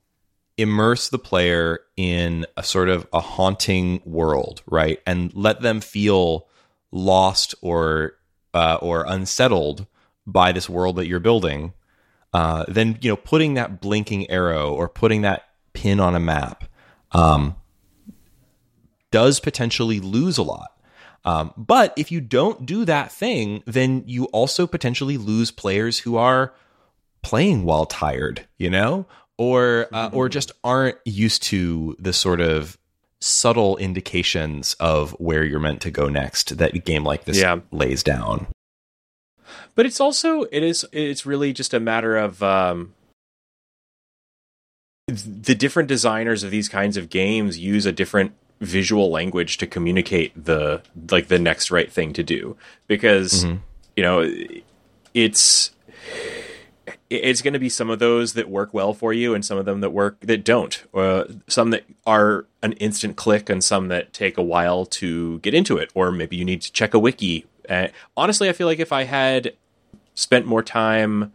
immerse 0.57 1.09
the 1.09 1.19
player 1.19 1.79
in 1.95 2.45
a 2.57 2.63
sort 2.63 2.89
of 2.89 3.07
a 3.13 3.21
haunting 3.21 4.01
world, 4.05 4.61
right, 4.65 4.99
and 5.05 5.33
let 5.35 5.61
them 5.61 5.81
feel 5.81 6.47
lost 6.91 7.55
or 7.61 8.13
uh, 8.53 8.77
or 8.81 9.05
unsettled 9.07 9.85
by 10.25 10.51
this 10.51 10.69
world 10.69 10.95
that 10.97 11.07
you're 11.07 11.19
building, 11.19 11.73
uh, 12.33 12.65
then 12.67 12.97
you 13.01 13.09
know 13.11 13.15
putting 13.15 13.55
that 13.55 13.81
blinking 13.81 14.29
arrow 14.29 14.73
or 14.73 14.87
putting 14.87 15.21
that 15.21 15.43
pin 15.73 15.99
on 15.99 16.15
a 16.15 16.19
map 16.19 16.65
um, 17.11 17.55
does 19.11 19.39
potentially 19.39 19.99
lose 19.99 20.37
a 20.37 20.43
lot. 20.43 20.69
Um, 21.23 21.53
but 21.55 21.93
if 21.97 22.11
you 22.11 22.19
don't 22.21 22.65
do 22.65 22.83
that 22.85 23.11
thing, 23.11 23.61
then 23.67 24.03
you 24.07 24.25
also 24.25 24.65
potentially 24.65 25.17
lose 25.17 25.51
players 25.51 25.99
who 25.99 26.17
are 26.17 26.53
playing 27.21 27.63
while 27.63 27.85
tired, 27.85 28.47
you 28.57 28.69
know, 28.69 29.05
or 29.37 29.87
uh, 29.93 30.09
or 30.11 30.29
just 30.29 30.51
aren't 30.63 30.97
used 31.05 31.43
to 31.43 31.95
the 31.99 32.13
sort 32.13 32.41
of 32.41 32.77
subtle 33.19 33.77
indications 33.77 34.75
of 34.79 35.11
where 35.19 35.43
you're 35.43 35.59
meant 35.59 35.81
to 35.81 35.91
go 35.91 36.09
next 36.09 36.57
that 36.57 36.73
a 36.73 36.79
game 36.79 37.03
like 37.03 37.25
this 37.25 37.37
Yeah. 37.37 37.59
lays 37.71 38.01
down. 38.01 38.47
But 39.75 39.85
it's 39.85 39.99
also 39.99 40.43
it 40.43 40.63
is 40.63 40.85
it's 40.91 41.25
really 41.25 41.53
just 41.53 41.73
a 41.73 41.79
matter 41.79 42.17
of 42.17 42.41
um 42.43 42.93
the 45.07 45.55
different 45.55 45.89
designers 45.89 46.43
of 46.43 46.51
these 46.51 46.69
kinds 46.69 46.97
of 46.97 47.09
games 47.09 47.57
use 47.59 47.85
a 47.85 47.91
different 47.91 48.33
visual 48.59 49.09
language 49.09 49.57
to 49.57 49.67
communicate 49.67 50.31
the 50.41 50.81
like 51.09 51.27
the 51.27 51.39
next 51.39 51.71
right 51.71 51.91
thing 51.91 52.13
to 52.13 52.23
do. 52.23 52.55
Because 52.87 53.43
you 53.95 54.03
know 54.03 54.29
it's 55.13 55.71
it's 57.09 57.41
going 57.41 57.53
to 57.53 57.59
be 57.59 57.69
some 57.69 57.89
of 57.89 57.99
those 57.99 58.33
that 58.33 58.49
work 58.49 58.73
well 58.73 58.93
for 58.93 59.11
you 59.11 59.33
and 59.33 59.43
some 59.43 59.57
of 59.57 59.65
them 59.65 59.81
that 59.81 59.89
work 59.89 60.19
that 60.21 60.45
don't. 60.45 60.83
Or 60.93 61.25
some 61.47 61.71
that 61.71 61.83
are 62.05 62.45
an 62.63 62.73
instant 62.73 63.17
click 63.17 63.49
and 63.49 63.63
some 63.63 63.89
that 63.89 64.13
take 64.13 64.37
a 64.37 64.43
while 64.43 64.85
to 64.85 65.39
get 65.39 65.53
into 65.53 65.77
it. 65.77 65.91
Or 65.93 66.11
maybe 66.11 66.37
you 66.37 66.45
need 66.45 66.61
to 66.61 66.71
check 66.71 66.93
a 66.93 66.99
wiki. 66.99 67.45
Uh, 67.69 67.87
honestly 68.17 68.49
i 68.49 68.53
feel 68.53 68.65
like 68.65 68.79
if 68.79 68.91
i 68.91 69.03
had 69.03 69.53
spent 70.13 70.45
more 70.45 70.63
time 70.63 71.31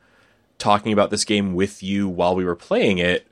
talking 0.58 0.92
about 0.92 1.10
this 1.10 1.24
game 1.24 1.54
with 1.54 1.82
you 1.82 2.08
while 2.08 2.34
we 2.34 2.44
were 2.44 2.56
playing 2.56 2.98
it 2.98 3.26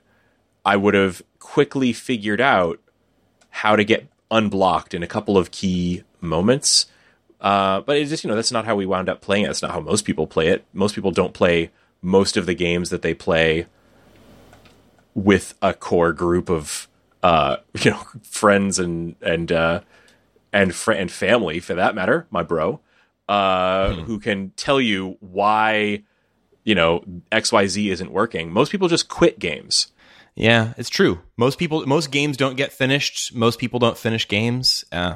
i 0.65 0.75
would 0.75 0.93
have 0.93 1.21
quickly 1.39 1.93
figured 1.93 2.41
out 2.41 2.79
how 3.49 3.75
to 3.75 3.83
get 3.83 4.07
unblocked 4.31 4.93
in 4.93 5.03
a 5.03 5.07
couple 5.07 5.37
of 5.37 5.51
key 5.51 6.03
moments 6.21 6.87
uh, 7.41 7.81
but 7.81 7.97
it's 7.97 8.09
just 8.09 8.23
you 8.23 8.27
know 8.27 8.35
that's 8.35 8.51
not 8.51 8.65
how 8.65 8.75
we 8.75 8.87
wound 8.87 9.07
up 9.07 9.21
playing 9.21 9.43
it. 9.43 9.47
That's 9.47 9.61
not 9.61 9.71
how 9.71 9.79
most 9.79 10.03
people 10.03 10.25
play 10.25 10.47
it. 10.47 10.65
Most 10.73 10.95
people 10.95 11.11
don't 11.11 11.33
play 11.33 11.69
most 12.01 12.37
of 12.37 12.47
the 12.47 12.55
games 12.55 12.89
that 12.89 13.03
they 13.03 13.13
play 13.13 13.67
with 15.13 15.53
a 15.61 15.73
core 15.73 16.11
group 16.11 16.49
of 16.49 16.87
uh, 17.21 17.57
you 17.81 17.91
know 17.91 18.01
friends 18.23 18.79
and 18.79 19.15
and 19.21 19.51
uh, 19.51 19.81
and 20.51 20.73
fr- 20.73 20.93
and 20.93 21.11
family 21.11 21.59
for 21.59 21.75
that 21.75 21.93
matter, 21.93 22.25
my 22.31 22.41
bro, 22.41 22.79
uh, 23.27 23.93
who 23.93 24.19
can 24.19 24.51
tell 24.55 24.79
you 24.79 25.17
why 25.19 26.03
you 26.63 26.75
know 26.75 27.03
X 27.31 27.51
Y 27.51 27.67
Z 27.67 27.89
isn't 27.89 28.11
working. 28.11 28.51
Most 28.51 28.71
people 28.71 28.87
just 28.87 29.07
quit 29.07 29.39
games. 29.39 29.87
Yeah, 30.35 30.73
it's 30.77 30.89
true. 30.89 31.21
Most 31.37 31.57
people, 31.57 31.85
most 31.87 32.11
games 32.11 32.35
don't 32.35 32.57
get 32.57 32.73
finished. 32.73 33.33
Most 33.33 33.57
people 33.57 33.79
don't 33.79 33.97
finish 33.97 34.27
games. 34.27 34.83
Uh, 34.91 35.15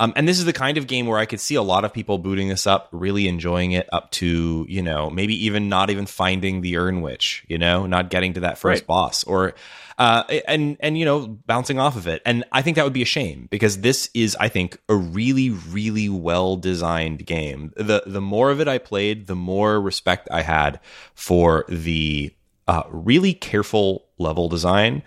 um, 0.00 0.14
and 0.16 0.26
this 0.26 0.38
is 0.38 0.46
the 0.46 0.52
kind 0.54 0.78
of 0.78 0.86
game 0.86 1.06
where 1.06 1.18
I 1.18 1.26
could 1.26 1.40
see 1.40 1.54
a 1.56 1.62
lot 1.62 1.84
of 1.84 1.92
people 1.92 2.16
booting 2.16 2.48
this 2.48 2.66
up, 2.66 2.88
really 2.90 3.28
enjoying 3.28 3.72
it, 3.72 3.86
up 3.92 4.10
to 4.12 4.64
you 4.68 4.82
know 4.82 5.10
maybe 5.10 5.44
even 5.44 5.68
not 5.68 5.90
even 5.90 6.06
finding 6.06 6.62
the 6.62 6.78
Urn 6.78 7.02
Witch, 7.02 7.44
you 7.48 7.58
know, 7.58 7.86
not 7.86 8.08
getting 8.08 8.32
to 8.32 8.40
that 8.40 8.56
first 8.56 8.80
Right. 8.82 8.86
boss, 8.86 9.24
or 9.24 9.54
uh, 9.98 10.22
and 10.48 10.78
and 10.80 10.96
you 10.96 11.04
know 11.04 11.26
bouncing 11.28 11.78
off 11.78 11.96
of 11.96 12.06
it. 12.06 12.22
And 12.24 12.44
I 12.50 12.62
think 12.62 12.76
that 12.76 12.84
would 12.84 12.94
be 12.94 13.02
a 13.02 13.06
shame 13.06 13.46
because 13.50 13.82
this 13.82 14.08
is, 14.14 14.34
I 14.40 14.48
think, 14.48 14.78
a 14.88 14.94
really 14.96 15.50
really 15.50 16.08
well 16.08 16.56
designed 16.56 17.26
game. 17.26 17.72
The 17.76 18.02
the 18.06 18.22
more 18.22 18.50
of 18.50 18.58
it 18.58 18.68
I 18.68 18.78
played, 18.78 19.26
the 19.26 19.36
more 19.36 19.78
respect 19.78 20.28
I 20.30 20.40
had 20.40 20.80
for 21.14 21.66
the 21.68 22.34
uh, 22.66 22.84
really 22.88 23.34
careful 23.34 24.06
level 24.16 24.48
design. 24.48 25.02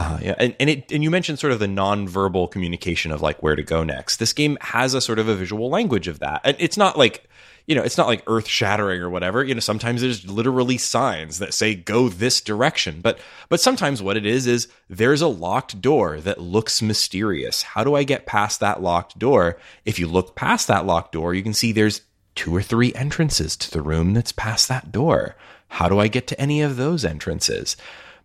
Uh, 0.00 0.18
yeah, 0.22 0.34
and, 0.38 0.56
and 0.58 0.70
it 0.70 0.90
and 0.90 1.02
you 1.02 1.10
mentioned 1.10 1.38
sort 1.38 1.52
of 1.52 1.58
the 1.58 1.68
non-verbal 1.68 2.48
communication 2.48 3.12
of 3.12 3.20
like 3.20 3.42
where 3.42 3.54
to 3.54 3.62
go 3.62 3.84
next. 3.84 4.16
This 4.16 4.32
game 4.32 4.56
has 4.62 4.94
a 4.94 5.00
sort 5.00 5.18
of 5.18 5.28
a 5.28 5.34
visual 5.34 5.68
language 5.68 6.08
of 6.08 6.20
that, 6.20 6.40
and 6.42 6.56
it's 6.58 6.78
not 6.78 6.96
like 6.96 7.28
you 7.66 7.74
know 7.74 7.82
it's 7.82 7.98
not 7.98 8.06
like 8.06 8.22
earth 8.26 8.48
shattering 8.48 9.02
or 9.02 9.10
whatever. 9.10 9.44
You 9.44 9.54
know, 9.54 9.60
sometimes 9.60 10.00
there's 10.00 10.26
literally 10.26 10.78
signs 10.78 11.38
that 11.38 11.52
say 11.52 11.74
go 11.74 12.08
this 12.08 12.40
direction, 12.40 13.02
but 13.02 13.18
but 13.50 13.60
sometimes 13.60 14.02
what 14.02 14.16
it 14.16 14.24
is 14.24 14.46
is 14.46 14.68
there's 14.88 15.20
a 15.20 15.28
locked 15.28 15.82
door 15.82 16.18
that 16.22 16.40
looks 16.40 16.80
mysterious. 16.80 17.60
How 17.60 17.84
do 17.84 17.94
I 17.94 18.02
get 18.02 18.24
past 18.24 18.58
that 18.60 18.80
locked 18.80 19.18
door? 19.18 19.58
If 19.84 19.98
you 19.98 20.08
look 20.08 20.34
past 20.34 20.66
that 20.68 20.86
locked 20.86 21.12
door, 21.12 21.34
you 21.34 21.42
can 21.42 21.52
see 21.52 21.72
there's 21.72 22.00
two 22.34 22.56
or 22.56 22.62
three 22.62 22.94
entrances 22.94 23.54
to 23.58 23.70
the 23.70 23.82
room 23.82 24.14
that's 24.14 24.32
past 24.32 24.66
that 24.68 24.90
door. 24.90 25.36
How 25.68 25.90
do 25.90 26.00
I 26.00 26.08
get 26.08 26.26
to 26.28 26.40
any 26.40 26.62
of 26.62 26.78
those 26.78 27.04
entrances? 27.04 27.76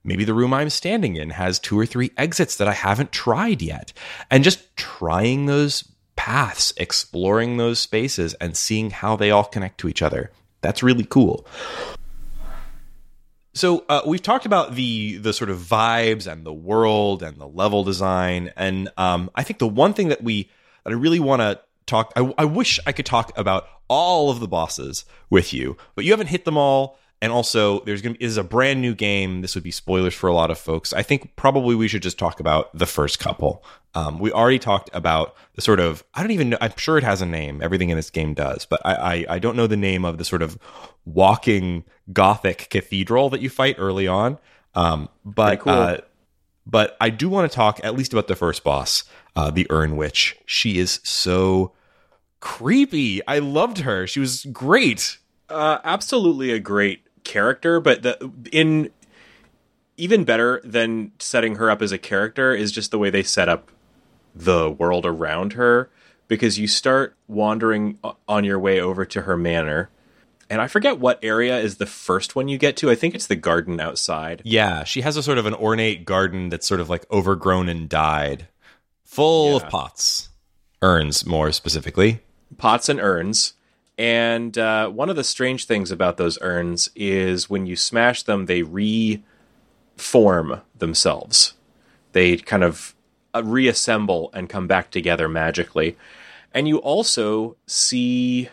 Maybe 0.05 0.23
the 0.23 0.35
room 0.35 0.53
I'm 0.53 0.69
standing 0.69 1.15
in 1.15 1.31
has 1.31 1.57
two 1.57 1.77
or 1.77 1.85
three 1.85 2.11
exits 2.15 2.57
that 2.57 2.67
I 2.67 2.73
haven't 2.73 3.11
tried 3.11 3.61
yet. 3.61 3.91
And 4.29 4.43
just 4.43 4.77
trying 4.77 5.47
those 5.47 5.83
paths, 6.15 6.73
exploring 6.77 7.57
those 7.57 7.79
spaces, 7.79 8.35
and 8.35 8.55
seeing 8.55 8.91
how 8.91 9.15
they 9.15 9.31
all 9.31 9.43
connect 9.43 9.79
to 9.79 9.89
each 9.89 10.03
other. 10.03 10.31
That's 10.61 10.83
really 10.83 11.05
cool. 11.05 11.47
So 13.53 13.85
uh, 13.89 14.01
we've 14.05 14.21
talked 14.21 14.45
about 14.45 14.75
the 14.75 15.17
the 15.17 15.31
sort 15.31 15.49
of 15.49 15.59
vibes 15.59 16.31
and 16.31 16.45
the 16.45 16.53
world 16.53 17.23
and 17.23 17.37
the 17.37 17.47
level 17.47 17.83
design, 17.83 18.51
and 18.57 18.89
um, 18.97 19.31
I 19.33 19.43
think 19.43 19.59
the 19.59 19.67
one 19.67 19.93
thing 19.93 20.09
that 20.09 20.21
we 20.21 20.49
that 20.83 20.91
I 20.91 20.95
really 20.95 21.21
want 21.21 21.41
to 21.41 21.61
talk. 21.85 22.11
I, 22.15 22.33
I 22.37 22.45
wish 22.45 22.79
I 22.85 22.91
could 22.91 23.05
talk 23.05 23.35
about 23.37 23.67
all 23.87 24.29
of 24.29 24.39
the 24.39 24.47
bosses 24.47 25.05
with 25.29 25.53
you, 25.53 25.77
but 25.95 26.03
you 26.03 26.11
haven't 26.11 26.27
hit 26.27 26.45
them 26.45 26.57
all. 26.57 26.99
And 27.25 27.33
also, 27.33 27.79
there's 27.85 28.03
gonna 28.03 28.17
is 28.19 28.37
a 28.37 28.43
brand 28.43 28.81
new 28.81 28.93
game. 28.93 29.41
This 29.41 29.55
would 29.55 29.63
be 29.63 29.71
spoilers 29.71 30.13
for 30.13 30.27
a 30.27 30.33
lot 30.33 30.51
of 30.51 30.59
folks. 30.59 30.93
I 30.93 31.01
think 31.01 31.35
probably 31.35 31.73
we 31.73 31.87
should 31.87 32.03
just 32.03 32.19
talk 32.19 32.39
about 32.39 32.69
the 32.77 32.85
first 32.85 33.17
couple. 33.17 33.65
Um, 33.95 34.19
we 34.19 34.31
already 34.31 34.59
talked 34.59 34.91
about 34.93 35.35
the 35.55 35.63
sort 35.63 35.79
of 35.79 36.03
I 36.13 36.21
don't 36.21 36.29
even 36.29 36.49
know. 36.49 36.59
I'm 36.61 36.77
sure 36.77 36.99
it 36.99 37.03
has 37.03 37.23
a 37.23 37.25
name. 37.25 37.63
Everything 37.63 37.89
in 37.89 37.97
this 37.97 38.11
game 38.11 38.35
does, 38.35 38.67
but 38.67 38.79
I 38.85 38.93
I, 38.93 39.25
I 39.27 39.39
don't 39.39 39.55
know 39.55 39.65
the 39.65 39.75
name 39.75 40.05
of 40.05 40.19
the 40.19 40.23
sort 40.23 40.43
of 40.43 40.59
walking 41.03 41.83
gothic 42.13 42.67
cathedral 42.69 43.31
that 43.31 43.41
you 43.41 43.49
fight 43.49 43.77
early 43.79 44.07
on. 44.07 44.37
Um, 44.75 45.09
but 45.25 45.61
cool. 45.61 45.73
uh, 45.73 45.97
but 46.67 46.95
I 47.01 47.09
do 47.09 47.27
want 47.27 47.51
to 47.51 47.55
talk 47.55 47.79
at 47.83 47.95
least 47.95 48.13
about 48.13 48.27
the 48.27 48.35
first 48.35 48.63
boss, 48.63 49.03
uh, 49.35 49.49
the 49.49 49.65
Urn 49.71 49.97
Witch. 49.97 50.37
She 50.45 50.77
is 50.77 50.99
so 51.03 51.71
creepy. 52.39 53.25
I 53.25 53.39
loved 53.39 53.79
her. 53.79 54.05
She 54.05 54.19
was 54.19 54.45
great. 54.45 55.17
Uh, 55.49 55.79
absolutely 55.83 56.51
a 56.51 56.59
great 56.59 57.04
character, 57.25 57.81
but 57.81 58.03
the 58.03 58.31
in 58.53 58.89
even 59.97 60.23
better 60.23 60.61
than 60.63 61.11
setting 61.19 61.55
her 61.55 61.69
up 61.69 61.81
as 61.81 61.91
a 61.91 61.97
character 61.97 62.53
is 62.53 62.71
just 62.71 62.91
the 62.91 62.97
way 62.99 63.09
they 63.09 63.23
set 63.23 63.49
up 63.49 63.71
the 64.33 64.69
world 64.69 65.05
around 65.05 65.53
her 65.53 65.89
because 66.27 66.57
you 66.59 66.67
start 66.67 67.15
wandering 67.27 67.97
on 68.27 68.43
your 68.43 68.59
way 68.59 68.79
over 68.81 69.05
to 69.05 69.21
her 69.21 69.37
manor. 69.37 69.89
And 70.49 70.61
I 70.61 70.67
forget 70.67 70.99
what 70.99 71.17
area 71.23 71.57
is 71.59 71.77
the 71.77 71.85
first 71.85 72.35
one 72.35 72.47
you 72.49 72.57
get 72.57 72.75
to. 72.77 72.91
I 72.91 72.95
think 72.95 73.15
it's 73.15 73.27
the 73.27 73.35
garden 73.35 73.79
outside. 73.79 74.41
Yeah, 74.43 74.83
she 74.83 75.01
has 75.01 75.17
a 75.17 75.23
sort 75.23 75.37
of 75.37 75.45
an 75.45 75.53
ornate 75.55 76.05
garden 76.05 76.49
that's 76.49 76.67
sort 76.67 76.81
of 76.81 76.89
like 76.89 77.05
overgrown 77.11 77.69
and 77.69 77.87
dyed, 77.89 78.47
full 79.03 79.51
Yeah. 79.51 79.55
of 79.57 79.69
pots, 79.69 80.29
urns 80.81 81.25
more 81.25 81.51
specifically. 81.51 82.19
pots 82.57 82.89
and 82.89 82.99
urns. 82.99 83.53
And 83.97 84.57
uh, 84.57 84.89
one 84.89 85.09
of 85.09 85.15
the 85.15 85.23
strange 85.23 85.65
things 85.65 85.89
about 85.91 86.17
those 86.17 86.37
urns 86.41 86.89
is 86.95 87.49
when 87.49 87.65
you 87.65 87.75
smash 87.75 88.23
them, 88.23 88.45
they 88.45 88.61
reform 88.63 90.61
themselves. 90.77 91.53
They 92.11 92.37
kind 92.37 92.63
of 92.63 92.95
uh, 93.33 93.43
reassemble 93.43 94.29
and 94.33 94.49
come 94.49 94.67
back 94.67 94.91
together 94.91 95.29
magically. 95.29 95.97
And 96.53 96.67
you 96.67 96.77
also 96.77 97.57
see 97.67 98.49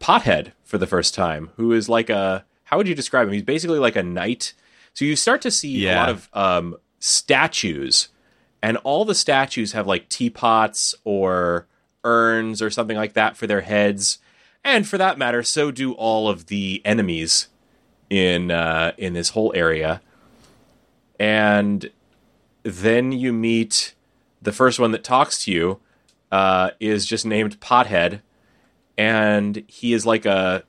Pothead 0.00 0.52
for 0.64 0.78
the 0.78 0.86
first 0.86 1.14
time, 1.14 1.50
who 1.56 1.72
is 1.72 1.88
like 1.88 2.10
a 2.10 2.44
how 2.64 2.78
would 2.78 2.88
you 2.88 2.94
describe 2.94 3.28
him? 3.28 3.34
He's 3.34 3.42
basically 3.42 3.78
like 3.78 3.96
a 3.96 4.02
knight. 4.02 4.54
So 4.94 5.04
you 5.04 5.16
start 5.16 5.42
to 5.42 5.50
see 5.50 5.86
a 5.86 5.94
lot 5.94 6.08
of 6.08 6.28
um, 6.32 6.76
statues, 6.98 8.08
and 8.62 8.76
all 8.78 9.04
the 9.04 9.14
statues 9.14 9.72
have 9.72 9.86
like 9.86 10.08
teapots 10.08 10.94
or 11.04 11.66
urns 12.02 12.62
or 12.62 12.70
something 12.70 12.96
like 12.96 13.12
that 13.14 13.36
for 13.36 13.46
their 13.46 13.60
heads. 13.60 14.18
And 14.64 14.88
for 14.88 14.96
that 14.98 15.18
matter, 15.18 15.42
so 15.42 15.70
do 15.70 15.92
all 15.92 16.28
of 16.28 16.46
the 16.46 16.80
enemies 16.84 17.48
in 18.10 18.50
uh, 18.50 18.92
in 18.96 19.12
this 19.12 19.30
whole 19.30 19.52
area. 19.54 20.00
And 21.18 21.90
then 22.62 23.12
you 23.12 23.32
meet 23.32 23.94
the 24.42 24.52
first 24.52 24.78
one 24.78 24.92
that 24.92 25.04
talks 25.04 25.44
to 25.44 25.52
you 25.52 25.80
uh, 26.32 26.70
is 26.80 27.06
just 27.06 27.24
named 27.26 27.60
Pothead, 27.60 28.20
and 28.98 29.62
he 29.66 29.92
is 29.92 30.04
like 30.06 30.26
a 30.26 30.64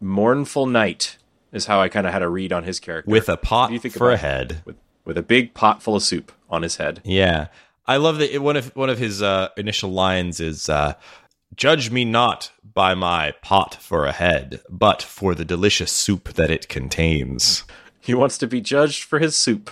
mournful 0.00 0.66
knight. 0.66 1.18
Is 1.50 1.64
how 1.66 1.80
I 1.80 1.88
kind 1.88 2.06
of 2.06 2.12
had 2.12 2.22
a 2.22 2.28
read 2.28 2.52
on 2.52 2.64
his 2.64 2.78
character 2.78 3.10
with 3.10 3.28
a 3.30 3.36
pot 3.38 3.72
for 3.90 4.10
a 4.12 4.16
head. 4.18 4.62
with 4.66 4.76
with 5.06 5.16
a 5.16 5.22
big 5.22 5.54
pot 5.54 5.82
full 5.82 5.96
of 5.96 6.02
soup 6.02 6.30
on 6.50 6.60
his 6.62 6.76
head. 6.76 7.00
Yeah, 7.04 7.46
I 7.86 7.96
love 7.96 8.18
that. 8.18 8.34
it- 8.34 8.42
One 8.42 8.56
of 8.56 8.74
one 8.76 8.90
of 8.90 8.98
his 8.98 9.22
uh, 9.22 9.48
initial 9.56 9.90
lines 9.90 10.40
is, 10.40 10.68
uh, 10.68 10.92
"Judge 11.58 11.90
me 11.90 12.06
not 12.06 12.50
by 12.62 12.94
my 12.94 13.32
pot 13.42 13.74
for 13.80 14.06
a 14.06 14.12
head, 14.12 14.62
but 14.70 15.02
for 15.02 15.34
the 15.34 15.44
delicious 15.44 15.92
soup 15.92 16.32
that 16.34 16.50
it 16.50 16.68
contains." 16.68 17.64
He 18.00 18.14
wants 18.14 18.38
to 18.38 18.46
be 18.46 18.62
judged 18.62 19.02
for 19.02 19.18
his 19.18 19.36
soup. 19.36 19.70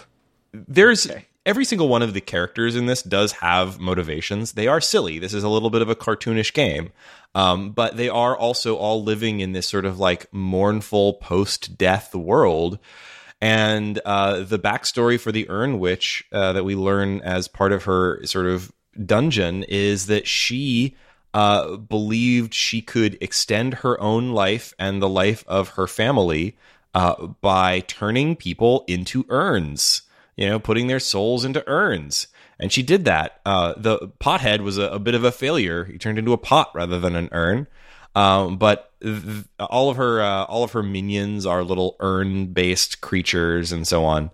There's 0.53 1.09
every 1.47 1.65
single 1.65 1.89
one 1.89 2.03
of 2.03 2.13
the 2.13 2.21
characters 2.21 2.75
in 2.75 2.87
this 2.87 3.03
does 3.03 3.33
have 3.33 3.79
motivations. 3.79 4.53
They 4.53 4.67
are 4.67 4.81
silly. 4.81 5.19
This 5.19 5.33
is 5.33 5.45
a 5.45 5.49
little 5.49 5.71
bit 5.71 5.81
of 5.81 5.89
a 5.89 5.95
cartoonish 5.95 6.53
game, 6.53 6.91
um, 7.35 7.71
but 7.71 7.97
they 7.97 8.09
are 8.09 8.37
also 8.37 8.77
all 8.77 9.03
living 9.03 9.41
in 9.41 9.53
this 9.53 9.69
sort 9.69 9.85
of 9.85 9.99
like 10.01 10.27
mournful 10.33 11.15
post-death 11.15 12.15
world. 12.15 12.79
And 13.41 14.01
uh, 14.05 14.41
the 14.41 14.59
backstory 14.59 15.21
for 15.21 15.31
the 15.31 15.49
Urn 15.49 15.79
Witch 15.79 16.25
uh, 16.33 16.53
that 16.53 16.65
we 16.65 16.75
learn 16.75 17.21
as 17.21 17.47
part 17.49 17.71
of 17.71 17.85
her 17.85 18.25
sort 18.27 18.47
of 18.47 18.73
dungeon 19.05 19.63
is 19.69 20.07
that 20.07 20.27
she 20.27 20.97
uh, 21.37 21.77
believed 21.77 22.55
she 22.55 22.81
could 22.81 23.19
extend 23.21 23.75
her 23.75 24.01
own 24.01 24.31
life 24.31 24.73
and 24.79 25.03
the 25.03 25.09
life 25.09 25.45
of 25.47 25.69
her 25.71 25.87
family 25.87 26.57
uh, 26.95 27.27
by 27.43 27.81
turning 27.81 28.35
people 28.35 28.87
into 28.89 29.27
urns. 29.29 30.01
You 30.37 30.49
know, 30.49 30.59
putting 30.59 30.87
their 30.87 31.01
souls 31.01 31.45
into 31.45 31.63
urns. 31.67 32.29
And 32.59 32.73
she 32.73 32.83
did 32.83 33.05
that. 33.05 33.41
Uh, 33.45 33.75
the 33.77 34.09
pothead 34.19 34.61
was 34.61 34.79
a, 34.79 34.85
a 34.85 34.99
bit 34.99 35.15
of 35.15 35.25
a 35.25 35.33
failure. 35.33 35.85
He 35.85 35.99
turned 35.99 36.19
into 36.19 36.33
a 36.33 36.39
pot 36.39 36.71
rather 36.75 36.99
than 36.99 37.15
an 37.15 37.29
urn. 37.33 37.67
Um, 38.15 38.57
but 38.57 38.93
th- 39.03 39.45
all 39.61 39.91
of 39.91 39.99
her 39.99 40.23
uh, 40.23 40.45
all 40.45 40.65
of 40.65 40.73
her 40.73 40.83
minions 40.83 41.45
are 41.45 41.63
little 41.63 41.97
urn 42.01 42.47
based 42.47 43.03
creatures 43.03 43.73
and 43.73 43.87
so 43.87 44.07
on. 44.07 44.31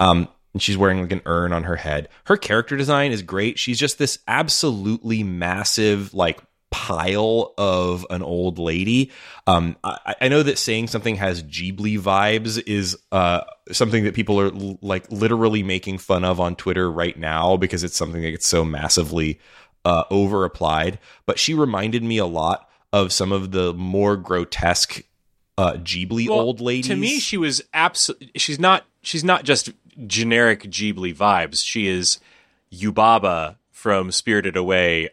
Um, 0.00 0.28
and 0.56 0.62
she's 0.62 0.78
wearing 0.78 1.02
like 1.02 1.12
an 1.12 1.20
urn 1.26 1.52
on 1.52 1.64
her 1.64 1.76
head. 1.76 2.08
Her 2.24 2.38
character 2.38 2.78
design 2.78 3.12
is 3.12 3.20
great. 3.20 3.58
She's 3.58 3.78
just 3.78 3.98
this 3.98 4.20
absolutely 4.26 5.22
massive 5.22 6.14
like 6.14 6.40
pile 6.70 7.52
of 7.58 8.06
an 8.08 8.22
old 8.22 8.58
lady. 8.58 9.10
Um, 9.46 9.76
I, 9.84 10.14
I 10.22 10.28
know 10.28 10.42
that 10.42 10.56
saying 10.56 10.86
something 10.86 11.16
has 11.16 11.42
Ghibli 11.42 12.00
vibes 12.00 12.62
is 12.66 12.96
uh, 13.12 13.42
something 13.70 14.04
that 14.04 14.14
people 14.14 14.40
are 14.40 14.46
l- 14.46 14.78
like 14.80 15.12
literally 15.12 15.62
making 15.62 15.98
fun 15.98 16.24
of 16.24 16.40
on 16.40 16.56
Twitter 16.56 16.90
right 16.90 17.18
now 17.18 17.58
because 17.58 17.84
it's 17.84 17.94
something 17.94 18.22
that 18.22 18.30
gets 18.30 18.48
so 18.48 18.64
massively 18.64 19.38
uh, 19.84 20.04
over 20.10 20.46
applied. 20.46 20.98
But 21.26 21.38
she 21.38 21.52
reminded 21.52 22.02
me 22.02 22.16
a 22.16 22.24
lot 22.24 22.66
of 22.94 23.12
some 23.12 23.30
of 23.30 23.50
the 23.50 23.74
more 23.74 24.16
grotesque 24.16 25.02
uh, 25.58 25.74
Ghibli 25.74 26.30
Well, 26.30 26.40
old 26.40 26.62
ladies. 26.62 26.86
To 26.86 26.96
me, 26.96 27.18
she 27.20 27.36
was 27.36 27.60
absolutely. 27.74 28.30
She's 28.36 28.58
not. 28.58 28.86
She's 29.02 29.22
not 29.22 29.44
just 29.44 29.70
generic 30.06 30.62
Ghibli 30.64 31.14
vibes. 31.14 31.64
She 31.64 31.86
is 31.88 32.18
Yubaba 32.72 33.56
from 33.70 34.10
Spirited 34.10 34.56
Away, 34.56 35.10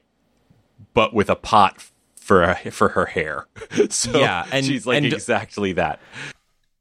but 0.93 1.13
with 1.13 1.29
a 1.29 1.35
pot 1.35 1.89
for 2.19 2.55
for 2.71 2.89
her 2.89 3.05
hair. 3.05 3.47
so 3.89 4.19
Yeah, 4.19 4.45
and- 4.51 4.65
she's 4.65 4.85
like 4.85 4.97
and- 5.03 5.13
exactly 5.13 5.73
that. 5.73 5.99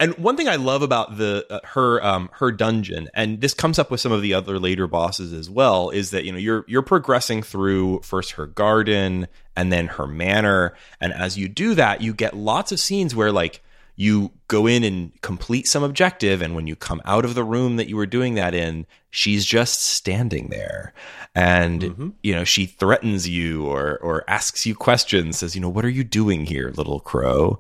And 0.01 0.19
one 0.19 0.37
thing 0.37 0.49
I 0.49 0.57
love 0.57 0.83
about 0.83 1.17
the 1.17 1.47
uh, 1.49 1.61
her 1.65 2.05
um, 2.05 2.29
her 2.33 2.51
dungeon, 2.51 3.09
and 3.15 3.41
this 3.41 3.55
comes 3.55 3.79
up 3.79 3.89
with 3.89 4.01
some 4.01 4.11
of 4.11 4.21
the 4.21 4.35
other 4.35 4.59
later 4.59 4.89
bosses 4.89 5.33
as 5.33 5.49
well, 5.49 5.91
is 5.91 6.11
that 6.11 6.25
you 6.25 6.33
know 6.33 6.39
you're 6.39 6.65
you're 6.67 6.83
progressing 6.83 7.41
through 7.41 8.01
first 8.03 8.33
her 8.33 8.47
garden 8.47 9.29
and 9.55 9.73
then 9.73 9.87
her 9.87 10.09
manor, 10.09 10.75
and 11.01 11.13
as 11.13 11.39
you 11.39 11.49
do 11.49 11.77
that, 11.77 12.01
you 12.01 12.15
get 12.15 12.35
lots 12.37 12.73
of 12.73 12.81
scenes 12.81 13.15
where 13.15 13.31
like 13.31 13.63
you 13.97 14.31
go 14.49 14.67
in 14.67 14.85
and 14.85 15.21
complete 15.23 15.67
some 15.67 15.83
objective, 15.83 16.43
and 16.43 16.55
when 16.55 16.67
you 16.67 16.77
come 16.77 17.03
out 17.05 17.25
of 17.25 17.35
the 17.35 17.45
room 17.45 17.77
that 17.77 17.89
you 17.89 17.97
were 17.97 18.07
doing 18.07 18.35
that 18.35 18.55
in, 18.55 18.87
she's 19.11 19.45
just 19.45 19.83
standing 19.83 20.49
there, 20.49 20.93
and 21.35 22.15
you 22.23 22.35
know 22.35 22.45
she 22.45 22.67
threatens 22.67 23.29
you 23.29 23.67
or 23.67 23.99
or 23.99 24.25
asks 24.29 24.67
you 24.67 24.75
questions, 24.75 25.39
says 25.39 25.55
you 25.55 25.61
know 25.61 25.69
what 25.69 25.85
are 25.85 25.91
you 25.91 26.05
doing 26.05 26.47
here, 26.47 26.73
little 26.77 27.01
crow, 27.01 27.59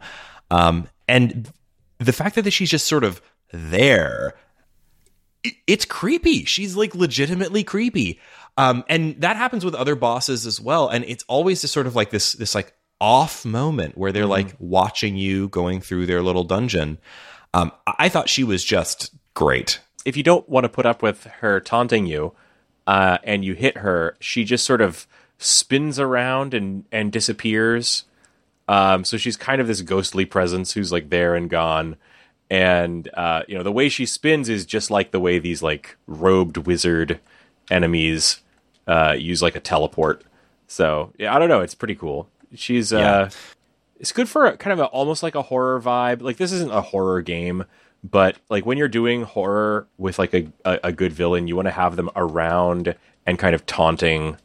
um, 0.51 0.89
and 1.09 1.51
the 1.99 2.12
fact 2.12 2.35
that 2.37 2.51
she's 2.53 2.70
just 2.70 2.87
sort 2.87 3.05
of 3.05 3.20
there 3.53 4.35
it's 5.66 5.85
creepy. 5.85 6.45
She's 6.45 6.76
like 6.76 6.95
legitimately 6.95 7.64
creepy. 7.64 8.20
Um 8.57 8.85
and 8.89 9.20
that 9.20 9.37
happens 9.37 9.64
with 9.64 9.74
other 9.74 9.97
bosses 9.97 10.47
as 10.47 10.61
well. 10.61 10.89
And 10.89 11.05
it's 11.05 11.24
always 11.26 11.61
just 11.62 11.74
sort 11.74 11.87
of 11.87 11.97
like 11.97 12.11
this 12.11 12.35
this 12.35 12.55
like 12.55 12.74
off 13.03 13.44
moment 13.44 13.98
where 13.98 14.12
they're 14.12 14.26
like 14.26 14.55
watching 14.61 15.16
you 15.16 15.48
going 15.48 15.80
through 15.80 16.07
their 16.07 16.22
little 16.22 16.44
dungeon 16.44 16.98
um 17.53 17.72
i 17.86 17.94
I 17.98 18.09
thought 18.09 18.28
she 18.28 18.44
was 18.44 18.64
just 18.64 19.12
great 19.34 19.80
if 20.05 20.16
you 20.16 20.22
don't 20.22 20.48
want 20.48 20.64
to 20.64 20.68
put 20.68 20.86
up 20.86 21.03
with 21.03 21.24
her 21.40 21.61
taunting 21.61 22.07
you 22.07 22.32
uh, 22.86 23.18
and 23.24 23.44
you 23.44 23.55
hit 23.55 23.78
her, 23.78 24.16
she 24.20 24.44
just 24.44 24.64
sort 24.64 24.80
of 24.80 25.07
spins 25.38 25.98
around 25.98 26.55
and, 26.55 26.84
and 26.90 27.12
disappears. 27.12 28.05
Um, 28.68 29.05
so 29.05 29.16
she's 29.16 29.36
kind 29.36 29.61
of 29.61 29.66
this 29.66 29.80
ghostly 29.82 30.24
presence 30.24 30.72
who's 30.72 30.92
like 30.92 31.11
there 31.11 31.34
and 31.34 31.48
gone. 31.48 31.96
And 32.50 33.09
uh, 33.14 33.42
you 33.48 33.57
know 33.57 33.62
the 33.62 33.72
way 33.72 33.88
she 33.88 34.05
spins 34.05 34.48
is 34.48 34.66
just 34.66 34.90
like 34.90 35.11
the 35.11 35.20
way 35.20 35.38
these 35.38 35.62
like 35.62 35.96
robed 36.07 36.59
wizard 36.59 37.18
enemies 37.70 38.40
uh, 38.86 39.16
use 39.18 39.40
like 39.40 39.57
a 39.57 39.61
teleport. 39.61 40.22
So 40.66 41.12
yeah, 41.18 41.34
I 41.34 41.38
don't 41.38 41.48
know. 41.48 41.62
It's 41.62 41.74
pretty 41.74 41.94
cool. 41.94 42.28
She's 42.55 42.92
uh, 42.92 43.30
it's 43.98 44.12
good 44.12 44.28
for 44.28 44.46
a, 44.46 44.57
kind 44.57 44.72
of 44.72 44.80
a, 44.80 44.86
almost 44.86 45.22
like 45.22 45.34
a 45.34 45.42
horror 45.42 45.80
vibe. 45.80 46.22
Like 46.22 46.36
this 46.36 46.53
isn't 46.53 46.72
a 46.72 46.80
horror 46.80 47.22
game, 47.22 47.64
but 48.03 48.36
like 48.48 48.66
when 48.66 48.78
you're 48.78 48.88
doing 48.88 49.22
horror 49.22 49.86
with 49.98 50.18
like 50.18 50.34
a 50.34 50.48
a, 50.64 50.80
a 50.84 50.92
good 50.92 51.12
villain, 51.12 51.48
you 51.48 51.57
want 51.57 51.66
to 51.66 51.72
have 51.72 51.96
them 51.96 52.11
around 52.16 52.94
and 53.26 53.38
kind 53.38 53.55
of 53.55 53.64
taunting 53.66 54.36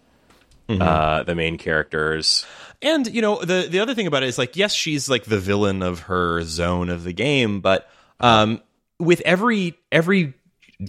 uh, 0.69 1.23
the 1.23 1.35
main 1.35 1.57
characters. 1.57 2.45
And 2.81 3.07
you 3.07 3.21
know 3.21 3.39
the 3.39 3.67
the 3.69 3.79
other 3.79 3.95
thing 3.95 4.07
about 4.07 4.23
it 4.23 4.29
is 4.29 4.37
like 4.37 4.55
yes 4.55 4.73
she's 4.73 5.09
like 5.09 5.23
the 5.23 5.39
villain 5.39 5.81
of 5.81 6.01
her 6.01 6.43
zone 6.43 6.89
of 6.89 7.03
the 7.03 7.13
game, 7.13 7.61
but 7.61 7.89
um, 8.19 8.61
with 8.99 9.21
every 9.21 9.75
every 9.91 10.33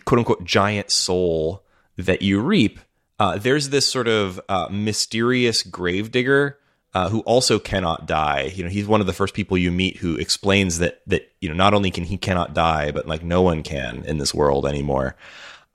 quote 0.04 0.18
unquote 0.18 0.44
giant 0.44 0.90
soul 0.90 1.64
that 1.96 2.22
you 2.22 2.40
reap, 2.40 2.78
uh, 3.18 3.38
there's 3.38 3.70
this 3.70 3.86
sort 3.86 4.08
of 4.08 4.40
uh, 4.48 4.68
mysterious 4.70 5.62
gravedigger 5.62 6.58
uh, 6.98 7.08
who 7.08 7.20
also 7.20 7.60
cannot 7.60 8.06
die. 8.06 8.52
You 8.56 8.64
know 8.64 8.70
he's 8.70 8.88
one 8.88 9.00
of 9.00 9.06
the 9.06 9.12
first 9.12 9.32
people 9.32 9.56
you 9.56 9.70
meet 9.70 9.98
who 9.98 10.16
explains 10.16 10.78
that 10.78 11.00
that 11.06 11.30
you 11.40 11.48
know 11.48 11.54
not 11.54 11.72
only 11.72 11.92
can 11.92 12.02
he 12.02 12.16
cannot 12.16 12.54
die, 12.54 12.90
but 12.90 13.06
like 13.06 13.22
no 13.22 13.40
one 13.40 13.62
can 13.62 14.04
in 14.04 14.18
this 14.18 14.34
world 14.34 14.66
anymore. 14.66 15.14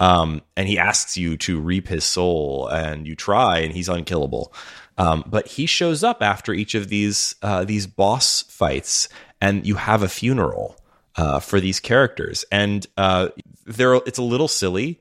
Um, 0.02 0.42
and 0.58 0.68
he 0.68 0.78
asks 0.78 1.16
you 1.16 1.38
to 1.38 1.62
reap 1.62 1.88
his 1.88 2.04
soul, 2.04 2.68
and 2.68 3.08
you 3.08 3.16
try, 3.16 3.60
and 3.60 3.74
he's 3.74 3.88
unkillable. 3.88 4.54
Um, 4.98 5.24
but 5.26 5.48
he 5.48 5.66
shows 5.66 6.04
up 6.04 6.22
after 6.22 6.54
each 6.54 6.76
of 6.76 6.90
these 6.90 7.36
uh, 7.42 7.64
these 7.64 7.88
boss 7.88 8.42
fights, 8.42 9.08
and 9.40 9.66
you 9.66 9.76
have 9.76 10.04
a 10.04 10.10
funeral 10.10 10.76
uh, 11.16 11.40
for 11.40 11.62
these 11.62 11.80
characters, 11.80 12.44
and 12.52 12.86
uh, 12.98 13.30
they're 13.66 13.96
it's 13.96 14.20
a 14.20 14.24
little 14.24 14.50
silly, 14.50 15.00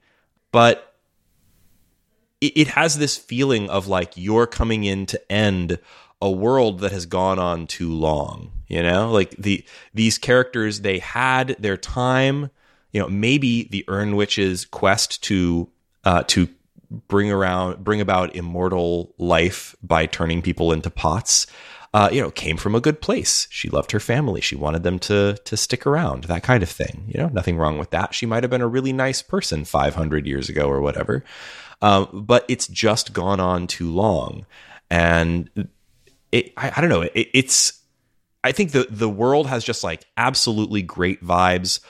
but 0.52 0.94
it, 2.40 2.52
it 2.54 2.68
has 2.68 2.96
this 2.96 3.16
feeling 3.16 3.68
of 3.70 3.88
like 3.88 4.12
you're 4.16 4.46
coming 4.46 4.84
in 4.84 5.06
to 5.06 5.32
end 5.32 5.80
a 6.22 6.30
world 6.30 6.78
that 6.80 6.92
has 6.92 7.04
gone 7.04 7.38
on 7.38 7.66
too 7.66 7.92
long. 7.92 8.52
You 8.68 8.82
know, 8.82 9.10
like 9.10 9.32
the 9.36 9.66
these 9.92 10.16
characters 10.16 10.80
they 10.80 11.00
had 11.00 11.56
their 11.58 11.76
time. 11.76 12.50
You 12.92 13.00
know, 13.00 13.08
maybe 13.08 13.64
the 13.64 13.84
Urn 13.88 14.16
Witch's 14.16 14.64
quest 14.64 15.22
to 15.24 15.68
uh, 16.04 16.22
to 16.28 16.48
bring 17.08 17.30
around 17.30 17.84
bring 17.84 18.00
about 18.00 18.34
immortal 18.36 19.14
life 19.18 19.74
by 19.82 20.06
turning 20.06 20.40
people 20.40 20.72
into 20.72 20.88
pots. 20.88 21.46
Uh, 21.94 22.08
you 22.10 22.22
know, 22.22 22.30
came 22.30 22.56
from 22.56 22.74
a 22.74 22.80
good 22.80 23.02
place. 23.02 23.46
She 23.50 23.68
loved 23.68 23.92
her 23.92 24.00
family. 24.00 24.40
She 24.40 24.56
wanted 24.56 24.84
them 24.84 24.98
to 25.00 25.36
to 25.44 25.56
stick 25.56 25.86
around. 25.86 26.24
That 26.24 26.42
kind 26.42 26.62
of 26.62 26.70
thing. 26.70 27.04
You 27.08 27.20
know, 27.20 27.28
nothing 27.28 27.58
wrong 27.58 27.78
with 27.78 27.90
that. 27.90 28.14
She 28.14 28.24
might 28.26 28.44
have 28.44 28.50
been 28.50 28.62
a 28.62 28.68
really 28.68 28.94
nice 28.94 29.20
person 29.20 29.64
500 29.66 30.26
years 30.26 30.48
ago 30.48 30.64
or 30.66 30.80
whatever. 30.80 31.24
Um, 31.82 32.08
but 32.12 32.46
it's 32.48 32.68
just 32.68 33.12
gone 33.12 33.40
on 33.40 33.66
too 33.66 33.90
long, 33.90 34.46
and 34.88 35.68
it, 36.32 36.52
I, 36.56 36.72
I 36.76 36.80
don't 36.80 36.90
know. 36.90 37.02
It, 37.02 37.28
it's 37.32 37.80
I 38.42 38.52
think 38.52 38.72
the 38.72 38.86
the 38.90 39.08
world 39.08 39.46
has 39.46 39.62
just 39.62 39.84
like 39.84 40.04
absolutely 40.16 40.82
great 40.82 41.22
vibes. 41.22 41.80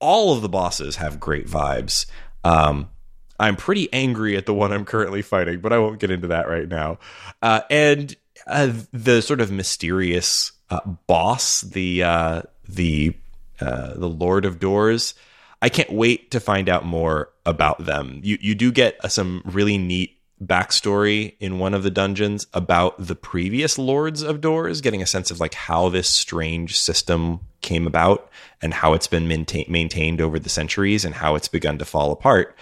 All 0.00 0.34
of 0.34 0.42
the 0.42 0.48
bosses 0.48 0.96
have 0.96 1.20
great 1.20 1.46
vibes. 1.46 2.06
Um, 2.42 2.90
I'm 3.38 3.56
pretty 3.56 3.92
angry 3.92 4.36
at 4.36 4.46
the 4.46 4.54
one 4.54 4.72
I'm 4.72 4.84
currently 4.84 5.22
fighting, 5.22 5.60
but 5.60 5.72
I 5.72 5.78
won't 5.78 6.00
get 6.00 6.10
into 6.10 6.28
that 6.28 6.48
right 6.48 6.68
now. 6.68 6.98
Uh, 7.40 7.60
and 7.70 8.14
uh, 8.46 8.72
the 8.92 9.20
sort 9.20 9.40
of 9.40 9.50
mysterious 9.50 10.52
uh, 10.70 10.80
boss, 11.06 11.60
the 11.60 12.02
uh, 12.02 12.42
the 12.68 13.14
uh, 13.60 13.94
the 13.94 14.08
Lord 14.08 14.44
of 14.44 14.58
Doors. 14.58 15.14
I 15.60 15.68
can't 15.68 15.92
wait 15.92 16.32
to 16.32 16.40
find 16.40 16.68
out 16.68 16.84
more 16.84 17.30
about 17.46 17.84
them. 17.84 18.20
You 18.24 18.38
you 18.40 18.54
do 18.56 18.72
get 18.72 18.96
uh, 19.04 19.08
some 19.08 19.42
really 19.44 19.78
neat 19.78 20.18
backstory 20.44 21.36
in 21.40 21.58
one 21.58 21.74
of 21.74 21.82
the 21.82 21.90
dungeons 21.90 22.46
about 22.52 22.94
the 22.98 23.14
previous 23.14 23.78
lords 23.78 24.22
of 24.22 24.40
doors 24.40 24.80
getting 24.80 25.02
a 25.02 25.06
sense 25.06 25.30
of 25.30 25.40
like 25.40 25.54
how 25.54 25.88
this 25.88 26.08
strange 26.08 26.78
system 26.78 27.40
came 27.60 27.86
about 27.86 28.30
and 28.60 28.74
how 28.74 28.92
it's 28.94 29.06
been 29.06 29.28
maintain- 29.28 29.66
maintained 29.68 30.20
over 30.20 30.38
the 30.38 30.48
centuries 30.48 31.04
and 31.04 31.14
how 31.14 31.34
it's 31.34 31.48
begun 31.48 31.78
to 31.78 31.84
fall 31.84 32.10
apart. 32.10 32.56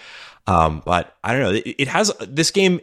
Um, 0.47 0.81
but 0.83 1.15
i 1.23 1.33
don't 1.33 1.41
know 1.41 1.51
it, 1.51 1.75
it 1.77 1.87
has 1.87 2.11
this 2.19 2.49
game 2.49 2.81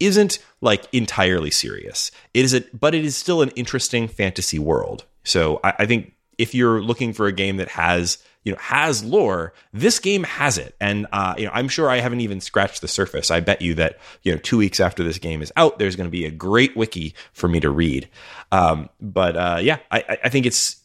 isn't 0.00 0.38
like 0.60 0.86
entirely 0.92 1.50
serious. 1.50 2.10
It 2.34 2.44
is 2.44 2.54
a 2.54 2.62
but 2.72 2.94
it 2.94 3.04
is 3.04 3.16
still 3.16 3.42
an 3.42 3.50
interesting 3.50 4.08
fantasy 4.08 4.58
world. 4.58 5.04
So 5.24 5.60
I, 5.64 5.74
I 5.80 5.86
think 5.86 6.14
if 6.38 6.54
you're 6.54 6.82
looking 6.82 7.12
for 7.12 7.26
a 7.26 7.32
game 7.32 7.56
that 7.56 7.68
has 7.68 8.18
you 8.46 8.52
know 8.52 8.58
has 8.58 9.04
lore 9.04 9.52
this 9.72 9.98
game 9.98 10.22
has 10.22 10.56
it. 10.56 10.74
And 10.80 11.06
uh, 11.12 11.34
you 11.36 11.44
know 11.44 11.50
i'm 11.52 11.68
sure 11.68 11.90
i 11.90 11.98
haven't 11.98 12.20
even 12.20 12.40
scratched 12.40 12.80
the 12.80 12.88
surface. 12.88 13.30
I 13.30 13.40
bet 13.40 13.60
you 13.60 13.74
that 13.74 13.98
you 14.22 14.32
know 14.32 14.38
two 14.38 14.56
weeks 14.56 14.80
after 14.80 15.02
this 15.02 15.18
game 15.18 15.42
is 15.42 15.52
out 15.56 15.78
there's 15.78 15.96
going 15.96 16.06
to 16.06 16.12
be 16.12 16.24
a 16.24 16.30
great 16.30 16.74
wiki 16.76 17.14
for 17.32 17.48
me 17.48 17.60
to 17.60 17.68
read. 17.68 18.08
Um, 18.52 18.88
but 19.00 19.36
uh, 19.36 19.58
yeah 19.60 19.78
I, 19.90 20.18
I 20.24 20.28
think 20.30 20.46
it's 20.46 20.76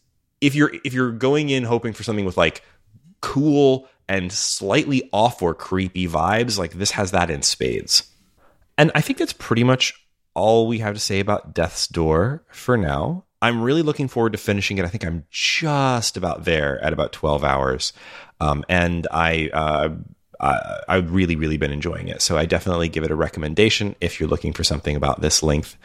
if 0.42 0.56
you're 0.56 0.72
if 0.84 0.94
you're 0.94 1.12
going 1.12 1.50
in 1.50 1.64
hoping 1.64 1.94
for 1.94 2.04
something 2.04 2.26
with 2.26 2.36
like 2.36 2.64
cool 3.22 3.88
and 4.10 4.34
slightly 4.34 5.08
off 5.14 5.42
or 5.44 5.54
creepy 5.54 6.08
vibes 6.08 6.58
like 6.58 6.74
this 6.74 6.92
has 6.92 7.12
that 7.12 7.30
in 7.30 7.44
spades. 7.44 8.12
And 8.78 8.92
i 8.96 9.02
think 9.02 9.20
that's 9.20 9.34
pretty 9.34 9.64
much 9.64 9.94
all 10.34 10.68
we 10.68 10.80
have 10.80 10.96
to 10.96 11.00
say 11.00 11.20
about 11.20 11.54
death's 11.54 11.88
door 11.88 12.44
for 12.50 12.76
now 12.76 13.26
I'm 13.42 13.62
really 13.62 13.82
looking 13.82 14.08
forward 14.08 14.34
to 14.34 14.38
finishing 14.38 14.78
it. 14.78 14.86
I 14.86 14.88
think 14.88 15.06
I'm 15.06 15.26
just 15.30 16.18
about 16.18 16.46
there 16.46 16.84
at 16.84 16.94
about 16.94 17.12
12 17.12 17.44
hours. 17.44 17.94
Um, 18.40 18.64
and 18.70 19.08
I, 19.12 19.50
uh, 19.54 19.90
I've 20.88 21.12
really, 21.12 21.36
really 21.36 21.58
been 21.58 21.72
enjoying 21.72 22.08
it. 22.08 22.22
So 22.22 22.38
I 22.38 22.46
definitely 22.46 22.90
give 22.90 23.04
it 23.04 23.12
a 23.12 23.16
recommendation 23.16 23.96
if 24.02 24.20
you're 24.20 24.30
looking 24.30 24.54
for 24.54 24.64
something 24.64 24.96
about 24.96 25.22
this 25.22 25.44
length. 25.44 25.78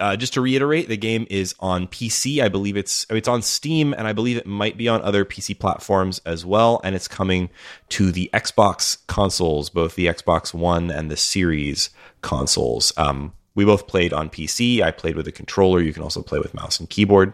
Uh, 0.00 0.16
just 0.16 0.32
to 0.34 0.40
reiterate, 0.40 0.88
the 0.88 0.96
game 0.96 1.26
is 1.30 1.54
on 1.60 1.86
PC. 1.86 2.42
I 2.42 2.48
believe 2.48 2.76
it's 2.76 3.04
it's 3.10 3.28
on 3.28 3.42
Steam, 3.42 3.92
and 3.92 4.08
I 4.08 4.14
believe 4.14 4.38
it 4.38 4.46
might 4.46 4.78
be 4.78 4.88
on 4.88 5.02
other 5.02 5.24
PC 5.26 5.58
platforms 5.58 6.20
as 6.24 6.46
well. 6.46 6.80
And 6.82 6.96
it's 6.96 7.08
coming 7.08 7.50
to 7.90 8.10
the 8.10 8.30
Xbox 8.32 9.06
consoles, 9.06 9.68
both 9.68 9.94
the 9.94 10.06
Xbox 10.06 10.54
One 10.54 10.90
and 10.90 11.10
the 11.10 11.16
Series 11.16 11.90
consoles. 12.22 12.92
Um, 12.96 13.34
we 13.56 13.64
both 13.64 13.88
played 13.88 14.12
on 14.12 14.30
PC. 14.30 14.82
I 14.82 14.92
played 14.92 15.16
with 15.16 15.26
a 15.26 15.32
controller. 15.32 15.80
You 15.80 15.92
can 15.92 16.04
also 16.04 16.22
play 16.22 16.38
with 16.38 16.54
mouse 16.54 16.78
and 16.78 16.88
keyboard. 16.88 17.32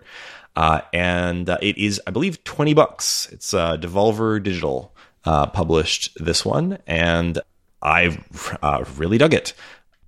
Uh, 0.57 0.81
and 0.95 1.51
uh, 1.51 1.59
it 1.61 1.77
is, 1.77 2.01
I 2.07 2.11
believe, 2.11 2.43
20 2.45 2.73
bucks. 2.73 3.29
It's 3.31 3.53
uh, 3.53 3.77
Devolver 3.77 4.43
Digital 4.43 4.95
uh, 5.25 5.47
published 5.47 6.16
this 6.25 6.45
one, 6.45 6.79
and 6.87 7.41
I've 7.83 8.57
uh, 8.62 8.85
really 8.97 9.18
dug 9.18 9.35
it. 9.35 9.53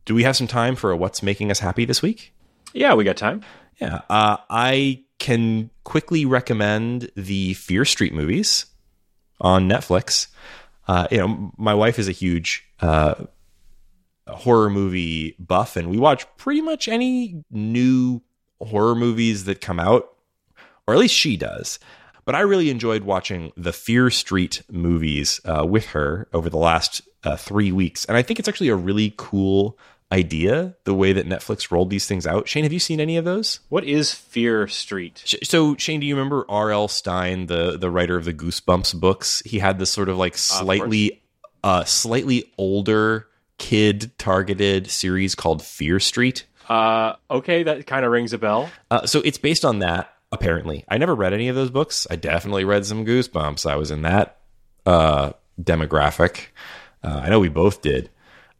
Do 0.05 0.15
we 0.15 0.23
have 0.23 0.37
some 0.37 0.47
time 0.47 0.77
for 0.77 0.95
what's 0.97 1.23
making 1.23 1.51
us 1.51 1.59
happy 1.59 1.85
this 1.85 2.03
week? 2.03 2.33
Yeah, 2.73 2.95
we 2.95 3.05
got 3.05 3.17
time. 3.17 3.43
Yeah. 3.81 4.03
Uh, 4.09 4.37
I 4.51 5.03
can 5.19 5.71
quickly 5.85 6.25
recommend 6.27 7.11
the 7.17 7.55
Fear 7.55 7.85
Street 7.85 8.13
movies 8.13 8.67
on 9.41 9.69
Netflix. 9.69 10.29
Uh, 10.87 11.09
you 11.11 11.19
know, 11.19 11.53
my 11.57 11.75
wife 11.75 11.99
is 11.99 12.09
a 12.09 12.13
huge 12.13 12.67
uh, 12.81 13.15
horror 14.29 14.71
movie 14.71 15.37
buff, 15.39 15.77
and 15.77 15.91
we 15.91 15.99
watch 15.99 16.27
pretty 16.37 16.61
much 16.61 16.89
any 16.89 17.45
new 17.51 18.23
horror 18.61 18.95
movies 18.95 19.45
that 19.45 19.61
come 19.61 19.79
out, 19.79 20.17
or 20.87 20.95
at 20.95 21.01
least 21.01 21.15
she 21.15 21.37
does. 21.37 21.79
But 22.25 22.35
I 22.35 22.41
really 22.41 22.71
enjoyed 22.71 23.05
watching 23.05 23.53
the 23.57 23.73
Fear 23.73 24.11
Street 24.11 24.63
movies 24.71 25.41
uh, 25.45 25.67
with 25.67 25.87
her 25.87 26.27
over 26.33 26.49
the 26.49 26.57
last 26.57 27.03
uh, 27.23 27.37
three 27.37 27.71
weeks, 27.71 28.05
and 28.07 28.17
I 28.17 28.23
think 28.23 28.39
it's 28.39 28.49
actually 28.49 28.69
a 28.69 28.77
really 28.77 29.13
cool 29.17 29.79
idea 30.13 30.77
the 30.85 30.95
way 30.95 31.13
that 31.13 31.27
Netflix 31.27 31.71
rolled 31.71 31.91
these 31.91 32.07
things 32.07 32.27
out. 32.27 32.47
Shane, 32.47 32.63
have 32.63 32.73
you 32.73 32.79
seen 32.79 33.01
any 33.01 33.17
of 33.17 33.25
those? 33.25 33.61
What 33.69 33.85
is 33.85 34.13
Fear 34.13 34.69
Street? 34.69 35.23
So, 35.43 35.77
Shane, 35.77 36.01
do 36.01 36.07
you 36.07 36.15
remember 36.15 36.47
R.L. 36.49 36.89
Stine, 36.89 37.47
the 37.47 37.77
the 37.77 37.91
writer 37.91 38.17
of 38.17 38.25
the 38.25 38.33
Goosebumps 38.33 38.99
books? 38.99 39.43
He 39.45 39.59
had 39.59 39.79
this 39.79 39.91
sort 39.91 40.09
of 40.09 40.17
like 40.17 40.39
slightly, 40.39 41.23
uh, 41.63 41.85
slightly 41.85 42.53
older 42.57 43.29
kid 43.59 44.13
targeted 44.19 44.91
series 44.91 45.35
called 45.35 45.63
Fear 45.63 46.01
Street. 46.01 46.47
Uh, 46.69 47.15
okay, 47.31 47.63
that 47.63 47.87
kind 47.87 48.05
of 48.05 48.11
rings 48.11 48.33
a 48.33 48.39
bell. 48.39 48.71
Uh, 48.91 49.07
so 49.07 49.21
it's 49.21 49.39
based 49.39 49.65
on 49.65 49.81
that. 49.81 50.11
Apparently, 50.33 50.85
I 50.89 50.99
never 50.99 51.15
read 51.15 51.33
any 51.33 51.49
of 51.49 51.55
those 51.55 51.71
books. 51.71 52.09
I 52.11 52.17
definitely 52.17 52.65
read 52.65 52.85
some 52.85 53.07
Goosebumps. 53.07 53.71
I 53.71 53.77
was 53.77 53.93
in 53.93 54.03
that 54.03 54.39
uh, 54.85 55.33
demographic. 55.63 56.47
Uh, 57.05 57.21
I 57.23 57.29
know 57.29 57.39
we 57.39 57.49
both 57.49 57.83
did. 57.83 58.11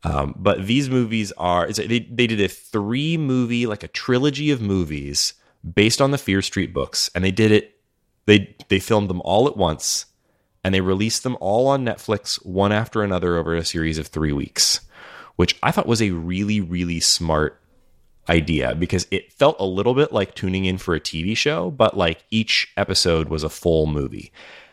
Um, 0.05 0.35
but 0.37 0.67
these 0.67 0.91
movies 0.91 1.33
are 1.33 1.67
they 1.73 2.01
they 2.01 2.27
did 2.27 2.41
a 2.41 2.49
three 2.49 3.17
movie 3.17 3.67
like 3.67 3.83
a 3.83 3.89
trilogy 3.89 4.51
of 4.51 4.61
movies 4.61 5.35
based 5.75 6.01
on 6.03 6.11
the 6.11 6.19
Fear 6.19 6.43
Street 6.43 6.75
books, 6.75 7.11
and 7.15 7.25
they 7.25 7.31
did 7.31 7.51
it. 7.51 7.81
They 8.27 8.55
they 8.69 8.81
filmed 8.81 9.09
them 9.09 9.23
all 9.25 9.49
at 9.49 9.57
once, 9.57 10.07
and 10.65 10.75
they 10.75 10.81
released 10.81 11.23
them 11.23 11.37
all 11.41 11.69
on 11.69 11.85
Netflix 11.85 12.45
one 12.45 12.73
after 12.73 13.03
another 13.03 13.37
over 13.37 13.55
a 13.55 13.65
series 13.65 13.99
of 13.99 14.07
three 14.09 14.33
weeks 14.33 14.81
which 15.37 15.57
I 15.63 15.71
thought 15.71 15.87
was 15.87 16.03
a 16.03 16.11
really, 16.11 16.61
really 16.61 17.01
smart 17.01 17.61
idea 18.29 18.75
because 18.75 19.07
it 19.11 19.33
felt 19.33 19.57
a 19.59 19.65
little 19.65 19.95
bit 19.95 20.13
like 20.13 20.35
tuning 20.35 20.65
in 20.65 20.79
for 20.79 20.95
a 20.95 21.01
TV 21.01 21.37
show, 21.37 21.71
but 21.71 21.97
like 21.97 22.25
each 22.31 22.73
episode 22.77 23.29
was 23.29 23.43
a 23.43 23.49
full 23.49 23.87
movie. 23.87 24.33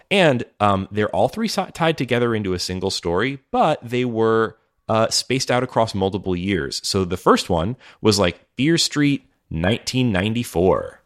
And 0.09 0.43
um, 0.59 0.87
they're 0.91 1.09
all 1.09 1.29
three 1.29 1.47
tied 1.47 1.97
together 1.97 2.35
into 2.35 2.53
a 2.53 2.59
single 2.59 2.91
story, 2.91 3.39
but 3.49 3.79
they 3.81 4.05
were 4.05 4.57
uh, 4.89 5.09
spaced 5.09 5.49
out 5.49 5.63
across 5.63 5.95
multiple 5.95 6.35
years. 6.35 6.81
So 6.83 7.05
the 7.05 7.17
first 7.17 7.49
one 7.49 7.77
was 8.01 8.19
like 8.19 8.45
Fear 8.55 8.77
Street 8.77 9.21
1994. 9.49 11.01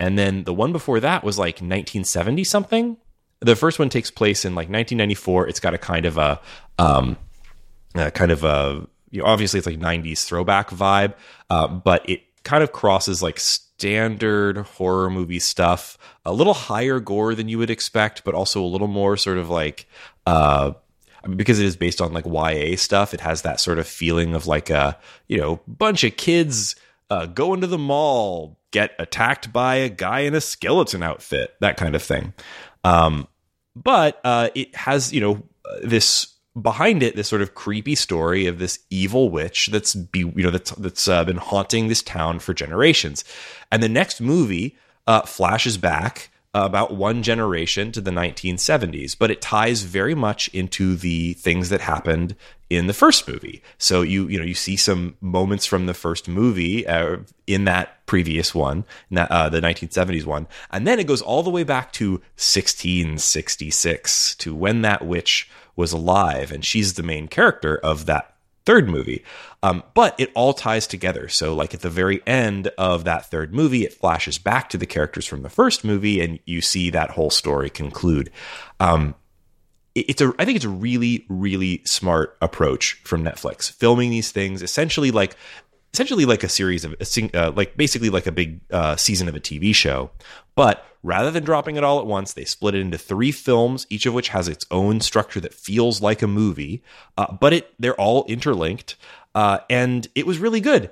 And 0.00 0.18
then 0.18 0.44
the 0.44 0.54
one 0.54 0.72
before 0.72 1.00
that 1.00 1.24
was 1.24 1.38
like 1.38 1.56
1970 1.56 2.44
something. 2.44 2.96
The 3.40 3.56
first 3.56 3.78
one 3.78 3.88
takes 3.88 4.10
place 4.10 4.44
in 4.44 4.52
like 4.52 4.68
1994. 4.68 5.48
It's 5.48 5.60
got 5.60 5.74
a 5.74 5.78
kind 5.78 6.06
of 6.06 6.18
a 6.18 6.40
um, 6.78 7.16
uh, 7.94 8.10
kind 8.10 8.30
of 8.30 8.44
a 8.44 8.86
you 9.10 9.22
know, 9.22 9.26
obviously 9.26 9.58
it's 9.58 9.66
like 9.66 9.78
90s 9.78 10.24
throwback 10.24 10.70
vibe, 10.70 11.14
uh, 11.50 11.68
but 11.68 12.08
it 12.08 12.22
kind 12.42 12.62
of 12.62 12.72
crosses 12.72 13.22
like 13.22 13.38
standard 13.38 14.58
horror 14.58 15.08
movie 15.08 15.38
stuff, 15.38 15.96
a 16.24 16.32
little 16.32 16.54
higher 16.54 17.00
gore 17.00 17.34
than 17.34 17.48
you 17.48 17.58
would 17.58 17.70
expect, 17.70 18.24
but 18.24 18.34
also 18.34 18.62
a 18.62 18.66
little 18.66 18.88
more 18.88 19.16
sort 19.16 19.38
of 19.38 19.48
like 19.48 19.86
uh, 20.26 20.72
because 21.36 21.58
it 21.58 21.66
is 21.66 21.76
based 21.76 22.00
on 22.00 22.12
like 22.12 22.26
YA 22.26 22.76
stuff, 22.76 23.14
it 23.14 23.20
has 23.20 23.42
that 23.42 23.60
sort 23.60 23.78
of 23.78 23.86
feeling 23.86 24.34
of 24.34 24.46
like 24.46 24.70
a 24.70 24.98
you 25.26 25.38
know 25.38 25.60
bunch 25.66 26.04
of 26.04 26.16
kids 26.16 26.76
uh, 27.10 27.26
go 27.26 27.54
into 27.54 27.66
the 27.66 27.78
mall, 27.78 28.58
get 28.70 28.92
attacked 28.98 29.52
by 29.52 29.76
a 29.76 29.88
guy 29.88 30.20
in 30.20 30.34
a 30.34 30.40
skeleton 30.40 31.02
outfit, 31.02 31.54
that 31.60 31.76
kind 31.76 31.94
of 31.94 32.02
thing. 32.02 32.34
Um, 32.84 33.28
but 33.74 34.20
uh, 34.24 34.50
it 34.54 34.74
has 34.74 35.12
you 35.12 35.20
know 35.20 35.42
this 35.82 36.34
behind 36.60 37.02
it 37.02 37.14
this 37.14 37.28
sort 37.28 37.42
of 37.42 37.54
creepy 37.54 37.94
story 37.94 38.46
of 38.46 38.58
this 38.58 38.80
evil 38.90 39.30
witch 39.30 39.68
that's 39.68 39.94
be 39.94 40.20
you 40.20 40.42
know 40.42 40.50
that's 40.50 40.70
that's 40.72 41.06
uh, 41.06 41.24
been 41.24 41.36
haunting 41.36 41.88
this 41.88 42.02
town 42.02 42.38
for 42.38 42.54
generations. 42.54 43.24
And 43.70 43.82
the 43.82 43.88
next 43.88 44.20
movie 44.20 44.76
uh, 45.06 45.22
flashes 45.22 45.78
back 45.78 46.30
about 46.54 46.94
one 46.94 47.22
generation 47.22 47.92
to 47.92 48.00
the 48.00 48.10
1970s 48.10 49.16
but 49.18 49.30
it 49.30 49.40
ties 49.40 49.82
very 49.82 50.14
much 50.14 50.48
into 50.48 50.96
the 50.96 51.34
things 51.34 51.68
that 51.68 51.80
happened 51.80 52.34
in 52.70 52.86
the 52.86 52.92
first 52.92 53.26
movie. 53.26 53.62
So 53.78 54.02
you 54.02 54.28
you 54.28 54.38
know 54.38 54.44
you 54.44 54.54
see 54.54 54.76
some 54.76 55.16
moments 55.20 55.66
from 55.66 55.86
the 55.86 55.94
first 55.94 56.28
movie 56.28 56.86
uh, 56.86 57.16
in 57.46 57.64
that 57.64 58.04
previous 58.06 58.54
one 58.54 58.84
uh, 59.14 59.48
the 59.48 59.60
1970s 59.60 60.24
one. 60.24 60.46
And 60.70 60.86
then 60.86 60.98
it 60.98 61.06
goes 61.06 61.22
all 61.22 61.42
the 61.42 61.50
way 61.50 61.64
back 61.64 61.92
to 61.94 62.12
1666 62.36 64.34
to 64.36 64.54
when 64.54 64.82
that 64.82 65.04
witch 65.04 65.50
was 65.76 65.92
alive, 65.92 66.50
and 66.50 66.64
she's 66.64 66.94
the 66.94 67.02
main 67.02 67.28
character 67.28 67.76
of 67.78 68.06
that 68.06 68.34
third 68.68 68.86
movie. 68.86 69.24
Um, 69.62 69.82
but 69.94 70.14
it 70.20 70.30
all 70.34 70.52
ties 70.52 70.86
together. 70.86 71.26
So, 71.28 71.54
like 71.54 71.72
at 71.72 71.80
the 71.80 71.88
very 71.88 72.20
end 72.26 72.68
of 72.76 73.04
that 73.04 73.30
third 73.30 73.54
movie, 73.54 73.82
it 73.82 73.94
flashes 73.94 74.36
back 74.36 74.68
to 74.68 74.76
the 74.76 74.84
characters 74.84 75.24
from 75.24 75.40
the 75.40 75.48
first 75.48 75.86
movie, 75.86 76.20
and 76.20 76.38
you 76.44 76.60
see 76.60 76.90
that 76.90 77.12
whole 77.12 77.30
story 77.30 77.70
conclude. 77.70 78.30
Um, 78.78 79.14
it's 79.94 80.20
a, 80.20 80.34
I 80.38 80.44
think 80.44 80.56
it's 80.56 80.66
a 80.66 80.68
really, 80.68 81.24
really 81.30 81.80
smart 81.86 82.36
approach 82.42 83.00
from 83.04 83.24
Netflix, 83.24 83.72
filming 83.72 84.10
these 84.10 84.32
things 84.32 84.62
essentially 84.62 85.10
like 85.10 85.34
essentially 85.92 86.24
like 86.24 86.44
a 86.44 86.48
series 86.48 86.84
of 86.84 86.94
uh, 87.34 87.52
like 87.54 87.76
basically 87.76 88.10
like 88.10 88.26
a 88.26 88.32
big 88.32 88.60
uh, 88.70 88.96
season 88.96 89.28
of 89.28 89.34
a 89.34 89.40
TV 89.40 89.74
show. 89.74 90.10
But 90.54 90.84
rather 91.02 91.30
than 91.30 91.44
dropping 91.44 91.76
it 91.76 91.84
all 91.84 92.00
at 92.00 92.06
once, 92.06 92.32
they 92.32 92.44
split 92.44 92.74
it 92.74 92.80
into 92.80 92.98
three 92.98 93.32
films, 93.32 93.86
each 93.88 94.06
of 94.06 94.14
which 94.14 94.28
has 94.28 94.48
its 94.48 94.66
own 94.70 95.00
structure 95.00 95.40
that 95.40 95.54
feels 95.54 96.02
like 96.02 96.22
a 96.22 96.26
movie. 96.26 96.82
Uh, 97.16 97.32
but 97.32 97.52
it 97.52 97.74
they're 97.78 98.00
all 98.00 98.24
interlinked, 98.26 98.96
uh, 99.34 99.58
and 99.70 100.08
it 100.14 100.26
was 100.26 100.38
really 100.38 100.60
good. 100.60 100.90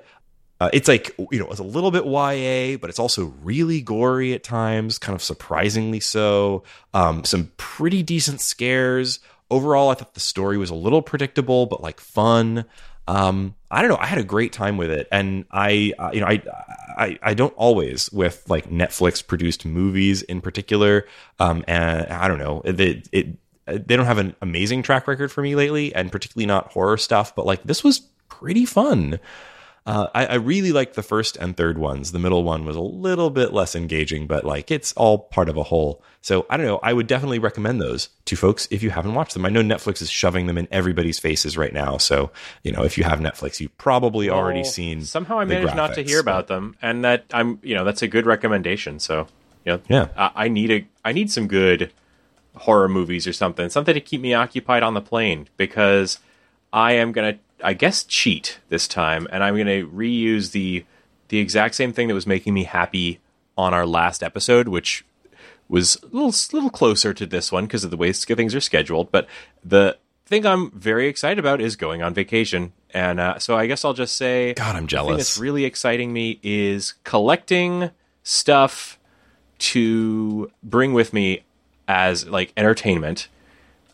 Uh, 0.59 0.71
it's 0.73 0.87
like 0.87 1.15
you 1.31 1.39
know 1.39 1.47
it's 1.47 1.59
a 1.59 1.63
little 1.63 1.91
bit 1.91 2.05
YA, 2.05 2.77
but 2.77 2.89
it's 2.89 2.99
also 2.99 3.33
really 3.43 3.81
gory 3.81 4.33
at 4.33 4.43
times, 4.43 4.97
kind 4.97 5.15
of 5.15 5.21
surprisingly 5.21 5.99
so. 5.99 6.63
Um, 6.93 7.23
some 7.23 7.51
pretty 7.57 8.01
decent 8.01 8.41
scares 8.41 9.19
overall, 9.49 9.89
I 9.89 9.93
thought 9.93 10.13
the 10.13 10.19
story 10.19 10.57
was 10.57 10.69
a 10.69 10.75
little 10.75 11.01
predictable, 11.01 11.65
but 11.65 11.81
like 11.81 11.99
fun. 11.99 12.65
Um, 13.07 13.55
I 13.71 13.81
don't 13.81 13.89
know. 13.89 13.97
I 13.97 14.05
had 14.05 14.17
a 14.17 14.23
great 14.23 14.53
time 14.53 14.77
with 14.77 14.91
it, 14.91 15.07
and 15.11 15.45
I, 15.51 15.93
uh, 15.97 16.11
you 16.13 16.21
know, 16.21 16.27
I, 16.27 16.41
I, 16.97 17.19
I 17.21 17.33
don't 17.33 17.53
always 17.55 18.11
with 18.11 18.43
like 18.49 18.69
Netflix 18.69 19.25
produced 19.25 19.65
movies 19.65 20.21
in 20.23 20.41
particular. 20.41 21.05
Um, 21.39 21.63
and 21.67 22.07
I 22.07 22.27
don't 22.27 22.39
know. 22.39 22.61
It, 22.65 23.07
it, 23.11 23.37
they 23.65 23.95
don't 23.95 24.05
have 24.05 24.17
an 24.17 24.35
amazing 24.41 24.83
track 24.83 25.07
record 25.07 25.31
for 25.31 25.41
me 25.41 25.55
lately, 25.55 25.93
and 25.93 26.11
particularly 26.11 26.45
not 26.45 26.71
horror 26.71 26.97
stuff. 26.97 27.35
But 27.35 27.45
like 27.45 27.63
this 27.63 27.83
was 27.83 27.99
pretty 28.29 28.65
fun. 28.65 29.19
Uh, 29.87 30.07
I, 30.13 30.25
I, 30.25 30.33
really 30.35 30.73
liked 30.73 30.95
the 30.95 31.01
first 31.01 31.37
and 31.37 31.55
third 31.55 31.77
ones. 31.77 32.11
The 32.11 32.19
middle 32.19 32.43
one 32.43 32.65
was 32.65 32.75
a 32.75 32.81
little 32.81 33.29
bit 33.29 33.53
less 33.53 33.73
engaging, 33.73 34.27
but 34.27 34.43
like 34.43 34.69
it's 34.69 34.91
all 34.93 35.17
part 35.17 35.47
of 35.47 35.55
a 35.55 35.63
whole. 35.63 36.03
So 36.21 36.45
I 36.49 36.57
don't 36.57 36.65
know. 36.65 36.79
I 36.83 36.91
would 36.91 37.07
definitely 37.07 37.39
recommend 37.39 37.79
those 37.79 38.09
to 38.25 38.35
folks 38.35 38.67
if 38.69 38.83
you 38.83 38.89
haven't 38.89 39.13
watched 39.13 39.33
them. 39.33 39.45
I 39.45 39.49
know 39.49 39.61
Netflix 39.61 40.01
is 40.01 40.09
shoving 40.09 40.47
them 40.47 40.57
in 40.57 40.67
everybody's 40.71 41.19
faces 41.19 41.57
right 41.57 41.71
now. 41.71 41.97
So 41.97 42.31
you 42.63 42.73
know, 42.73 42.83
if 42.83 42.97
you 42.97 43.05
have 43.05 43.19
Netflix, 43.19 43.61
you've 43.61 43.77
probably 43.77 44.29
well, 44.29 44.37
already 44.37 44.65
seen. 44.65 45.05
Somehow 45.05 45.39
I 45.39 45.45
managed 45.45 45.71
graphics, 45.71 45.75
not 45.77 45.93
to 45.93 46.03
hear 46.03 46.19
about 46.19 46.47
them, 46.47 46.75
and 46.81 47.05
that 47.05 47.23
I'm 47.31 47.59
you 47.63 47.73
know 47.73 47.85
that's 47.85 48.01
a 48.01 48.09
good 48.09 48.25
recommendation. 48.25 48.99
So 48.99 49.27
know, 49.67 49.81
yeah, 49.89 50.07
I, 50.17 50.31
I 50.35 50.47
need 50.47 50.71
a 50.71 50.87
I 51.05 51.11
need 51.11 51.29
some 51.31 51.47
good 51.47 51.91
horror 52.55 52.89
movies 52.89 53.27
or 53.27 53.33
something, 53.33 53.69
something 53.69 53.93
to 53.93 54.01
keep 54.01 54.21
me 54.21 54.33
occupied 54.33 54.83
on 54.83 54.93
the 54.93 55.01
plane 55.01 55.47
because 55.57 56.19
I 56.73 56.93
am 56.93 57.11
gonna 57.11 57.37
I 57.63 57.73
guess 57.73 58.03
cheat 58.03 58.59
this 58.69 58.87
time, 58.87 59.27
and 59.31 59.43
I'm 59.43 59.55
going 59.55 59.67
to 59.67 59.87
reuse 59.89 60.51
the 60.51 60.85
the 61.29 61.39
exact 61.39 61.75
same 61.75 61.91
thing 61.91 62.07
that 62.07 62.13
was 62.13 62.27
making 62.27 62.53
me 62.53 62.63
happy 62.63 63.19
on 63.57 63.73
our 63.73 63.85
last 63.85 64.23
episode, 64.23 64.67
which 64.67 65.03
was 65.67 65.97
a 66.03 66.05
little 66.05 66.33
little 66.53 66.69
closer 66.69 67.13
to 67.13 67.25
this 67.25 67.51
one 67.51 67.65
because 67.65 67.83
of 67.83 67.91
the 67.91 67.97
way 67.97 68.13
things 68.13 68.55
are 68.55 68.61
scheduled. 68.61 69.11
But 69.11 69.27
the 69.63 69.97
thing 70.25 70.45
I'm 70.45 70.71
very 70.71 71.07
excited 71.07 71.39
about 71.39 71.61
is 71.61 71.75
going 71.75 72.01
on 72.01 72.13
vacation, 72.13 72.73
and 72.91 73.19
uh, 73.19 73.39
so 73.39 73.57
I 73.57 73.67
guess 73.67 73.83
I'll 73.83 73.93
just 73.93 74.15
say, 74.15 74.53
God, 74.53 74.75
I'm 74.75 74.87
jealous. 74.87 75.07
The 75.07 75.11
thing 75.11 75.17
that's 75.17 75.37
really 75.37 75.65
exciting 75.65 76.13
me 76.13 76.39
is 76.43 76.93
collecting 77.03 77.91
stuff 78.23 78.99
to 79.59 80.51
bring 80.61 80.93
with 80.93 81.13
me 81.13 81.43
as 81.87 82.27
like 82.27 82.53
entertainment, 82.55 83.27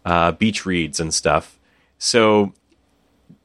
uh, 0.06 0.34
beach 0.34 0.66
reads 0.66 1.00
and 1.00 1.14
stuff. 1.14 1.58
So 1.98 2.54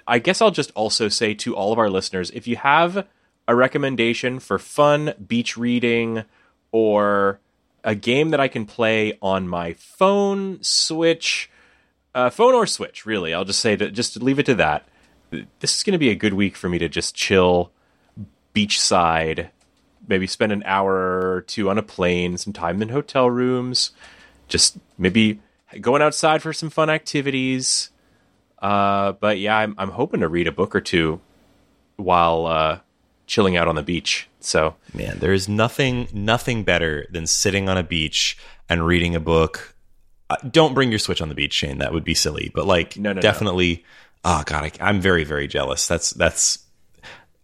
I 0.09 0.19
guess 0.19 0.41
I'll 0.41 0.51
just 0.51 0.73
also 0.75 1.11
say 1.11 1.35
to 1.35 1.55
all 1.55 1.71
of 1.71 1.79
our 1.79 1.91
listeners 1.91 2.31
if 2.31 2.49
you 2.49 2.57
have 2.57 3.07
a 3.47 3.55
recommendation 3.55 4.41
for 4.41 4.59
fun 4.59 5.13
beach 5.25 5.57
reading 5.57 6.25
or 6.73 7.41
a 7.85 7.95
game 7.95 8.31
that 8.31 8.41
I 8.41 8.49
can 8.49 8.65
play 8.65 9.19
on 9.21 9.49
my 9.49 9.75
phone, 9.75 10.63
Switch, 10.63 11.51
uh, 12.15 12.31
phone 12.31 12.55
or 12.55 12.67
Switch, 12.67 13.05
really, 13.05 13.35
I'll 13.35 13.45
just 13.45 13.61
say 13.61 13.77
that 13.77 13.93
just 13.93 14.21
leave 14.23 14.39
it 14.39 14.47
to 14.47 14.55
that. 14.57 14.89
This 15.61 15.77
is 15.77 15.83
going 15.83 15.93
to 15.93 15.99
be 15.99 16.11
a 16.11 16.15
good 16.15 16.33
week 16.33 16.57
for 16.57 16.71
me 16.71 16.79
to 16.79 16.89
just 16.89 17.15
chill 17.15 17.71
beachside, 18.55 19.51
maybe 20.09 20.27
spend 20.27 20.53
an 20.53 20.63
hour 20.65 20.95
or 20.95 21.43
two 21.43 21.69
on 21.69 21.77
a 21.77 21.83
plane, 21.83 22.39
some 22.39 22.55
time 22.55 22.81
in 22.81 22.89
hotel 22.89 23.31
rooms, 23.31 23.91
just 24.49 24.79
maybe 24.97 25.41
going 25.83 26.01
outside 26.01 26.41
for 26.41 26.55
some 26.55 26.71
fun 26.71 26.89
activities 26.89 27.91
uh, 28.61 29.13
but 29.13 29.39
yeah, 29.39 29.57
I'm, 29.57 29.75
I'm 29.79 29.91
hoping 29.91 30.21
to 30.21 30.29
read 30.29 30.47
a 30.47 30.53
book 30.53 30.75
or 30.75 30.81
two 30.81 31.21
while 31.97 32.47
uh, 32.47 32.81
chilling 33.27 33.57
out 33.57 33.69
on 33.69 33.75
the 33.75 33.83
beach. 33.83 34.29
So 34.41 34.75
man, 34.95 35.19
there 35.19 35.33
is 35.33 35.49
nothing 35.49 36.09
nothing 36.13 36.65
better 36.65 37.07
than 37.11 37.27
sitting 37.27 37.69
on 37.69 37.77
a 37.77 37.83
beach 37.83 38.37
and 38.69 38.85
reading 38.85 39.15
a 39.15 39.21
book. 39.21 39.75
Uh, 40.31 40.37
don't 40.51 40.75
bring 40.75 40.91
your 40.91 40.99
Switch 40.99 41.23
on 41.23 41.29
the 41.29 41.35
beach, 41.35 41.55
Shane. 41.55 41.79
That 41.79 41.93
would 41.93 42.05
be 42.05 42.15
silly. 42.15 42.51
But 42.55 42.67
like, 42.67 42.97
no, 42.97 43.13
no 43.13 43.21
definitely. 43.21 43.85
No. 44.25 44.31
Oh 44.41 44.43
god, 44.45 44.65
I, 44.65 44.89
I'm 44.89 45.01
very 45.01 45.25
very 45.25 45.47
jealous. 45.47 45.87
That's 45.87 46.11
that's 46.11 46.59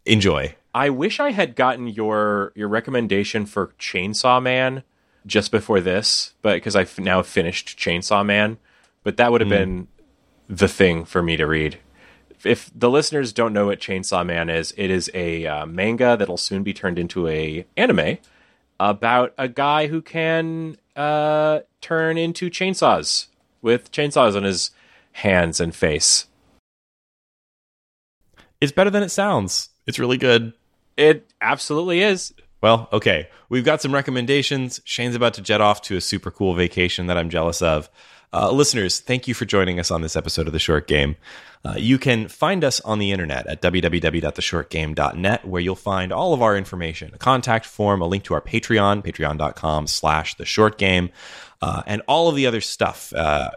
enjoy. 0.05 0.55
I 0.75 0.91
wish 0.91 1.21
I 1.21 1.31
had 1.31 1.55
gotten 1.55 1.87
your 1.87 2.53
your 2.57 2.69
recommendation 2.69 3.47
for 3.47 3.69
Chainsaw 3.79 4.43
Man 4.43 4.83
just 5.27 5.51
before 5.51 5.81
this, 5.81 6.35
but 6.43 6.55
because 6.55 6.77
I've 6.77 6.99
now 6.99 7.23
finished 7.23 7.79
Chainsaw 7.79 8.27
Man, 8.27 8.59
but 9.05 9.17
that 9.17 9.33
would 9.33 9.41
have 9.41 9.49
mm. 9.49 9.51
been 9.51 9.89
the 10.49 10.69
thing 10.69 11.05
for 11.05 11.23
me 11.23 11.37
to 11.37 11.47
read. 11.47 11.79
If 12.45 12.71
the 12.75 12.91
listeners 12.91 13.33
don't 13.33 13.53
know 13.53 13.67
what 13.67 13.81
Chainsaw 13.81 14.25
Man 14.25 14.51
is, 14.51 14.75
it 14.77 14.91
is 14.91 15.11
a 15.15 15.47
uh, 15.47 15.67
manga 15.67 16.17
that'll 16.17 16.37
soon 16.37 16.63
be 16.63 16.75
turned 16.75 16.99
into 16.99 17.27
a 17.29 17.65
anime 17.77 18.19
about 18.79 19.33
a 19.39 19.49
guy 19.49 19.87
who 19.87 20.03
can 20.03 20.77
uh, 20.97 21.61
turn 21.81 22.19
into 22.19 22.51
chainsaws 22.51 23.29
with 23.63 23.91
chainsaws 23.93 24.37
on 24.37 24.43
his 24.43 24.71
hands 25.13 25.61
and 25.61 25.75
face. 25.75 26.27
It's 28.61 28.73
better 28.73 28.91
than 28.91 29.03
it 29.03 29.11
sounds. 29.11 29.71
It's 29.87 29.99
really 29.99 30.19
good. 30.19 30.53
It 30.97 31.31
absolutely 31.41 32.03
is. 32.03 32.35
Well, 32.61 32.89
okay. 32.93 33.29
We've 33.49 33.65
got 33.65 33.83
some 33.83 33.93
recommendations. 33.93 34.81
Shane's 34.85 35.15
about 35.15 35.35
to 35.35 35.43
jet 35.43 35.61
off 35.61 35.83
to 35.83 35.97
a 35.97 36.01
super 36.01 36.31
cool 36.31 36.55
vacation 36.55 37.07
that 37.07 37.19
I'm 37.19 37.31
jealous 37.31 37.61
of. 37.61 37.91
Uh, 38.35 38.51
listeners, 38.51 38.99
thank 38.99 39.29
you 39.29 39.33
for 39.33 39.45
joining 39.45 39.79
us 39.79 39.93
on 39.93 40.03
this 40.03 40.17
episode 40.17 40.49
of 40.49 40.53
The 40.53 40.59
Short 40.59 40.89
Game. 40.89 41.15
Uh, 41.65 41.75
you 41.77 41.99
can 41.99 42.27
find 42.27 42.65
us 42.65 42.81
on 42.81 42.99
the 42.99 43.13
internet 43.13 43.47
at 43.47 43.63
www.theshortgame.net, 43.63 45.45
where 45.47 45.61
you'll 45.61 45.77
find 45.77 46.13
all 46.13 46.35
of 46.35 46.43
our 46.43 46.57
information, 46.57 47.13
a 47.15 47.19
contact 47.19 47.65
form, 47.65 48.01
a 48.03 48.07
link 48.07 48.25
to 48.25 48.35
our 48.35 48.41
Patreon, 48.41 49.05
patreon.com 49.05 49.87
slash 49.87 50.35
The 50.35 50.45
Short 50.45 50.79
Game, 50.79 51.11
uh, 51.63 51.85
and 51.87 52.03
all 52.09 52.29
of 52.29 52.35
the 52.35 52.45
other 52.45 52.61
stuff. 52.61 53.13
Uh, 53.15 53.51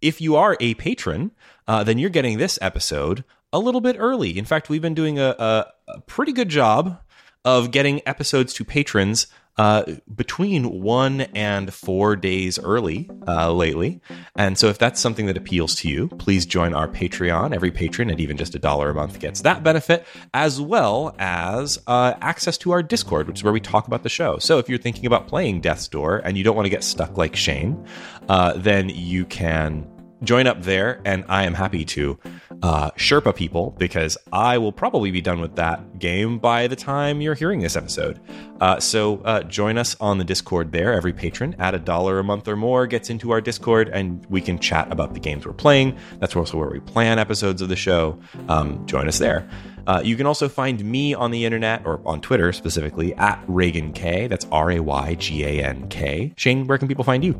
if 0.00 0.22
you 0.22 0.36
are 0.36 0.56
a 0.58 0.72
patron, 0.74 1.30
uh, 1.68 1.84
then 1.84 1.98
you're 1.98 2.08
getting 2.08 2.38
this 2.38 2.58
episode 2.62 3.24
a 3.52 3.58
little 3.58 3.82
bit 3.82 3.96
early. 3.98 4.38
In 4.38 4.46
fact, 4.46 4.70
we've 4.70 4.80
been 4.80 4.94
doing 4.94 5.18
a, 5.18 5.36
a, 5.38 5.66
a 5.88 6.00
pretty 6.00 6.32
good 6.32 6.48
job 6.48 6.98
of 7.44 7.70
getting 7.70 8.00
episodes 8.06 8.54
to 8.54 8.64
patrons 8.64 9.26
uh, 9.56 9.84
between 10.14 10.82
one 10.82 11.22
and 11.22 11.72
four 11.72 12.16
days 12.16 12.58
early 12.58 13.10
uh, 13.28 13.52
lately. 13.52 14.00
And 14.36 14.58
so, 14.58 14.68
if 14.68 14.78
that's 14.78 15.00
something 15.00 15.26
that 15.26 15.36
appeals 15.36 15.74
to 15.76 15.88
you, 15.88 16.08
please 16.08 16.44
join 16.46 16.74
our 16.74 16.88
Patreon. 16.88 17.54
Every 17.54 17.70
patron 17.70 18.10
at 18.10 18.20
even 18.20 18.36
just 18.36 18.54
a 18.54 18.58
dollar 18.58 18.90
a 18.90 18.94
month 18.94 19.20
gets 19.20 19.42
that 19.42 19.62
benefit, 19.62 20.06
as 20.32 20.60
well 20.60 21.14
as 21.18 21.78
uh, 21.86 22.14
access 22.20 22.58
to 22.58 22.72
our 22.72 22.82
Discord, 22.82 23.28
which 23.28 23.38
is 23.38 23.44
where 23.44 23.52
we 23.52 23.60
talk 23.60 23.86
about 23.86 24.02
the 24.02 24.08
show. 24.08 24.38
So, 24.38 24.58
if 24.58 24.68
you're 24.68 24.78
thinking 24.78 25.06
about 25.06 25.28
playing 25.28 25.60
Death's 25.60 25.88
Door 25.88 26.22
and 26.24 26.36
you 26.36 26.44
don't 26.44 26.56
want 26.56 26.66
to 26.66 26.70
get 26.70 26.82
stuck 26.82 27.16
like 27.16 27.36
Shane, 27.36 27.86
uh, 28.28 28.54
then 28.56 28.88
you 28.88 29.24
can 29.24 29.86
join 30.22 30.46
up 30.46 30.62
there, 30.62 31.00
and 31.04 31.24
I 31.28 31.44
am 31.44 31.54
happy 31.54 31.84
to 31.86 32.18
uh, 32.62 32.90
Sherpa 32.92 33.34
people 33.34 33.74
because 33.78 34.16
I 34.32 34.58
will 34.58 34.72
probably 34.72 35.10
be 35.10 35.20
done 35.20 35.40
with 35.40 35.56
that 35.56 35.98
game 35.98 36.38
by 36.38 36.66
the 36.66 36.76
time 36.76 37.20
you're 37.20 37.34
hearing 37.34 37.60
this 37.60 37.76
episode. 37.76 38.20
Uh, 38.60 38.80
so 38.80 39.18
uh, 39.24 39.42
join 39.42 39.78
us 39.78 39.96
on 40.00 40.18
the 40.18 40.24
Discord 40.24 40.72
there. 40.72 40.92
Every 40.92 41.12
patron 41.12 41.54
at 41.58 41.74
a 41.74 41.78
dollar 41.78 42.18
a 42.18 42.24
month 42.24 42.48
or 42.48 42.56
more 42.56 42.86
gets 42.86 43.10
into 43.10 43.30
our 43.30 43.40
Discord, 43.40 43.88
and 43.88 44.24
we 44.26 44.40
can 44.40 44.58
chat 44.58 44.90
about 44.90 45.14
the 45.14 45.20
games 45.20 45.46
we're 45.46 45.52
playing. 45.52 45.98
That's 46.20 46.36
also 46.36 46.58
where 46.58 46.70
we 46.70 46.80
plan 46.80 47.18
episodes 47.18 47.60
of 47.62 47.68
the 47.68 47.76
show. 47.76 48.18
Um, 48.48 48.86
join 48.86 49.08
us 49.08 49.18
there. 49.18 49.48
Uh, 49.86 50.00
you 50.02 50.16
can 50.16 50.26
also 50.26 50.48
find 50.48 50.82
me 50.84 51.12
on 51.14 51.30
the 51.30 51.44
internet 51.44 51.84
or 51.84 52.00
on 52.06 52.20
Twitter 52.20 52.52
specifically 52.52 53.14
at 53.16 53.44
Raygan 53.46 53.94
K. 53.94 54.26
That's 54.26 54.46
R 54.50 54.70
A 54.70 54.80
Y 54.80 55.14
G 55.16 55.44
A 55.44 55.62
N 55.62 55.88
K. 55.88 56.32
Shane, 56.36 56.66
where 56.66 56.78
can 56.78 56.88
people 56.88 57.04
find 57.04 57.22
you? 57.22 57.34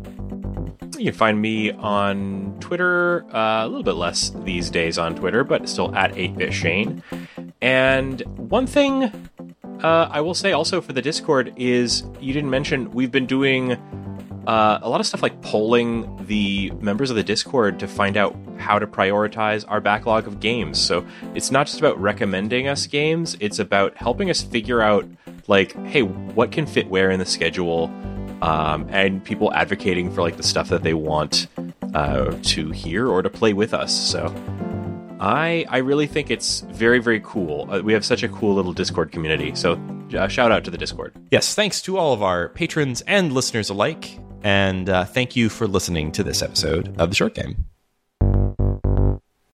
You 0.99 1.07
can 1.07 1.14
find 1.14 1.40
me 1.40 1.72
on 1.72 2.57
Twitter, 2.61 3.24
uh, 3.34 3.64
a 3.64 3.68
little 3.68 3.82
bit 3.82 3.95
less 3.95 4.30
these 4.45 4.70
days 4.70 4.99
on 4.99 5.14
Twitter, 5.14 5.45
but 5.45 5.68
still 5.68 5.95
at 5.95 6.12
8bit 6.14 6.53
Shane. 6.53 7.03
And 7.61 8.20
one 8.36 8.66
thing 8.66 9.05
uh, 9.82 10.09
I 10.11 10.20
will 10.20 10.34
say 10.34 10.53
also 10.53 10.80
for 10.80 10.92
the 10.92 11.03
Discord 11.03 11.53
is 11.57 12.05
you 12.20 12.32
didn't 12.32 12.51
mention 12.51 12.90
we've 12.92 13.11
been 13.11 13.26
doing 13.26 13.72
uh, 14.47 14.78
a 14.82 14.88
lot 14.88 15.01
of 15.01 15.07
stuff 15.07 15.22
like 15.22 15.40
polling 15.42 16.24
the 16.26 16.70
members 16.80 17.11
of 17.11 17.16
the 17.16 17.22
Discord 17.22 17.78
to 17.80 17.88
find 17.88 18.16
out 18.16 18.36
how 18.59 18.78
to 18.78 18.86
prioritize 18.86 19.64
our 19.68 19.80
backlog 19.80 20.26
of 20.26 20.40
games. 20.40 20.78
So 20.78 21.05
it's 21.34 21.51
not 21.51 21.66
just 21.66 21.78
about 21.78 22.01
recommending 22.01 22.68
us 22.68 22.86
games, 22.86 23.36
it's 23.40 23.59
about 23.59 23.97
helping 23.97 24.30
us 24.30 24.42
figure 24.42 24.80
out, 24.80 25.07
like, 25.49 25.74
hey, 25.86 26.03
what 26.03 26.53
can 26.53 26.66
fit 26.66 26.88
where 26.88 27.11
in 27.11 27.18
the 27.18 27.26
schedule 27.26 27.88
um, 28.45 28.86
and 28.90 29.24
people 29.24 29.53
advocating 29.55 30.11
for 30.11 30.20
like 30.20 30.36
the 30.36 30.42
stuff 30.42 30.68
that 30.68 30.82
they 30.82 30.92
want 30.92 31.47
uh, 31.95 32.36
to 32.42 32.70
hear 32.70 33.09
or 33.09 33.22
to 33.22 33.30
play 33.30 33.55
with 33.55 33.72
us. 33.72 33.92
So 33.95 34.34
I 35.18 35.64
I 35.70 35.78
really 35.78 36.07
think 36.07 36.30
it's 36.30 36.61
very 36.61 36.99
very 36.99 37.20
cool. 37.20 37.66
Uh, 37.70 37.80
we 37.80 37.95
have 37.95 38.05
such 38.05 38.22
a 38.22 38.28
cool 38.28 38.55
little 38.55 38.74
Discord 38.74 39.12
community. 39.12 39.55
So 39.55 39.80
uh, 40.16 40.28
shout 40.28 40.53
out 40.53 40.62
to 40.64 40.70
the 40.70 40.78
Discord. 40.78 41.14
Yes, 41.30 41.55
thanks 41.55 41.80
to 41.82 41.97
all 41.97 42.12
of 42.12 42.22
our 42.22 42.51
patrons 42.51 43.01
and 43.03 43.32
listeners 43.32 43.70
alike, 43.70 44.18
and 44.42 44.90
uh, 44.90 45.07
thank 45.07 45.34
you 45.34 45.49
for 45.49 45.66
listening 45.66 46.12
to 46.12 46.22
this 46.22 46.42
episode 46.42 46.95
of 46.99 47.09
the 47.09 47.16
Short 47.16 47.34
Game. 47.34 47.64